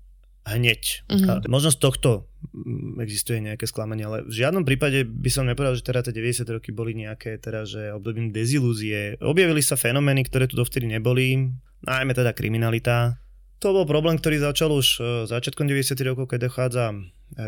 hneď. 0.46 1.10
Mm-hmm. 1.10 1.26
A 1.26 1.32
možno 1.50 1.74
z 1.74 1.78
tohto 1.82 2.30
mm, 2.54 3.02
existuje 3.02 3.42
nejaké 3.42 3.66
sklamanie, 3.66 4.06
ale 4.06 4.22
v 4.22 4.34
žiadnom 4.34 4.62
prípade 4.62 5.02
by 5.02 5.30
som 5.30 5.50
nepovedal, 5.50 5.74
že 5.74 5.82
teda 5.82 6.06
tie 6.06 6.14
90 6.14 6.46
roky 6.54 6.70
boli 6.70 6.94
nejaké 6.94 7.42
teda, 7.42 7.66
že 7.66 7.90
obdobím 7.90 8.30
dezilúzie. 8.30 9.18
Objavili 9.18 9.58
sa 9.60 9.74
fenomény, 9.74 10.22
ktoré 10.30 10.46
tu 10.46 10.54
dovtedy 10.54 10.86
neboli, 10.86 11.50
najmä 11.82 12.14
teda 12.14 12.30
kriminalita. 12.30 13.18
To 13.64 13.72
bol 13.72 13.88
problém, 13.88 14.20
ktorý 14.20 14.38
začal 14.38 14.70
už 14.70 14.86
e, 14.86 14.98
začiatkom 15.26 15.66
90. 15.66 15.96
rokov, 16.06 16.28
keď 16.28 16.52
dochádza 16.52 16.92
e, 16.92 16.96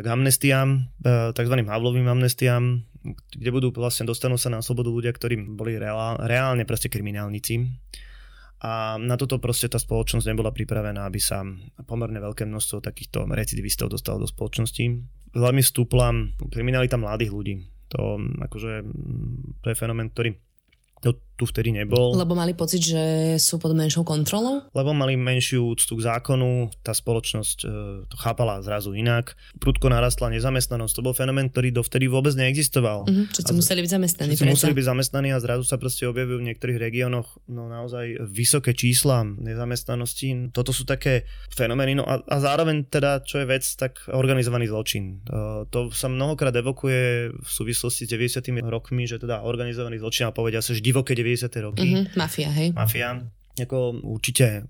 k 0.00 0.06
amnestiám, 0.08 0.68
e, 1.04 1.10
tzv. 1.36 1.54
Havlovým 1.68 2.08
amnestiám, 2.08 2.80
kde 3.36 3.50
budú 3.52 3.70
vlastne 3.76 4.08
dostanú 4.08 4.40
sa 4.40 4.48
na 4.48 4.64
slobodu 4.64 4.88
ľudia, 4.88 5.12
ktorí 5.12 5.36
boli 5.52 5.76
reál, 5.76 6.16
reálne 6.24 6.64
proste 6.64 6.88
kriminálnici 6.88 7.60
a 8.58 8.98
na 8.98 9.14
toto 9.14 9.38
proste 9.38 9.70
tá 9.70 9.78
spoločnosť 9.78 10.26
nebola 10.26 10.50
pripravená, 10.50 11.06
aby 11.06 11.22
sa 11.22 11.46
pomerne 11.86 12.18
veľké 12.18 12.42
množstvo 12.42 12.82
takýchto 12.82 13.30
recidivistov 13.30 13.94
dostalo 13.94 14.26
do 14.26 14.28
spoločnosti. 14.28 14.84
Veľmi 15.30 15.62
stúpla 15.62 16.10
kriminalita 16.50 16.98
mladých 16.98 17.30
ľudí. 17.30 17.54
To, 17.94 18.18
akože, 18.18 18.72
to 19.62 19.66
je 19.70 19.76
fenomén, 19.78 20.10
ktorý 20.10 20.34
to 20.98 21.22
tu 21.38 21.46
vtedy 21.46 21.70
nebol. 21.70 22.18
Lebo 22.18 22.34
mali 22.34 22.50
pocit, 22.50 22.82
že 22.82 23.02
sú 23.38 23.62
pod 23.62 23.70
menšou 23.78 24.02
kontrolou? 24.02 24.66
Lebo 24.74 24.90
mali 24.90 25.14
menšiu 25.14 25.70
úctu 25.70 25.94
k 25.94 26.02
zákonu, 26.10 26.74
tá 26.82 26.90
spoločnosť 26.90 27.58
e, 27.62 27.66
to 28.10 28.16
chápala 28.18 28.58
zrazu 28.66 28.90
inak. 28.98 29.38
Prudko 29.62 29.86
narastla 29.86 30.34
nezamestnanosť, 30.34 30.98
to 30.98 31.06
bol 31.06 31.14
fenomén, 31.14 31.46
ktorý 31.46 31.70
dovtedy 31.70 32.10
vôbec 32.10 32.34
neexistoval. 32.34 33.06
Uh-huh, 33.06 33.30
všetci 33.30 33.52
museli 33.54 33.86
byť 33.86 33.90
zamestnaní. 33.94 34.30
Všetci 34.34 34.50
museli 34.50 34.74
byť 34.74 34.86
zamestnaní 34.90 35.28
a 35.30 35.38
zrazu 35.38 35.62
sa 35.62 35.78
proste 35.78 36.10
objavujú 36.10 36.42
v 36.42 36.46
niektorých 36.50 36.78
regiónoch 36.82 37.38
no, 37.46 37.70
naozaj 37.70 38.18
vysoké 38.26 38.74
čísla 38.74 39.22
nezamestnanosti. 39.22 40.50
Toto 40.50 40.74
sú 40.74 40.82
také 40.82 41.22
fenomény. 41.54 42.02
No 42.02 42.04
a, 42.04 42.18
a 42.26 42.36
zároveň 42.42 42.90
teda, 42.90 43.22
čo 43.22 43.38
je 43.38 43.46
vec, 43.46 43.62
tak 43.78 44.10
organizovaný 44.10 44.66
zločin. 44.66 45.22
To, 45.22 45.70
to 45.70 45.94
sa 45.94 46.10
mnohokrát 46.10 46.50
evokuje 46.50 47.30
v 47.30 47.48
súvislosti 47.48 48.04
s 48.04 48.10
90. 48.10 48.42
rokmi, 48.66 49.06
že 49.06 49.22
teda 49.22 49.46
organizovaný 49.46 50.02
zločin 50.02 50.26
a 50.26 50.34
povedia 50.34 50.58
sa, 50.58 50.74
že 50.74 50.82
divoké 50.82 51.14
90. 51.28 51.66
roky. 51.68 51.84
Mm-hmm, 51.84 52.16
mafia, 52.16 52.48
hej. 52.48 52.72
Mafia. 52.72 53.20
Ako 53.58 54.00
určite 54.06 54.64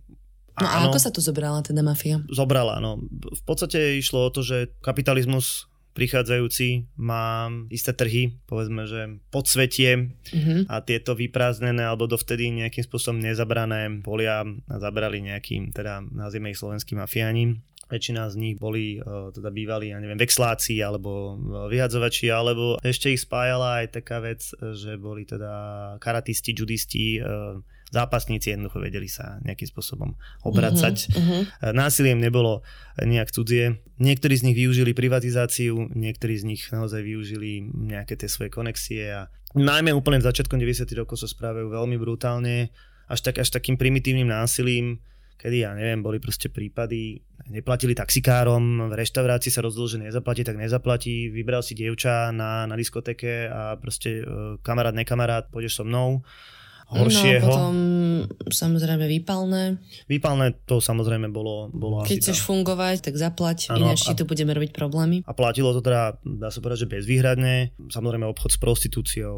No 0.59 0.67
a 0.67 0.91
ako 0.91 0.99
sa 0.99 1.15
tu 1.15 1.23
zobrala 1.23 1.63
teda 1.63 1.87
mafia? 1.87 2.19
Zobrala, 2.35 2.83
no. 2.83 2.99
V 3.15 3.43
podstate 3.47 3.95
išlo 3.95 4.27
o 4.27 4.35
to, 4.35 4.43
že 4.43 4.75
kapitalizmus 4.83 5.71
prichádzajúci 5.95 6.95
má 6.99 7.51
isté 7.75 7.91
trhy, 7.91 8.39
povedzme, 8.47 8.87
že 8.87 9.19
podsvetie 9.35 10.15
mm-hmm. 10.31 10.71
a 10.71 10.79
tieto 10.83 11.19
vyprázdnené 11.19 11.83
alebo 11.83 12.07
dovtedy 12.07 12.55
nejakým 12.55 12.87
spôsobom 12.87 13.19
nezabrané 13.19 13.91
polia 14.07 14.47
zabrali 14.71 15.19
nejakým, 15.27 15.75
teda 15.75 16.07
nazvime 16.15 16.55
ich 16.55 16.61
slovenským 16.63 17.03
mafiáni. 17.03 17.59
Väčšina 17.89 18.29
z 18.29 18.37
nich 18.37 18.57
boli 18.61 19.01
uh, 19.01 19.33
teda 19.33 19.49
bývali, 19.49 19.91
ja 19.93 19.99
neviem, 19.99 20.21
vexláci 20.21 20.81
alebo 20.85 21.35
uh, 21.35 21.67
vyhadzovači, 21.73 22.29
alebo 22.29 22.77
ešte 22.85 23.13
ich 23.13 23.25
spájala 23.25 23.85
aj 23.85 24.01
taká 24.01 24.21
vec, 24.21 24.45
že 24.77 25.01
boli 25.01 25.25
teda 25.25 25.97
karatisti, 26.01 26.53
judisti, 26.53 27.19
uh, 27.21 27.59
zápasníci 27.89 28.53
jednoducho 28.53 28.85
vedeli 28.85 29.09
sa 29.09 29.41
nejakým 29.45 29.69
spôsobom 29.69 30.13
obracať. 30.45 30.97
Uh-huh, 31.09 31.49
uh-huh. 31.49 31.73
Násiliem 31.73 32.21
nebolo 32.21 32.61
nejak 33.01 33.33
cudzie. 33.33 33.81
Niektorí 33.97 34.37
z 34.37 34.45
nich 34.45 34.57
využili 34.57 34.93
privatizáciu, 34.93 35.89
niektorí 35.97 36.37
z 36.37 36.45
nich 36.45 36.63
naozaj 36.69 37.01
využili 37.01 37.65
nejaké 37.65 38.15
tie 38.21 38.29
svoje 38.29 38.53
konexie 38.53 39.09
a 39.09 39.33
najmä 39.57 39.97
úplne 39.97 40.21
v 40.21 40.29
začiatkom 40.29 40.61
90. 40.61 40.85
rokov 41.01 41.25
sa 41.25 41.29
správajú 41.29 41.73
veľmi 41.73 41.97
brutálne, 41.97 42.69
až, 43.09 43.25
tak, 43.25 43.41
až 43.41 43.49
takým 43.49 43.81
primitívnym 43.81 44.29
násilím, 44.29 45.01
kedy, 45.39 45.57
ja 45.63 45.71
neviem, 45.73 46.03
boli 46.03 46.19
proste 46.19 46.51
prípady, 46.51 47.23
neplatili 47.49 47.95
taxikárom, 47.95 48.91
v 48.91 48.95
reštaurácii 48.99 49.55
sa 49.55 49.63
rozhodol, 49.63 49.89
že 49.89 50.03
nezaplatí, 50.03 50.43
tak 50.43 50.59
nezaplatí, 50.59 51.31
vybral 51.31 51.63
si 51.63 51.79
dievča 51.79 52.35
na, 52.35 52.67
na 52.67 52.75
diskoteke 52.75 53.47
a 53.47 53.79
proste 53.79 54.21
uh, 54.21 54.59
kamarát, 54.61 54.93
nekamarát, 54.93 55.47
pôjdeš 55.49 55.81
so 55.81 55.85
mnou 55.87 56.27
horšieho. 56.89 57.45
No 57.45 57.53
potom 57.53 57.77
samozrejme 58.49 59.05
výpalné. 59.05 59.77
Výpalné 60.09 60.57
to 60.65 60.81
samozrejme 60.81 61.29
bolo, 61.29 61.69
bolo 61.69 62.01
Keď 62.01 62.17
chceš 62.25 62.41
fungovať, 62.49 63.05
tak 63.05 63.15
zaplať, 63.21 63.69
ano, 63.69 63.93
ináč 63.93 64.09
ti 64.09 64.17
tu 64.17 64.25
budeme 64.25 64.57
robiť 64.57 64.73
problémy. 64.73 65.21
A 65.29 65.37
platilo 65.37 65.77
to 65.77 65.85
teda, 65.85 66.17
dá 66.25 66.49
sa 66.49 66.65
povedať, 66.65 66.89
že 66.89 66.93
bezvýhradne. 66.99 67.77
Samozrejme 67.93 68.25
obchod 68.25 68.57
s 68.57 68.59
prostitúciou, 68.59 69.37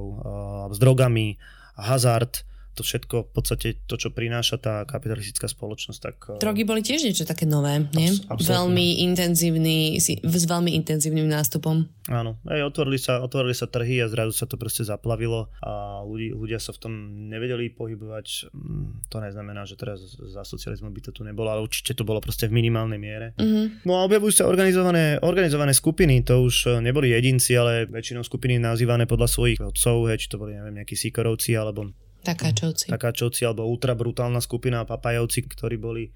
s 0.70 0.78
drogami, 0.78 1.42
hazard, 1.74 2.46
to 2.80 2.82
všetko, 2.82 3.16
v 3.28 3.32
podstate 3.36 3.68
to, 3.84 4.00
čo 4.00 4.08
prináša 4.08 4.56
tá 4.56 4.74
kapitalistická 4.88 5.44
spoločnosť. 5.44 6.00
Tak, 6.00 6.16
eh, 6.36 6.40
Drogy 6.40 6.64
boli 6.64 6.80
tiež 6.80 7.04
niečo 7.04 7.28
také 7.28 7.44
nové, 7.44 7.84
nie? 7.92 8.08
Abs- 8.32 8.48
veľmi 8.48 9.04
intenzívny, 9.04 10.00
s 10.00 10.44
veľmi 10.48 10.72
intenzívnym 10.80 11.28
nástupom. 11.28 11.84
Áno, 12.08 12.40
aj 12.48 12.74
otvorili 12.74 12.98
sa, 12.98 13.20
otvorili 13.20 13.54
sa 13.54 13.68
trhy 13.68 14.00
a 14.02 14.10
zrazu 14.10 14.32
sa 14.32 14.48
to 14.48 14.56
proste 14.56 14.82
zaplavilo 14.82 15.52
a 15.62 16.02
ľudí, 16.02 16.32
ľudia 16.32 16.58
sa 16.58 16.72
v 16.72 16.80
tom 16.80 16.92
nevedeli 17.28 17.70
pohybovať. 17.70 18.50
Mm, 18.50 19.06
to 19.06 19.16
neznamená, 19.20 19.62
že 19.68 19.76
teraz 19.76 20.02
za 20.18 20.42
socializmu 20.42 20.90
by 20.90 21.00
to 21.06 21.10
tu 21.14 21.22
nebolo, 21.22 21.52
ale 21.52 21.62
určite 21.62 21.94
to 21.94 22.02
bolo 22.02 22.18
proste 22.18 22.48
v 22.48 22.56
minimálnej 22.56 22.98
miere. 22.98 23.36
Mm-hmm. 23.36 23.84
No 23.86 24.00
a 24.00 24.08
objavujú 24.08 24.42
sa 24.42 24.48
organizované, 24.50 25.20
organizované 25.22 25.76
skupiny, 25.76 26.24
to 26.24 26.40
už 26.40 26.56
eh, 26.66 26.70
neboli 26.80 27.12
jedinci, 27.12 27.54
ale 27.54 27.86
väčšinou 27.86 28.24
skupiny 28.24 28.56
nazývané 28.56 29.04
podľa 29.04 29.28
svojich 29.28 29.60
otcov, 29.60 30.08
hej, 30.08 30.24
či 30.24 30.32
to 30.32 30.40
boli 30.40 30.56
neviem, 30.56 30.82
nejakí 30.82 30.96
sikorovci 30.96 31.54
alebo 31.54 31.92
Takáčovci. 32.20 32.92
Takáčovci 32.92 33.48
alebo 33.48 33.68
ultra 33.68 33.96
brutálna 33.96 34.44
skupina 34.44 34.84
papajovci, 34.84 35.48
ktorí 35.48 35.80
boli 35.80 36.04
e, 36.08 36.10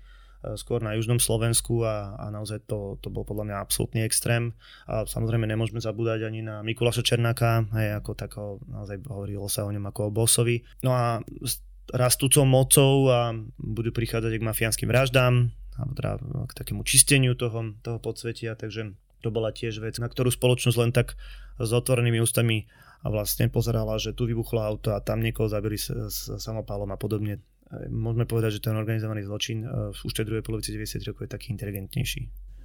skôr 0.60 0.84
na 0.84 0.92
južnom 0.96 1.16
Slovensku 1.16 1.80
a, 1.84 2.16
a 2.20 2.28
naozaj 2.28 2.68
to, 2.68 3.00
to 3.00 3.08
bol 3.08 3.24
podľa 3.24 3.48
mňa 3.48 3.56
absolútny 3.60 4.04
extrém. 4.04 4.52
A 4.84 5.08
samozrejme 5.08 5.48
nemôžeme 5.48 5.80
zabúdať 5.80 6.28
ani 6.28 6.44
na 6.44 6.60
Mikuláša 6.60 7.00
Černáka, 7.00 7.64
hej, 7.72 7.96
ako 7.96 8.10
tako, 8.12 8.42
naozaj 8.68 9.00
hovorilo 9.08 9.48
sa 9.48 9.64
o 9.64 9.72
ňom 9.72 9.88
ako 9.88 10.00
o 10.08 10.14
bossovi. 10.14 10.60
No 10.84 10.92
a 10.92 11.24
s 11.40 11.64
rastúcou 11.92 12.48
mocou 12.48 13.12
a 13.12 13.36
budú 13.60 13.92
prichádzať 13.92 14.32
k 14.40 14.46
mafiánskym 14.46 14.88
vraždám, 14.88 15.52
alebo 15.76 15.92
teda 15.92 16.12
k 16.48 16.52
takému 16.56 16.82
čisteniu 16.86 17.36
toho, 17.36 17.76
toho 17.84 17.98
podsvetia, 18.00 18.56
takže 18.56 18.94
to 19.20 19.28
bola 19.32 19.52
tiež 19.52 19.80
vec, 19.80 19.96
na 19.96 20.08
ktorú 20.08 20.28
spoločnosť 20.28 20.78
len 20.80 20.92
tak 20.92 21.16
s 21.56 21.70
otvorenými 21.72 22.20
ústami 22.20 22.68
a 23.04 23.06
vlastne 23.12 23.52
pozerala, 23.52 24.00
že 24.00 24.16
tu 24.16 24.24
vybuchlo 24.24 24.64
auto 24.64 24.96
a 24.96 25.04
tam 25.04 25.20
niekoho 25.20 25.44
zabili 25.44 25.76
s, 25.76 25.92
s 25.92 26.32
samopálom 26.40 26.88
a 26.88 26.96
podobne. 26.96 27.44
E, 27.68 27.92
môžeme 27.92 28.24
povedať, 28.24 28.58
že 28.58 28.64
ten 28.64 28.72
organizovaný 28.72 29.28
zločin 29.28 29.60
e, 29.60 29.92
už 29.92 30.12
tej 30.16 30.24
druhej 30.24 30.40
polovici 30.40 30.72
90 30.72 31.04
rokov 31.12 31.28
je 31.28 31.30
taký 31.36 31.52
inteligentnejší. 31.52 32.22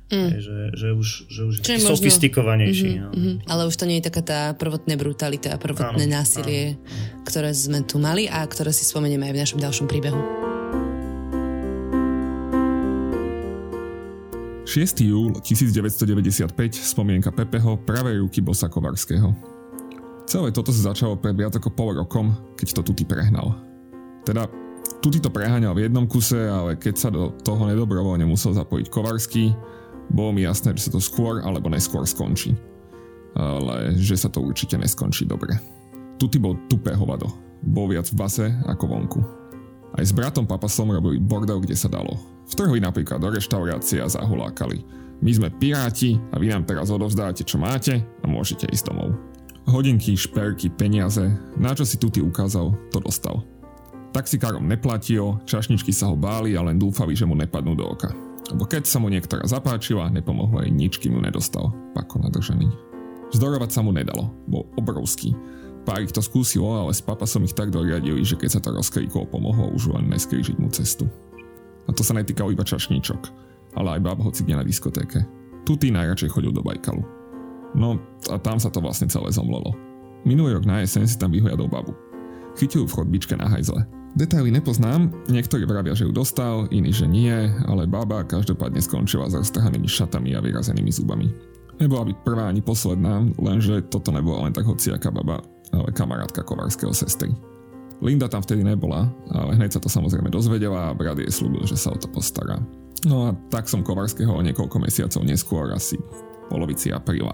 Mm. 0.09 0.41
Že, 0.41 0.55
že 0.73 0.87
už, 0.95 1.07
že 1.29 1.41
už 1.45 1.53
je 1.61 1.77
možno... 1.77 1.93
sofistikovanejší. 1.93 2.91
Mm-hmm, 2.97 3.03
no. 3.03 3.11
mm-hmm. 3.13 3.35
Ale 3.45 3.61
už 3.69 3.75
to 3.77 3.85
nie 3.85 4.01
je 4.01 4.09
taká 4.09 4.23
tá 4.25 4.41
prvotná 4.57 4.97
brutalita 4.97 5.53
a 5.53 5.61
prvotné 5.61 6.09
áno, 6.09 6.15
násilie, 6.17 6.81
áno. 6.81 7.29
ktoré 7.29 7.53
sme 7.53 7.85
tu 7.85 8.01
mali 8.01 8.25
a 8.25 8.41
ktoré 8.41 8.73
si 8.73 8.87
spomenieme 8.89 9.29
aj 9.29 9.33
v 9.37 9.41
našom 9.43 9.59
ďalšom 9.61 9.85
príbehu. 9.85 10.17
6. 14.65 15.01
júl 15.01 15.33
1995, 15.41 16.53
spomienka 16.77 17.33
Pepeho, 17.33 17.77
pravej 17.81 18.21
ruky 18.21 18.37
Bosa 18.37 18.69
Kovarského. 18.69 19.58
Celé 20.29 20.53
toto 20.53 20.69
sa 20.69 20.93
začalo 20.93 21.17
pred 21.17 21.33
viac 21.33 21.57
ako 21.57 21.73
pol 21.73 21.97
rokom, 21.97 22.29
keď 22.53 22.77
to 22.77 22.93
Tuty 22.93 23.01
prehnal. 23.01 23.57
Teda, 24.21 24.45
Tuty 25.01 25.17
to 25.17 25.33
preháňal 25.33 25.73
v 25.73 25.89
jednom 25.89 26.05
kuse, 26.05 26.37
ale 26.37 26.77
keď 26.77 26.95
sa 27.01 27.09
do 27.09 27.33
toho 27.41 27.65
nedobrovoľne 27.65 28.29
musel 28.29 28.53
zapojiť 28.53 28.93
Kovarský, 28.93 29.57
bolo 30.13 30.37
mi 30.37 30.45
jasné, 30.45 30.77
že 30.77 30.85
sa 30.85 30.93
to 30.93 31.01
skôr 31.01 31.41
alebo 31.41 31.73
neskôr 31.73 32.05
skončí. 32.05 32.53
Ale 33.33 33.97
že 33.97 34.13
sa 34.21 34.29
to 34.29 34.45
určite 34.45 34.77
neskončí 34.77 35.25
dobre. 35.25 35.57
Tuty 36.21 36.37
bol 36.37 36.61
tupé 36.69 36.93
hovado. 36.93 37.25
Bol 37.65 37.89
viac 37.89 38.05
v 38.13 38.17
base 38.21 38.45
ako 38.69 38.85
vonku. 38.85 39.21
Aj 39.97 40.05
s 40.05 40.13
bratom 40.13 40.45
Papasom 40.45 40.93
robili 40.93 41.17
bordel, 41.17 41.57
kde 41.57 41.73
sa 41.73 41.89
dalo. 41.89 42.21
Vtrhli 42.53 42.77
napríklad 42.77 43.17
do 43.17 43.33
reštaurácie 43.33 43.97
a 43.97 44.05
zahulákali. 44.05 44.77
My 45.25 45.31
sme 45.33 45.49
piráti 45.49 46.21
a 46.29 46.37
vy 46.37 46.53
nám 46.53 46.69
teraz 46.69 46.93
odovzdáte, 46.93 47.41
čo 47.41 47.57
máte 47.57 47.97
a 48.21 48.25
môžete 48.29 48.69
ísť 48.69 48.93
domov. 48.93 49.28
Hodinky, 49.69 50.17
šperky, 50.17 50.73
peniaze, 50.73 51.29
na 51.53 51.77
čo 51.77 51.85
si 51.85 52.01
Tuty 52.01 52.25
ukázal, 52.25 52.73
to 52.89 52.97
dostal. 53.05 53.45
Taxikárom 54.09 54.65
neplatil, 54.65 55.37
čašničky 55.45 55.93
sa 55.93 56.09
ho 56.09 56.17
báli 56.17 56.57
a 56.57 56.65
len 56.65 56.81
dúfali, 56.81 57.13
že 57.13 57.29
mu 57.29 57.37
nepadnú 57.37 57.77
do 57.77 57.85
oka. 57.85 58.09
Lebo 58.49 58.65
keď 58.65 58.89
sa 58.89 58.97
mu 58.97 59.13
niektorá 59.13 59.45
zapáčila, 59.45 60.09
nepomohlo 60.09 60.65
jej 60.65 60.73
nič, 60.73 60.97
kým 60.97 61.13
ju 61.13 61.21
nedostal. 61.21 61.69
Pako 61.93 62.25
nadržený. 62.25 62.65
Zdorovať 63.29 63.69
sa 63.69 63.85
mu 63.85 63.93
nedalo, 63.93 64.33
bol 64.49 64.65
obrovský. 64.73 65.37
Pár 65.85 66.01
ich 66.01 66.17
to 66.17 66.25
skúsilo, 66.25 66.65
ale 66.73 66.89
s 66.89 67.05
papasom 67.05 67.45
ich 67.45 67.53
tak 67.53 67.69
doriadili, 67.69 68.25
že 68.25 68.41
keď 68.41 68.49
sa 68.57 68.61
to 68.65 68.73
rozkríklo, 68.73 69.29
pomohlo 69.29 69.69
už 69.77 69.93
len 69.93 70.09
neskrížiť 70.09 70.57
mu 70.57 70.73
cestu. 70.73 71.05
A 71.85 71.93
to 71.93 72.01
sa 72.01 72.17
netýkalo 72.17 72.49
iba 72.49 72.65
čašníčok, 72.65 73.21
ale 73.77 73.97
aj 73.97 74.01
bab 74.01 74.17
hoci 74.17 74.49
na 74.49 74.65
diskotéke. 74.65 75.21
Tuty 75.61 75.93
najradšej 75.93 76.33
chodil 76.33 76.49
do 76.49 76.65
Bajkalu. 76.65 77.18
No 77.77 78.01
a 78.29 78.37
tam 78.41 78.57
sa 78.57 78.73
to 78.73 78.81
vlastne 78.81 79.09
celé 79.09 79.29
zomlelo. 79.29 79.73
Minulý 80.27 80.59
rok 80.59 80.65
na 80.67 80.83
jeseň 80.83 81.05
si 81.07 81.15
tam 81.15 81.31
vyhliadol 81.31 81.69
babu. 81.69 81.95
Chytil 82.59 82.83
v 82.83 82.91
chodbičke 82.91 83.37
na 83.39 83.47
hajzle. 83.47 83.87
Detaily 84.17 84.49
nepoznám, 84.49 85.13
niektorí 85.29 85.69
vravia, 85.69 85.93
že 85.93 86.09
ju 86.09 86.11
dostal, 86.11 86.65
iní, 86.73 86.89
že 86.89 87.05
nie, 87.05 87.31
ale 87.69 87.85
baba 87.85 88.25
každopádne 88.25 88.81
skončila 88.81 89.29
s 89.29 89.37
roztrhanými 89.37 89.85
šatami 89.85 90.33
a 90.33 90.41
vyrazenými 90.41 90.89
zubami. 90.89 91.29
Nebola 91.77 92.09
byť 92.09 92.17
prvá 92.25 92.49
ani 92.49 92.59
posledná, 92.59 93.21
lenže 93.37 93.85
toto 93.87 94.09
nebola 94.09 94.49
len 94.49 94.53
tak 94.53 94.65
hociaká 94.65 95.13
baba, 95.13 95.45
ale 95.71 95.93
kamarátka 95.93 96.41
Kovarského 96.41 96.91
sestry. 96.91 97.31
Linda 98.01 98.25
tam 98.27 98.41
vtedy 98.41 98.65
nebola, 98.65 99.07
ale 99.29 99.55
hneď 99.55 99.77
sa 99.77 99.81
to 99.83 99.87
samozrejme 99.87 100.33
dozvedela 100.33 100.91
a 100.91 100.95
brat 100.97 101.21
jej 101.21 101.29
slúbil, 101.29 101.63
že 101.69 101.77
sa 101.77 101.93
o 101.93 101.97
to 101.99 102.09
postará. 102.09 102.57
No 103.05 103.29
a 103.29 103.37
tak 103.53 103.69
som 103.69 103.85
Kovarského 103.85 104.33
o 104.33 104.41
niekoľko 104.43 104.75
mesiacov 104.81 105.21
neskôr, 105.23 105.69
asi 105.71 105.95
v 105.95 106.19
polovici 106.49 106.91
apríla, 106.91 107.31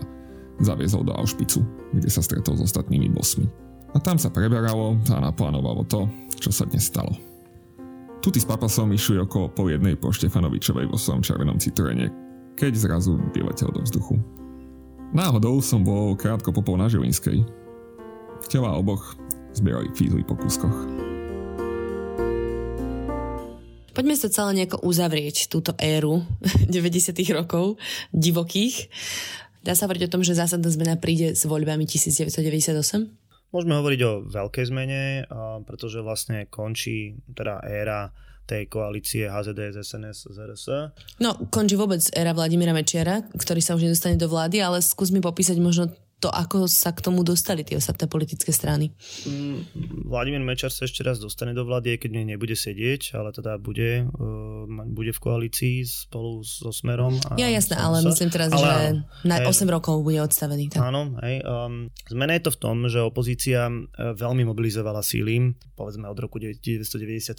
zaviezol 0.61 1.03
do 1.03 1.13
Auschwitzu, 1.15 1.63
kde 1.91 2.09
sa 2.11 2.23
stretol 2.23 2.55
s 2.59 2.65
ostatnými 2.71 3.11
bosmi. 3.11 3.47
A 3.95 3.99
tam 3.99 4.19
sa 4.19 4.31
preberalo 4.31 4.99
a 5.11 5.17
naplánovalo 5.23 5.87
to, 5.87 6.07
čo 6.39 6.51
sa 6.51 6.67
dnes 6.67 6.87
stalo. 6.91 7.15
Tuty 8.19 8.41
s 8.41 8.47
papasom 8.47 8.91
išli 8.91 9.21
okolo 9.21 9.53
po 9.53 9.69
jednej 9.69 9.95
po 9.95 10.11
Štefanovičovej 10.11 10.89
vo 10.89 10.97
svojom 10.97 11.21
červenom 11.23 11.61
citrone, 11.61 12.09
keď 12.59 12.71
zrazu 12.75 13.15
vyletel 13.31 13.71
do 13.71 13.83
vzduchu. 13.83 14.19
Náhodou 15.15 15.61
som 15.63 15.85
bol 15.85 16.17
krátko 16.17 16.51
popol 16.51 16.81
na 16.81 16.91
Žilinskej, 16.91 17.45
Tela 18.45 18.77
oboch 18.77 19.17
zbierali 19.57 19.89
fízly 19.95 20.21
po 20.21 20.37
kúskoch. 20.37 20.75
Poďme 23.95 24.19
sa 24.19 24.27
celé 24.27 24.51
nejako 24.59 24.83
uzavrieť 24.83 25.47
túto 25.47 25.71
éru 25.79 26.27
90. 26.67 27.15
rokov, 27.31 27.79
divokých. 28.11 28.91
Dá 29.65 29.73
sa 29.73 29.89
hovoriť 29.89 30.05
o 30.05 30.13
tom, 30.13 30.21
že 30.21 30.37
zásadná 30.37 30.69
zmena 30.69 30.93
príde 30.93 31.33
s 31.33 31.41
voľbami 31.49 31.89
1998? 31.89 32.69
Môžeme 33.49 33.73
hovoriť 33.81 33.99
o 34.05 34.11
veľkej 34.29 34.65
zmene, 34.69 35.25
pretože 35.65 36.05
vlastne 36.05 36.45
končí 36.45 37.17
teda 37.33 37.65
éra 37.65 38.13
tej 38.45 38.69
koalície 38.69 39.25
HZDS, 39.25 39.81
SNS, 39.81 40.29
ZRS. 40.29 40.65
No, 41.17 41.33
končí 41.49 41.73
vôbec 41.73 41.97
éra 42.13 42.37
Vladimíra 42.37 42.77
Mečiara, 42.77 43.25
ktorý 43.33 43.57
sa 43.57 43.73
už 43.73 43.89
nedostane 43.89 44.21
do 44.21 44.29
vlády, 44.29 44.61
ale 44.61 44.85
skús 44.85 45.09
mi 45.09 45.17
popísať 45.17 45.57
možno 45.57 45.89
to, 46.23 46.31
ako 46.31 46.65
sa 46.71 46.95
k 46.95 47.03
tomu 47.03 47.27
dostali 47.27 47.67
tie 47.67 47.75
ostatné 47.75 48.07
politické 48.07 48.55
strany. 48.55 48.95
Mm, 49.27 49.67
Vladimír 50.07 50.39
Mečar 50.39 50.71
sa 50.71 50.87
ešte 50.87 51.03
raz 51.03 51.19
dostane 51.19 51.51
do 51.51 51.67
vlády, 51.67 51.99
keď 51.99 52.09
nej 52.15 52.25
nebude 52.35 52.55
sedieť, 52.55 53.19
ale 53.19 53.35
teda 53.35 53.59
bude, 53.59 54.07
uh, 54.07 54.63
bude 54.89 55.11
v 55.11 55.19
koalícii 55.19 55.83
spolu 55.83 56.39
so 56.41 56.71
Smerom. 56.71 57.19
A 57.27 57.35
ja 57.35 57.51
jasné, 57.51 57.75
ale 57.75 57.99
sa. 57.99 58.07
myslím 58.09 58.29
teraz, 58.31 58.49
ale, 58.55 58.63
že 58.63 58.77
na 59.27 59.43
hej, 59.43 59.51
8 59.51 59.67
rokov 59.75 60.01
bude 60.01 60.23
odstavený. 60.23 60.71
Tak. 60.71 60.79
Áno, 60.79 61.19
hej. 61.19 61.43
Um, 61.43 61.91
zmena 62.07 62.39
je 62.39 62.47
to 62.47 62.51
v 62.55 62.59
tom, 62.63 62.77
že 62.87 63.03
opozícia 63.03 63.67
e, 63.67 63.73
veľmi 64.15 64.47
mobilizovala 64.47 65.03
síly, 65.03 65.51
povedzme 65.75 66.07
od 66.07 66.17
roku 66.17 66.39
1997, 66.39 67.35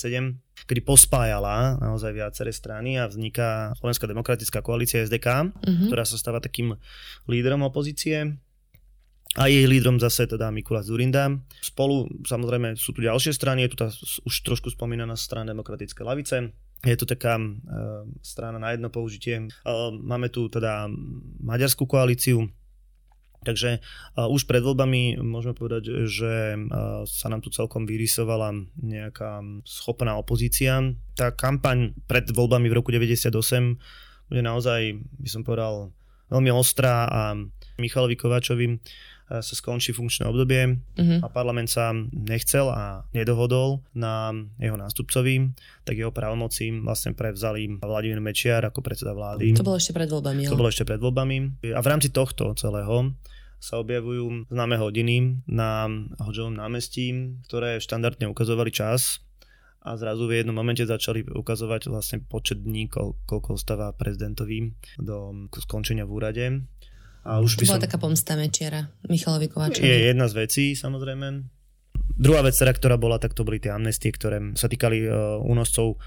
kedy 0.69 0.81
pospájala 0.85 1.81
naozaj 1.81 2.13
viaceré 2.13 2.53
strany 2.53 3.01
a 3.01 3.09
vzniká 3.09 3.73
Slovenská 3.81 4.05
demokratická 4.05 4.61
koalícia 4.61 5.01
SDK, 5.03 5.49
uh-huh. 5.49 5.89
ktorá 5.89 6.05
sa 6.05 6.21
stáva 6.21 6.45
takým 6.45 6.77
lídrom 7.25 7.65
opozície 7.65 8.37
a 9.37 9.53
jej 9.53 9.69
lídrom 9.69 10.01
zase 10.01 10.25
teda 10.25 10.49
Mikuláš 10.49 10.89
Zurinda. 10.89 11.29
Spolu 11.61 12.09
samozrejme 12.25 12.75
sú 12.81 12.97
tu 12.97 13.05
ďalšie 13.05 13.37
strany, 13.37 13.69
je 13.69 13.71
tu 13.73 13.79
tá 13.79 13.89
už 14.25 14.35
trošku 14.43 14.73
spomínaná 14.73 15.13
strana 15.15 15.53
Demokratické 15.53 16.01
lavice, 16.01 16.57
je 16.85 16.97
to 16.97 17.09
taká 17.09 17.41
uh, 17.41 18.05
strana 18.21 18.61
na 18.61 18.73
jedno 18.73 18.89
použitie. 18.93 19.49
Uh, 19.65 19.93
máme 19.93 20.29
tu 20.29 20.49
teda 20.49 20.89
maďarskú 21.41 21.85
koalíciu, 21.89 22.49
Takže 23.47 23.79
uh, 23.79 24.27
už 24.27 24.51
pred 24.51 24.59
voľbami 24.59 25.23
môžeme 25.23 25.55
povedať, 25.55 26.11
že 26.11 26.59
uh, 26.59 27.07
sa 27.07 27.31
nám 27.31 27.47
tu 27.47 27.55
celkom 27.55 27.87
vyrysovala 27.87 28.51
nejaká 28.75 29.39
schopná 29.63 30.19
opozícia. 30.19 30.83
Tá 31.15 31.31
kampaň 31.31 31.95
pred 32.11 32.27
voľbami 32.27 32.67
v 32.67 32.75
roku 32.75 32.91
98 32.91 33.31
bude 34.27 34.43
naozaj, 34.43 34.99
by 34.99 35.29
som 35.31 35.47
povedal, 35.47 35.95
veľmi 36.27 36.51
ostrá 36.51 37.07
a 37.07 37.39
Michalovi 37.79 38.19
Kovačovi 38.19 38.83
sa 39.27 39.43
skončí 39.43 39.91
funkčné 39.91 40.31
obdobie 40.31 40.79
uh-huh. 40.79 41.19
a 41.19 41.27
parlament 41.27 41.67
sa 41.67 41.91
nechcel 42.15 42.71
a 42.71 43.03
nedohodol 43.11 43.83
na 43.91 44.31
jeho 44.63 44.79
nástupcovi, 44.79 45.51
tak 45.83 45.99
jeho 45.99 46.15
právomoci 46.15 46.71
vlastne 46.79 47.11
prevzali 47.11 47.83
Vladimír 47.83 48.23
Mečiar 48.23 48.63
ako 48.63 48.87
predseda 48.87 49.19
vlády. 49.19 49.51
To 49.59 49.67
bolo 49.67 49.83
ešte 49.83 49.91
pred 49.91 50.07
voľbami. 50.07 50.47
To 50.47 50.59
bolo 50.59 50.71
ešte 50.71 50.87
pred 50.87 51.03
voľbami. 51.03 51.37
A 51.75 51.81
v 51.83 51.91
rámci 51.91 52.15
tohto 52.15 52.55
celého 52.55 53.19
sa 53.59 53.83
objavujú 53.83 54.47
známe 54.53 54.79
hodiny 54.79 55.43
na 55.51 55.91
Hoďovom 56.23 56.55
námestí, 56.55 57.35
ktoré 57.51 57.83
štandardne 57.83 58.31
ukazovali 58.31 58.71
čas 58.71 59.27
a 59.87 59.95
zrazu 59.95 60.27
v 60.27 60.43
jednom 60.43 60.55
momente 60.55 60.83
začali 60.83 61.23
ukazovať 61.27 61.91
vlastne 61.91 62.19
počet 62.23 62.63
dní, 62.63 62.91
koľko 62.91 63.55
ostáva 63.55 63.95
prezidentovi 63.95 64.75
do 64.99 65.47
skončenia 65.51 66.03
v 66.07 66.15
úrade. 66.15 66.45
A 67.27 67.43
už 67.43 67.59
to 67.59 67.67
bola 67.67 67.83
som... 67.83 67.87
taká 67.91 67.99
pomsta 67.99 68.39
Mečiara, 68.39 68.87
Michalovi 69.11 69.51
Kovačovi. 69.51 69.83
Je 69.83 70.15
jedna 70.15 70.31
z 70.31 70.47
vecí, 70.47 70.79
samozrejme. 70.79 71.43
Druhá 72.17 72.41
vec, 72.47 72.55
teda, 72.55 72.71
ktorá 72.71 72.97
bola, 72.97 73.19
tak 73.19 73.35
to 73.35 73.43
boli 73.43 73.59
tie 73.59 73.75
amnestie, 73.75 74.15
ktoré 74.15 74.55
sa 74.55 74.71
týkali 74.71 75.05
uh, 75.05 75.43
únoscov 75.43 75.99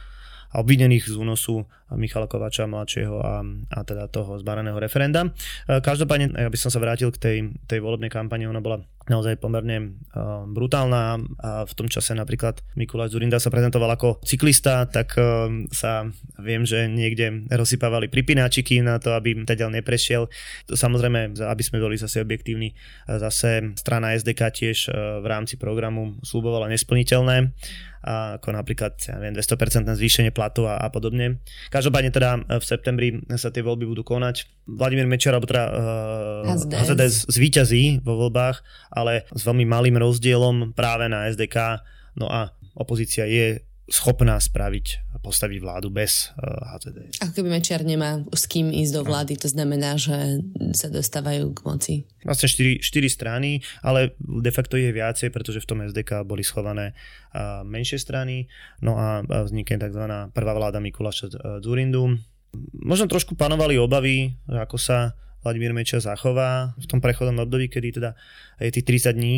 a 0.49 0.65
obvinených 0.65 1.13
z 1.13 1.15
únosu 1.19 1.67
Michala 1.93 2.25
Kovača 2.25 2.65
mladšieho 2.65 3.21
a, 3.21 3.45
a 3.45 3.79
teda 3.85 4.09
toho 4.09 4.39
zbaraného 4.41 4.79
referenda. 4.81 5.29
Uh, 5.67 5.83
každopádne, 5.83 6.33
ja 6.33 6.49
by 6.49 6.57
som 6.57 6.71
sa 6.73 6.81
vrátil 6.81 7.13
k 7.13 7.21
tej, 7.21 7.37
tej 7.67 7.83
volebnej 7.83 8.09
kampani, 8.09 8.49
ona 8.49 8.63
bola 8.63 8.81
naozaj 9.09 9.41
pomerne 9.41 9.99
uh, 10.13 10.45
brutálna 10.45 11.19
a 11.41 11.65
v 11.65 11.73
tom 11.73 11.89
čase 11.89 12.13
napríklad 12.13 12.61
Mikuláš 12.77 13.17
Zurinda 13.17 13.41
sa 13.41 13.49
prezentoval 13.49 13.89
ako 13.97 14.21
cyklista, 14.23 14.85
tak 14.87 15.17
uh, 15.17 15.49
sa 15.73 16.07
viem, 16.39 16.63
že 16.63 16.87
niekde 16.87 17.49
rozsypávali 17.49 18.07
pripínačiky 18.07 18.79
na 18.85 19.01
to, 19.01 19.17
aby 19.17 19.43
teda 19.43 19.67
neprešiel. 19.69 20.29
Samozrejme, 20.69 21.35
aby 21.41 21.63
sme 21.65 21.81
boli 21.81 21.97
zase 21.97 22.21
objektívni, 22.21 22.77
zase 23.05 23.75
strana 23.75 24.15
SDK 24.15 24.41
tiež 24.53 24.77
v 25.19 25.25
rámci 25.25 25.59
programu 25.59 26.15
slúbovala 26.23 26.71
nesplniteľné 26.71 27.51
ako 27.99 28.55
napríklad 28.55 28.95
ja 29.03 29.19
neviem, 29.19 29.35
200% 29.35 29.91
zvýšenie 29.91 30.31
platu 30.31 30.63
a, 30.63 30.79
a 30.79 30.87
podobne. 30.87 31.43
Každopádne 31.67 32.11
teda 32.15 32.39
v 32.47 32.63
septembri 32.63 33.07
sa 33.35 33.51
tie 33.51 33.59
voľby 33.59 33.83
budú 33.83 34.07
konať. 34.07 34.47
Vladimír 34.71 35.03
Mečer, 35.09 35.35
alebo 35.35 35.49
teda 35.49 35.63
uh, 36.45 36.79
HZDS 36.79 37.27
zvíťazí 37.29 38.03
vo 38.03 38.15
voľbách 38.27 38.61
ale 38.89 39.25
s 39.29 39.41
veľmi 39.45 39.65
malým 39.69 39.95
rozdielom 40.01 40.73
práve 40.73 41.05
na 41.07 41.29
SDK. 41.29 41.85
No 42.17 42.27
a 42.27 42.51
opozícia 42.73 43.29
je 43.29 43.61
schopná 43.89 44.37
spraviť, 44.37 45.17
postaviť 45.25 45.57
vládu 45.65 45.89
bez 45.89 46.29
HZD. 46.37 47.25
Ako 47.25 47.41
keby 47.41 47.57
Mečiar 47.57 47.81
nemá 47.81 48.21
s 48.29 48.45
kým 48.45 48.69
ísť 48.69 48.93
do 48.93 49.01
vlády, 49.01 49.33
to 49.33 49.49
znamená, 49.49 49.97
že 49.97 50.45
sa 50.77 50.93
dostávajú 50.93 51.49
k 51.57 51.59
moci. 51.65 51.93
Vlastne 52.21 52.45
4, 52.45 52.85
4 52.85 53.09
strany, 53.09 53.65
ale 53.81 54.13
de 54.21 54.51
facto 54.53 54.77
je 54.77 54.93
viacej, 54.93 55.33
pretože 55.33 55.65
v 55.65 55.69
tom 55.69 55.81
SDK 55.89 56.21
boli 56.21 56.45
schované 56.45 56.93
menšie 57.65 57.97
strany, 57.97 58.45
no 58.85 58.93
a 58.93 59.25
vznikne 59.25 59.81
tzv. 59.81 60.05
prvá 60.37 60.53
vláda 60.53 60.77
Mikuláša 60.77 61.57
Zurindu. 61.65 62.13
Možno 62.77 63.09
trošku 63.09 63.33
panovali 63.33 63.73
obavy, 63.81 64.37
ako 64.45 64.77
sa 64.77 65.17
Vladimír 65.41 65.71
Mečiar 65.71 66.03
zachová 66.03 66.75
v 66.75 66.85
tom 66.89 66.99
prechodnom 66.99 67.47
období, 67.47 67.71
kedy 67.71 68.01
teda 68.01 68.11
je 68.59 68.71
tých 68.75 69.11
30 69.11 69.19
dní, 69.19 69.35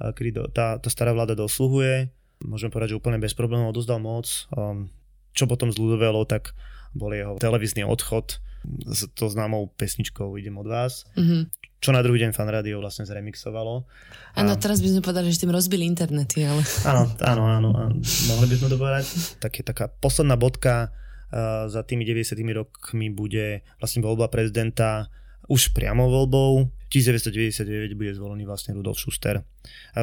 kedy 0.00 0.30
tá, 0.52 0.80
tá 0.80 0.88
stará 0.88 1.12
vláda 1.12 1.36
dosluhuje 1.36 2.10
môžem 2.46 2.70
povedať, 2.70 2.94
že 2.94 2.98
úplne 2.98 3.22
bez 3.22 3.32
problémov 3.32 3.70
odozdal 3.70 4.02
moc. 4.02 4.26
Um, 4.54 4.90
čo 5.32 5.48
potom 5.48 5.72
zľudovelo, 5.72 6.26
tak 6.28 6.52
bol 6.92 7.08
jeho 7.14 7.40
televízny 7.40 7.86
odchod 7.88 8.42
s 8.84 9.08
to 9.16 9.26
známou 9.26 9.72
pesničkou 9.74 10.36
Idem 10.38 10.60
od 10.60 10.68
vás. 10.68 11.08
Mm-hmm. 11.16 11.42
Čo 11.82 11.90
na 11.90 12.04
druhý 12.04 12.22
deň 12.22 12.30
fan 12.30 12.46
rádio 12.46 12.78
vlastne 12.78 13.02
zremixovalo. 13.08 13.90
Áno, 14.38 14.52
teraz 14.54 14.78
by 14.78 14.88
sme 14.92 15.02
povedali, 15.02 15.34
že 15.34 15.42
tým 15.42 15.50
rozbili 15.50 15.82
internety, 15.82 16.46
ale... 16.46 16.62
Áno, 16.86 17.10
áno, 17.26 17.42
áno, 17.50 17.70
áno. 17.74 17.94
Mohli 18.30 18.46
by 18.46 18.54
sme 18.54 18.68
to 18.70 18.78
povedať. 18.78 19.04
Tak 19.42 19.52
je 19.58 19.64
taká 19.66 19.90
posledná 19.90 20.38
bodka 20.38 20.94
uh, 20.94 21.66
za 21.66 21.82
tými 21.82 22.06
90 22.06 22.38
rokmi 22.54 23.10
bude 23.10 23.66
vlastne 23.82 23.98
voľba 23.98 24.30
prezidenta 24.30 25.10
už 25.48 25.74
priamo 25.74 26.06
voľbou. 26.06 26.70
1999 26.92 27.96
bude 27.96 28.12
zvolený 28.12 28.44
vlastne 28.44 28.76
Rudolf 28.76 29.00
Schuster. 29.00 29.40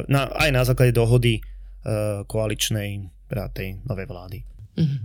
Na, 0.09 0.25
aj 0.33 0.49
na 0.49 0.65
základe 0.65 0.89
dohody 0.89 1.37
Eh, 1.79 2.27
koaličnej, 2.27 3.07
teda 3.31 3.47
tej 3.55 3.79
novej 3.87 4.03
vlády. 4.11 4.43
Mm-hmm. 4.75 5.01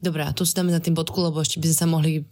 Dobre, 0.00 0.24
a 0.24 0.32
tu 0.32 0.48
si 0.48 0.56
dáme 0.56 0.72
na 0.72 0.80
tým 0.80 0.96
bodku, 0.96 1.20
lebo 1.20 1.36
ešte 1.36 1.60
by 1.60 1.68
sme 1.68 1.76
sa 1.76 1.84
mohli 1.84 2.24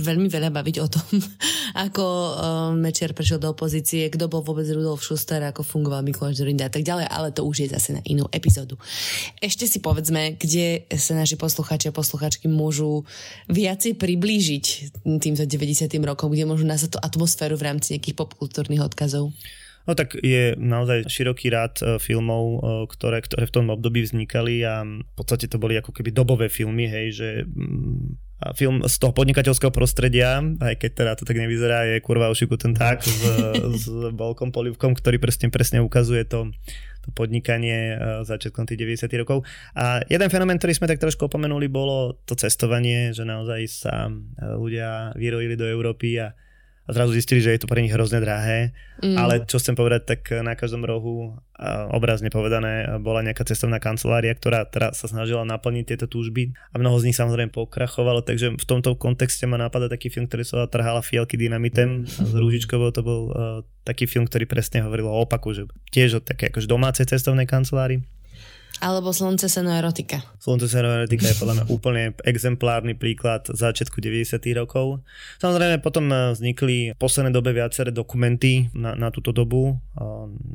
veľmi 0.00 0.32
veľa 0.32 0.50
baviť 0.50 0.76
o 0.80 0.88
tom, 0.88 1.08
ako 1.84 2.04
uh, 2.04 2.32
Mečiar 2.72 3.12
prešiel 3.12 3.36
do 3.36 3.52
opozície, 3.52 4.08
kto 4.08 4.26
bol 4.26 4.40
vôbec 4.40 4.64
Rudolf 4.72 5.04
Schuster, 5.04 5.44
ako 5.44 5.60
fungoval 5.60 6.00
Mikuláš 6.00 6.40
Zorinda 6.40 6.66
a 6.66 6.72
tak 6.72 6.82
ďalej, 6.82 7.06
ale 7.06 7.28
to 7.30 7.44
už 7.44 7.68
je 7.68 7.68
zase 7.68 7.92
na 7.92 8.02
inú 8.08 8.24
epizódu. 8.32 8.80
Ešte 9.38 9.68
si 9.68 9.84
povedzme, 9.84 10.40
kde 10.40 10.88
sa 10.96 11.12
naši 11.12 11.36
poslucháči 11.36 11.92
a 11.92 11.96
posluchačky 11.96 12.48
môžu 12.48 13.04
viacej 13.52 14.00
priblížiť 14.00 14.64
týmto 15.20 15.44
90. 15.44 15.92
rokom, 16.08 16.32
kde 16.32 16.48
môžu 16.48 16.64
nás 16.64 16.80
tú 16.88 16.96
atmosféru 16.96 17.60
v 17.60 17.66
rámci 17.68 17.94
nejakých 17.96 18.16
popkultúrnych 18.16 18.80
odkazov. 18.80 19.36
No 19.88 19.96
tak 19.96 20.14
je 20.20 20.54
naozaj 20.60 21.08
široký 21.08 21.48
rád 21.50 21.80
e, 21.80 21.96
filmov, 21.96 22.44
e, 22.44 22.58
ktoré, 22.92 23.24
ktoré 23.24 23.48
v 23.48 23.54
tom 23.58 23.66
období 23.72 24.04
vznikali 24.04 24.60
a 24.62 24.84
v 24.84 25.14
podstate 25.16 25.48
to 25.48 25.56
boli 25.56 25.80
ako 25.80 25.90
keby 25.90 26.12
dobové 26.12 26.52
filmy, 26.52 26.84
hej, 26.84 27.06
že 27.16 27.28
mm, 27.48 28.29
film 28.56 28.80
z 28.88 28.94
toho 28.96 29.12
podnikateľského 29.12 29.68
prostredia, 29.68 30.40
aj 30.40 30.74
keď 30.80 30.90
teda 30.96 31.12
to 31.16 31.28
tak 31.28 31.36
nevyzerá, 31.36 31.84
je 31.84 32.00
kurva 32.00 32.32
ošiku 32.32 32.56
ten 32.56 32.72
tak 32.72 33.04
s, 33.04 33.20
s 33.76 33.84
Bolkom 34.16 34.48
Polivkom, 34.48 34.96
ktorý 34.96 35.20
presne, 35.20 35.52
presne 35.52 35.84
ukazuje 35.84 36.24
to, 36.24 36.48
to 37.04 37.08
podnikanie 37.12 37.94
e, 37.94 38.24
začiatkom 38.24 38.64
tých 38.64 38.80
90 39.06 39.12
rokov. 39.20 39.44
A 39.76 40.00
jeden 40.08 40.32
fenomén, 40.32 40.56
ktorý 40.56 40.72
sme 40.72 40.88
tak 40.88 41.00
trošku 41.04 41.28
opomenuli, 41.28 41.68
bolo 41.68 42.16
to 42.24 42.32
cestovanie, 42.32 43.12
že 43.12 43.28
naozaj 43.28 43.60
sa 43.68 44.08
ľudia 44.40 45.12
vyrojili 45.20 45.54
do 45.60 45.68
Európy 45.68 46.16
a 46.16 46.32
a 46.90 46.94
zrazu 46.94 47.14
zistili, 47.14 47.38
že 47.38 47.54
je 47.54 47.62
to 47.62 47.70
pre 47.70 47.78
nich 47.78 47.94
hrozne 47.94 48.18
drahé. 48.18 48.74
Mm. 48.98 49.14
Ale 49.14 49.34
čo 49.46 49.62
chcem 49.62 49.78
povedať, 49.78 50.02
tak 50.10 50.20
na 50.42 50.58
každom 50.58 50.82
rohu, 50.82 51.38
obrazne 51.94 52.28
povedané, 52.28 52.98
bola 52.98 53.22
nejaká 53.22 53.46
cestovná 53.46 53.78
kancelária, 53.78 54.34
ktorá 54.34 54.66
teda 54.66 54.90
sa 54.90 55.06
snažila 55.06 55.46
naplniť 55.46 55.94
tieto 55.94 56.10
túžby 56.10 56.52
a 56.72 56.74
mnoho 56.76 56.98
z 56.98 57.08
nich 57.08 57.16
samozrejme 57.16 57.54
pokrachovalo, 57.54 58.26
takže 58.26 58.58
v 58.58 58.64
tomto 58.66 58.98
kontexte 58.98 59.46
ma 59.46 59.56
napadá 59.56 59.88
taký 59.88 60.10
film, 60.12 60.28
ktorý 60.28 60.44
sa 60.44 60.68
trhala 60.68 61.00
fialky 61.00 61.38
dynamitem 61.38 62.04
z 62.04 62.32
Rúžičkovou, 62.34 62.92
to 62.92 63.00
bol 63.00 63.20
uh, 63.30 63.36
taký 63.86 64.04
film, 64.04 64.28
ktorý 64.28 64.44
presne 64.44 64.84
hovoril 64.84 65.08
o 65.08 65.24
opaku, 65.24 65.56
že 65.56 65.62
tiež 65.94 66.18
o 66.18 66.20
také 66.20 66.52
akože 66.52 66.68
domácej 66.68 67.08
cestovnej 67.08 67.48
kancelárii 67.48 68.04
alebo 68.80 69.12
Slnce 69.12 69.46
seno 69.52 69.70
erotika. 69.76 70.24
Slnce 70.40 70.66
seno 70.66 70.88
erotika 70.88 71.28
je 71.28 71.36
podľa 71.36 71.54
mňa 71.60 71.66
úplne 71.68 72.16
exemplárny 72.24 72.96
príklad 72.96 73.44
začiatku 73.46 74.00
90. 74.00 74.40
rokov. 74.56 75.04
Samozrejme 75.38 75.84
potom 75.84 76.08
eh, 76.08 76.32
vznikli 76.32 76.92
v 76.92 76.98
poslednej 76.98 77.36
dobe 77.36 77.52
viaceré 77.52 77.92
dokumenty 77.92 78.72
na, 78.72 78.96
na 78.96 79.12
túto 79.12 79.36
dobu, 79.36 79.76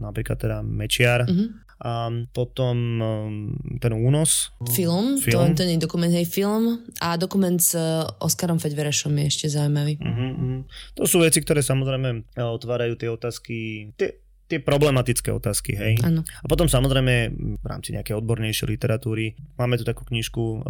napríklad 0.01 0.41
teda 0.41 0.57
Mečiar. 0.65 1.30
Mm-hmm. 1.30 1.65
A 1.76 2.07
potom 2.32 2.76
eh, 2.97 3.78
ten 3.84 3.91
únos. 3.91 4.55
Film, 4.71 5.19
film. 5.19 5.51
To, 5.51 5.59
ten 5.59 5.76
je 5.76 5.78
dokument, 5.78 6.09
hej, 6.09 6.23
film. 6.23 6.82
A 7.03 7.19
dokument 7.19 7.59
s 7.59 7.76
eh, 7.76 8.07
Oskarom 8.23 8.57
Fedverešom 8.57 9.11
je 9.21 9.26
ešte 9.28 9.45
zaujímavý. 9.51 9.99
Uh-huh, 9.99 10.63
To 10.95 11.03
sú 11.03 11.19
veci, 11.19 11.43
ktoré 11.43 11.59
samozrejme 11.59 12.39
otvárajú 12.39 12.95
tie 12.95 13.09
otázky, 13.11 13.57
tie 13.99 14.24
tie 14.45 14.61
problematické 14.61 15.33
otázky, 15.33 15.73
hej. 15.73 15.93
Ano. 16.05 16.21
A 16.21 16.45
potom 16.45 16.69
samozrejme 16.69 17.33
v 17.57 17.65
rámci 17.65 17.97
nejakej 17.97 18.21
odbornejšej 18.21 18.67
literatúry 18.69 19.33
máme 19.57 19.81
tu 19.81 19.85
takú 19.85 20.05
knižku 20.05 20.41
um, 20.41 20.61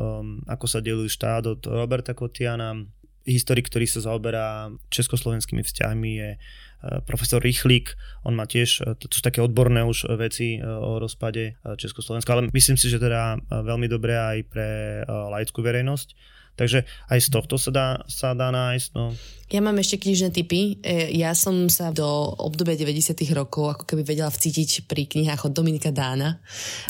Ako 0.47 0.65
sa 0.67 0.79
delil 0.79 1.11
štát 1.11 1.43
od 1.43 1.59
Roberta 1.67 2.15
Kotiana. 2.15 2.87
Historik, 3.25 3.67
ktorý 3.67 3.89
sa 3.89 4.05
zaoberá 4.05 4.69
československými 4.93 5.65
vzťahmi 5.65 6.11
je 6.15 6.29
uh, 6.37 7.03
profesor 7.03 7.43
Rychlík, 7.43 7.97
on 8.23 8.37
má 8.39 8.47
tiež, 8.47 8.85
uh, 8.85 8.95
to 8.95 9.11
sú 9.11 9.19
také 9.19 9.43
odborné 9.43 9.83
už 9.83 10.07
veci 10.15 10.55
uh, 10.55 10.79
o 10.79 11.01
rozpade 11.01 11.59
Československa, 11.75 12.31
ale 12.31 12.47
myslím 12.55 12.79
si, 12.79 12.87
že 12.87 13.01
teda 13.01 13.43
veľmi 13.51 13.91
dobré 13.91 14.15
aj 14.15 14.37
pre 14.47 14.67
laickú 15.09 15.59
verejnosť 15.59 16.35
Takže 16.55 16.87
aj 17.11 17.19
z 17.19 17.27
tohto 17.27 17.59
sa 17.59 17.71
dá, 17.71 17.87
sa 18.07 18.31
dá 18.31 18.47
nájsť. 18.51 18.89
No. 18.95 19.11
Ja 19.45 19.61
mám 19.61 19.77
ešte 19.77 20.01
knižné 20.01 20.33
typy. 20.33 20.81
E, 20.81 21.13
ja 21.21 21.37
som 21.37 21.69
sa 21.69 21.93
do 21.93 22.07
obdobia 22.41 22.73
90 22.73 23.13
rokov 23.37 23.77
ako 23.77 23.83
keby 23.85 24.01
vedela 24.01 24.33
vcítiť 24.33 24.89
pri 24.89 25.05
knihách 25.05 25.45
od 25.45 25.53
Dominika 25.53 25.93
Dána. 25.93 26.41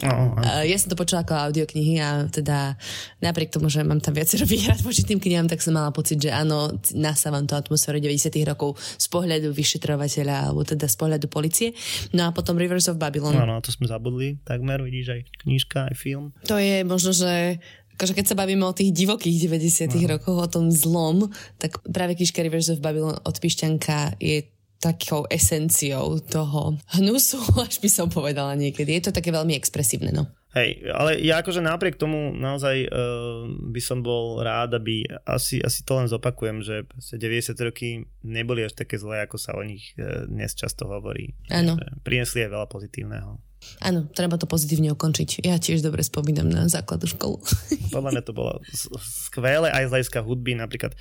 Oh. 0.07 0.39
Ja 0.63 0.79
som 0.79 0.87
to 0.87 0.95
počula 0.95 1.27
ako 1.27 1.35
audioknihy 1.51 1.99
a 1.99 2.31
teda 2.31 2.79
napriek 3.19 3.51
tomu, 3.51 3.67
že 3.67 3.83
mám 3.83 3.99
tam 3.99 4.15
viacero 4.15 4.47
výhrad 4.55 4.79
voči 4.79 5.03
tým 5.03 5.19
knihám, 5.19 5.51
tak 5.51 5.59
som 5.59 5.75
mala 5.75 5.91
pocit, 5.91 6.15
že 6.15 6.31
áno, 6.31 6.71
nasávam 6.95 7.43
to 7.43 7.59
atmosféru 7.59 7.99
90 7.99 8.31
rokov 8.47 8.79
z 8.79 9.07
pohľadu 9.11 9.51
vyšetrovateľa 9.51 10.47
alebo 10.47 10.63
teda 10.63 10.87
z 10.87 10.95
pohľadu 10.95 11.27
policie. 11.27 11.75
No 12.15 12.29
a 12.29 12.31
potom 12.31 12.55
Rivers 12.55 12.87
of 12.87 12.95
Babylon. 12.95 13.35
Áno, 13.35 13.59
to 13.59 13.75
sme 13.75 13.91
zabudli 13.91 14.39
takmer, 14.47 14.79
vidíš 14.79 15.07
aj 15.11 15.21
knižka, 15.43 15.91
aj 15.91 15.95
film. 15.99 16.31
To 16.47 16.55
je 16.55 16.87
možno, 16.87 17.11
že 17.11 17.59
akože 17.95 18.13
keď 18.13 18.25
sa 18.27 18.35
bavíme 18.35 18.67
o 18.67 18.75
tých 18.75 18.91
divokých 18.91 19.47
90 19.47 19.87
uh-huh. 19.87 20.19
rokoch, 20.19 20.37
o 20.37 20.47
tom 20.51 20.67
zlom, 20.69 21.31
tak 21.57 21.79
práve 21.87 22.19
Kiška 22.19 22.43
Rivers 22.43 22.67
of 22.67 22.83
Babylon 22.83 23.15
od 23.23 23.35
Pišťanka 23.39 24.19
je 24.19 24.51
takou 24.83 25.25
esenciou 25.31 26.19
toho 26.19 26.77
hnusu, 26.99 27.41
až 27.65 27.79
by 27.79 27.89
som 27.89 28.07
povedala 28.11 28.53
niekedy. 28.53 28.93
Je 28.99 29.09
to 29.09 29.15
také 29.15 29.31
veľmi 29.31 29.55
expresívne, 29.55 30.11
no. 30.11 30.27
Hej, 30.55 30.87
ale 30.87 31.19
ja 31.19 31.43
akože 31.43 31.59
napriek 31.59 31.99
tomu 31.99 32.31
naozaj 32.31 32.87
uh, 32.87 33.43
by 33.75 33.81
som 33.83 33.99
bol 33.99 34.39
rád, 34.39 34.79
aby 34.79 35.03
asi, 35.27 35.59
asi 35.59 35.83
to 35.83 35.99
len 35.99 36.07
zopakujem, 36.07 36.63
že 36.63 36.87
90 36.95 37.59
roky 37.59 38.07
neboli 38.23 38.63
až 38.63 38.71
také 38.71 38.95
zlé, 38.95 39.27
ako 39.27 39.35
sa 39.35 39.51
o 39.51 39.63
nich 39.67 39.91
uh, 39.99 40.23
dnes 40.31 40.55
často 40.55 40.87
hovorí. 40.87 41.35
Áno. 41.51 41.75
Prinesli 42.07 42.47
aj 42.47 42.55
veľa 42.55 42.67
pozitívneho. 42.71 43.35
Áno, 43.83 44.07
treba 44.09 44.39
to 44.39 44.47
pozitívne 44.47 44.91
ukončiť. 44.95 45.43
Ja 45.45 45.59
tiež 45.59 45.83
dobre 45.83 46.01
spomínam 46.01 46.47
na 46.47 46.65
základnú 46.65 47.05
školu. 47.11 47.37
Podľa 47.95 48.11
mňa 48.15 48.23
to 48.23 48.33
bolo 48.33 48.63
skvelé 49.01 49.69
aj 49.69 49.87
z 49.87 49.91
hľadiska 49.91 50.19
hudby. 50.23 50.57
Napríklad 50.57 50.95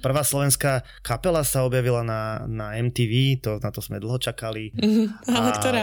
prvá 0.00 0.22
slovenská 0.24 0.82
kapela 1.04 1.44
sa 1.46 1.62
objavila 1.62 2.02
na, 2.02 2.44
na 2.48 2.74
MTV, 2.80 3.42
to, 3.44 3.50
na 3.60 3.70
to 3.70 3.84
sme 3.84 4.00
dlho 4.02 4.18
čakali. 4.18 4.72
Mm, 4.74 5.06
ale 5.28 5.50
a, 5.52 5.56
ktorá? 5.56 5.82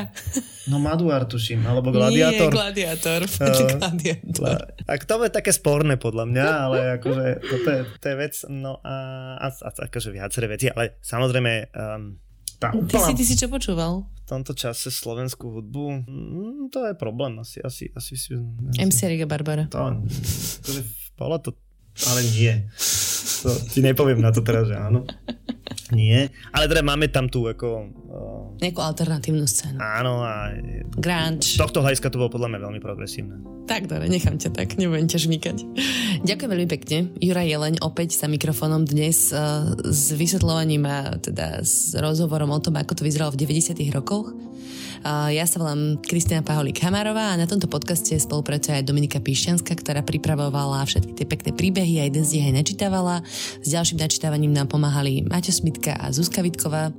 No 0.68 0.82
Maduar 0.82 1.28
tuším, 1.30 1.64
alebo 1.64 1.94
Gladiator. 1.94 2.50
Nie, 2.50 2.58
Gladiator. 2.60 3.22
Uh, 3.28 3.74
gladiator. 3.80 4.58
A 4.88 4.92
to 5.00 5.16
je 5.24 5.32
také 5.32 5.52
sporné 5.56 5.96
podľa 5.96 6.26
mňa, 6.28 6.46
ale 6.48 6.78
akože 7.00 7.26
to 7.44 7.70
je, 7.70 7.82
to 8.00 8.06
je 8.10 8.16
vec, 8.16 8.34
no 8.50 8.80
a, 8.84 8.96
a, 9.40 9.48
a 9.48 9.70
akože 9.88 10.10
viaceré 10.12 10.46
veci, 10.50 10.68
ale 10.68 11.00
samozrejme 11.00 11.52
um, 11.72 12.18
tá 12.64 12.72
ty, 12.88 12.98
si, 13.02 13.12
ty 13.20 13.24
si 13.28 13.36
čo 13.36 13.52
počúval? 13.52 14.08
V 14.08 14.24
tomto 14.24 14.56
čase 14.56 14.88
slovenskú 14.88 15.60
hudbu, 15.60 16.08
mm, 16.08 16.72
to 16.72 16.88
je 16.88 16.94
problém 16.96 17.36
asi. 17.44 17.60
asi, 17.60 17.92
asi, 17.92 18.16
asi 18.16 18.40
MC 18.80 19.00
Riga 19.12 19.28
Barbara. 19.28 19.68
To, 19.68 20.00
to, 20.64 20.70
bolo 21.20 21.36
to, 21.44 21.52
ale 22.08 22.24
nie. 22.32 22.72
To, 23.44 23.52
ti 23.68 23.84
nepoviem 23.84 24.24
na 24.24 24.32
to 24.32 24.40
teraz, 24.40 24.72
že 24.72 24.80
áno. 24.80 25.04
Nie, 25.92 26.32
ale 26.56 26.66
teda 26.72 26.82
máme 26.82 27.12
tam 27.12 27.28
tu 27.28 27.46
ako... 27.46 27.68
Uh, 28.08 28.33
Nejakú 28.62 28.80
alternatívnu 28.84 29.46
scénu. 29.48 29.78
Áno 29.82 30.22
a... 30.22 30.54
Grunge. 30.94 31.58
Z 31.58 31.62
tohto 31.62 31.82
hľadiska 31.82 32.14
to 32.14 32.20
bolo 32.22 32.30
podľa 32.30 32.54
mňa 32.54 32.60
veľmi 32.70 32.80
progresívne. 32.84 33.42
Tak, 33.64 33.88
dobre, 33.88 34.12
nechám 34.12 34.36
ťa 34.36 34.52
tak, 34.52 34.76
nebudem 34.76 35.08
ťa 35.08 35.20
žmýkať. 35.24 35.58
Ďakujem 36.28 36.52
veľmi 36.52 36.70
pekne. 36.70 36.98
Jura 37.24 37.48
Jeleň 37.48 37.80
opäť 37.80 38.20
za 38.20 38.28
mikrofónom 38.28 38.84
dnes 38.84 39.32
uh, 39.32 39.72
s 39.88 40.12
vysvetľovaním 40.12 40.84
a 40.84 41.16
teda 41.16 41.64
s 41.64 41.96
rozhovorom 41.96 42.52
o 42.52 42.60
tom, 42.60 42.76
ako 42.76 43.00
to 43.00 43.08
vyzeralo 43.08 43.32
v 43.32 43.48
90 43.48 43.80
rokoch. 43.96 44.36
Ja 45.04 45.44
sa 45.44 45.60
volám 45.60 46.00
Kristina 46.00 46.40
Paholík 46.40 46.80
Hamarová 46.80 47.36
a 47.36 47.40
na 47.40 47.44
tomto 47.44 47.68
podcaste 47.68 48.16
spolupracuje 48.16 48.80
aj 48.80 48.88
Dominika 48.88 49.20
Pišťanská, 49.20 49.76
ktorá 49.76 50.00
pripravovala 50.00 50.80
všetky 50.88 51.12
tie 51.12 51.28
pekné 51.28 51.52
príbehy 51.52 52.00
a 52.00 52.08
jeden 52.08 52.24
z 52.24 52.40
nich 52.40 52.46
aj 52.48 52.56
načítavala. 52.64 53.16
S 53.60 53.68
ďalším 53.68 54.00
načítavaním 54.00 54.56
nám 54.56 54.72
pomáhali 54.72 55.28
Maťo 55.28 55.52
Smitka 55.52 56.00
a 56.00 56.08
Zuzka 56.16 56.40
Vitková. 56.40 56.96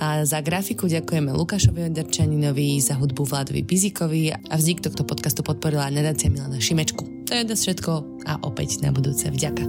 A 0.00 0.24
za 0.24 0.40
grafiku 0.40 0.88
ďakujeme 0.88 1.28
Lukášovi 1.36 1.92
Onderčaninovi, 1.92 2.80
za 2.80 2.96
hudbu 2.96 3.28
Vladovi 3.28 3.60
Bizikovi 3.60 4.32
a 4.32 4.54
vznik 4.56 4.80
tohto 4.80 5.04
podcastu 5.04 5.44
podporila 5.44 5.92
nadácia 5.92 6.32
Milana 6.32 6.56
Šimečku. 6.56 7.28
To 7.28 7.32
je 7.36 7.44
dosť 7.44 7.62
všetko 7.68 7.92
a 8.24 8.32
opäť 8.48 8.80
na 8.80 8.96
budúce 8.96 9.28
vďaka. 9.28 9.68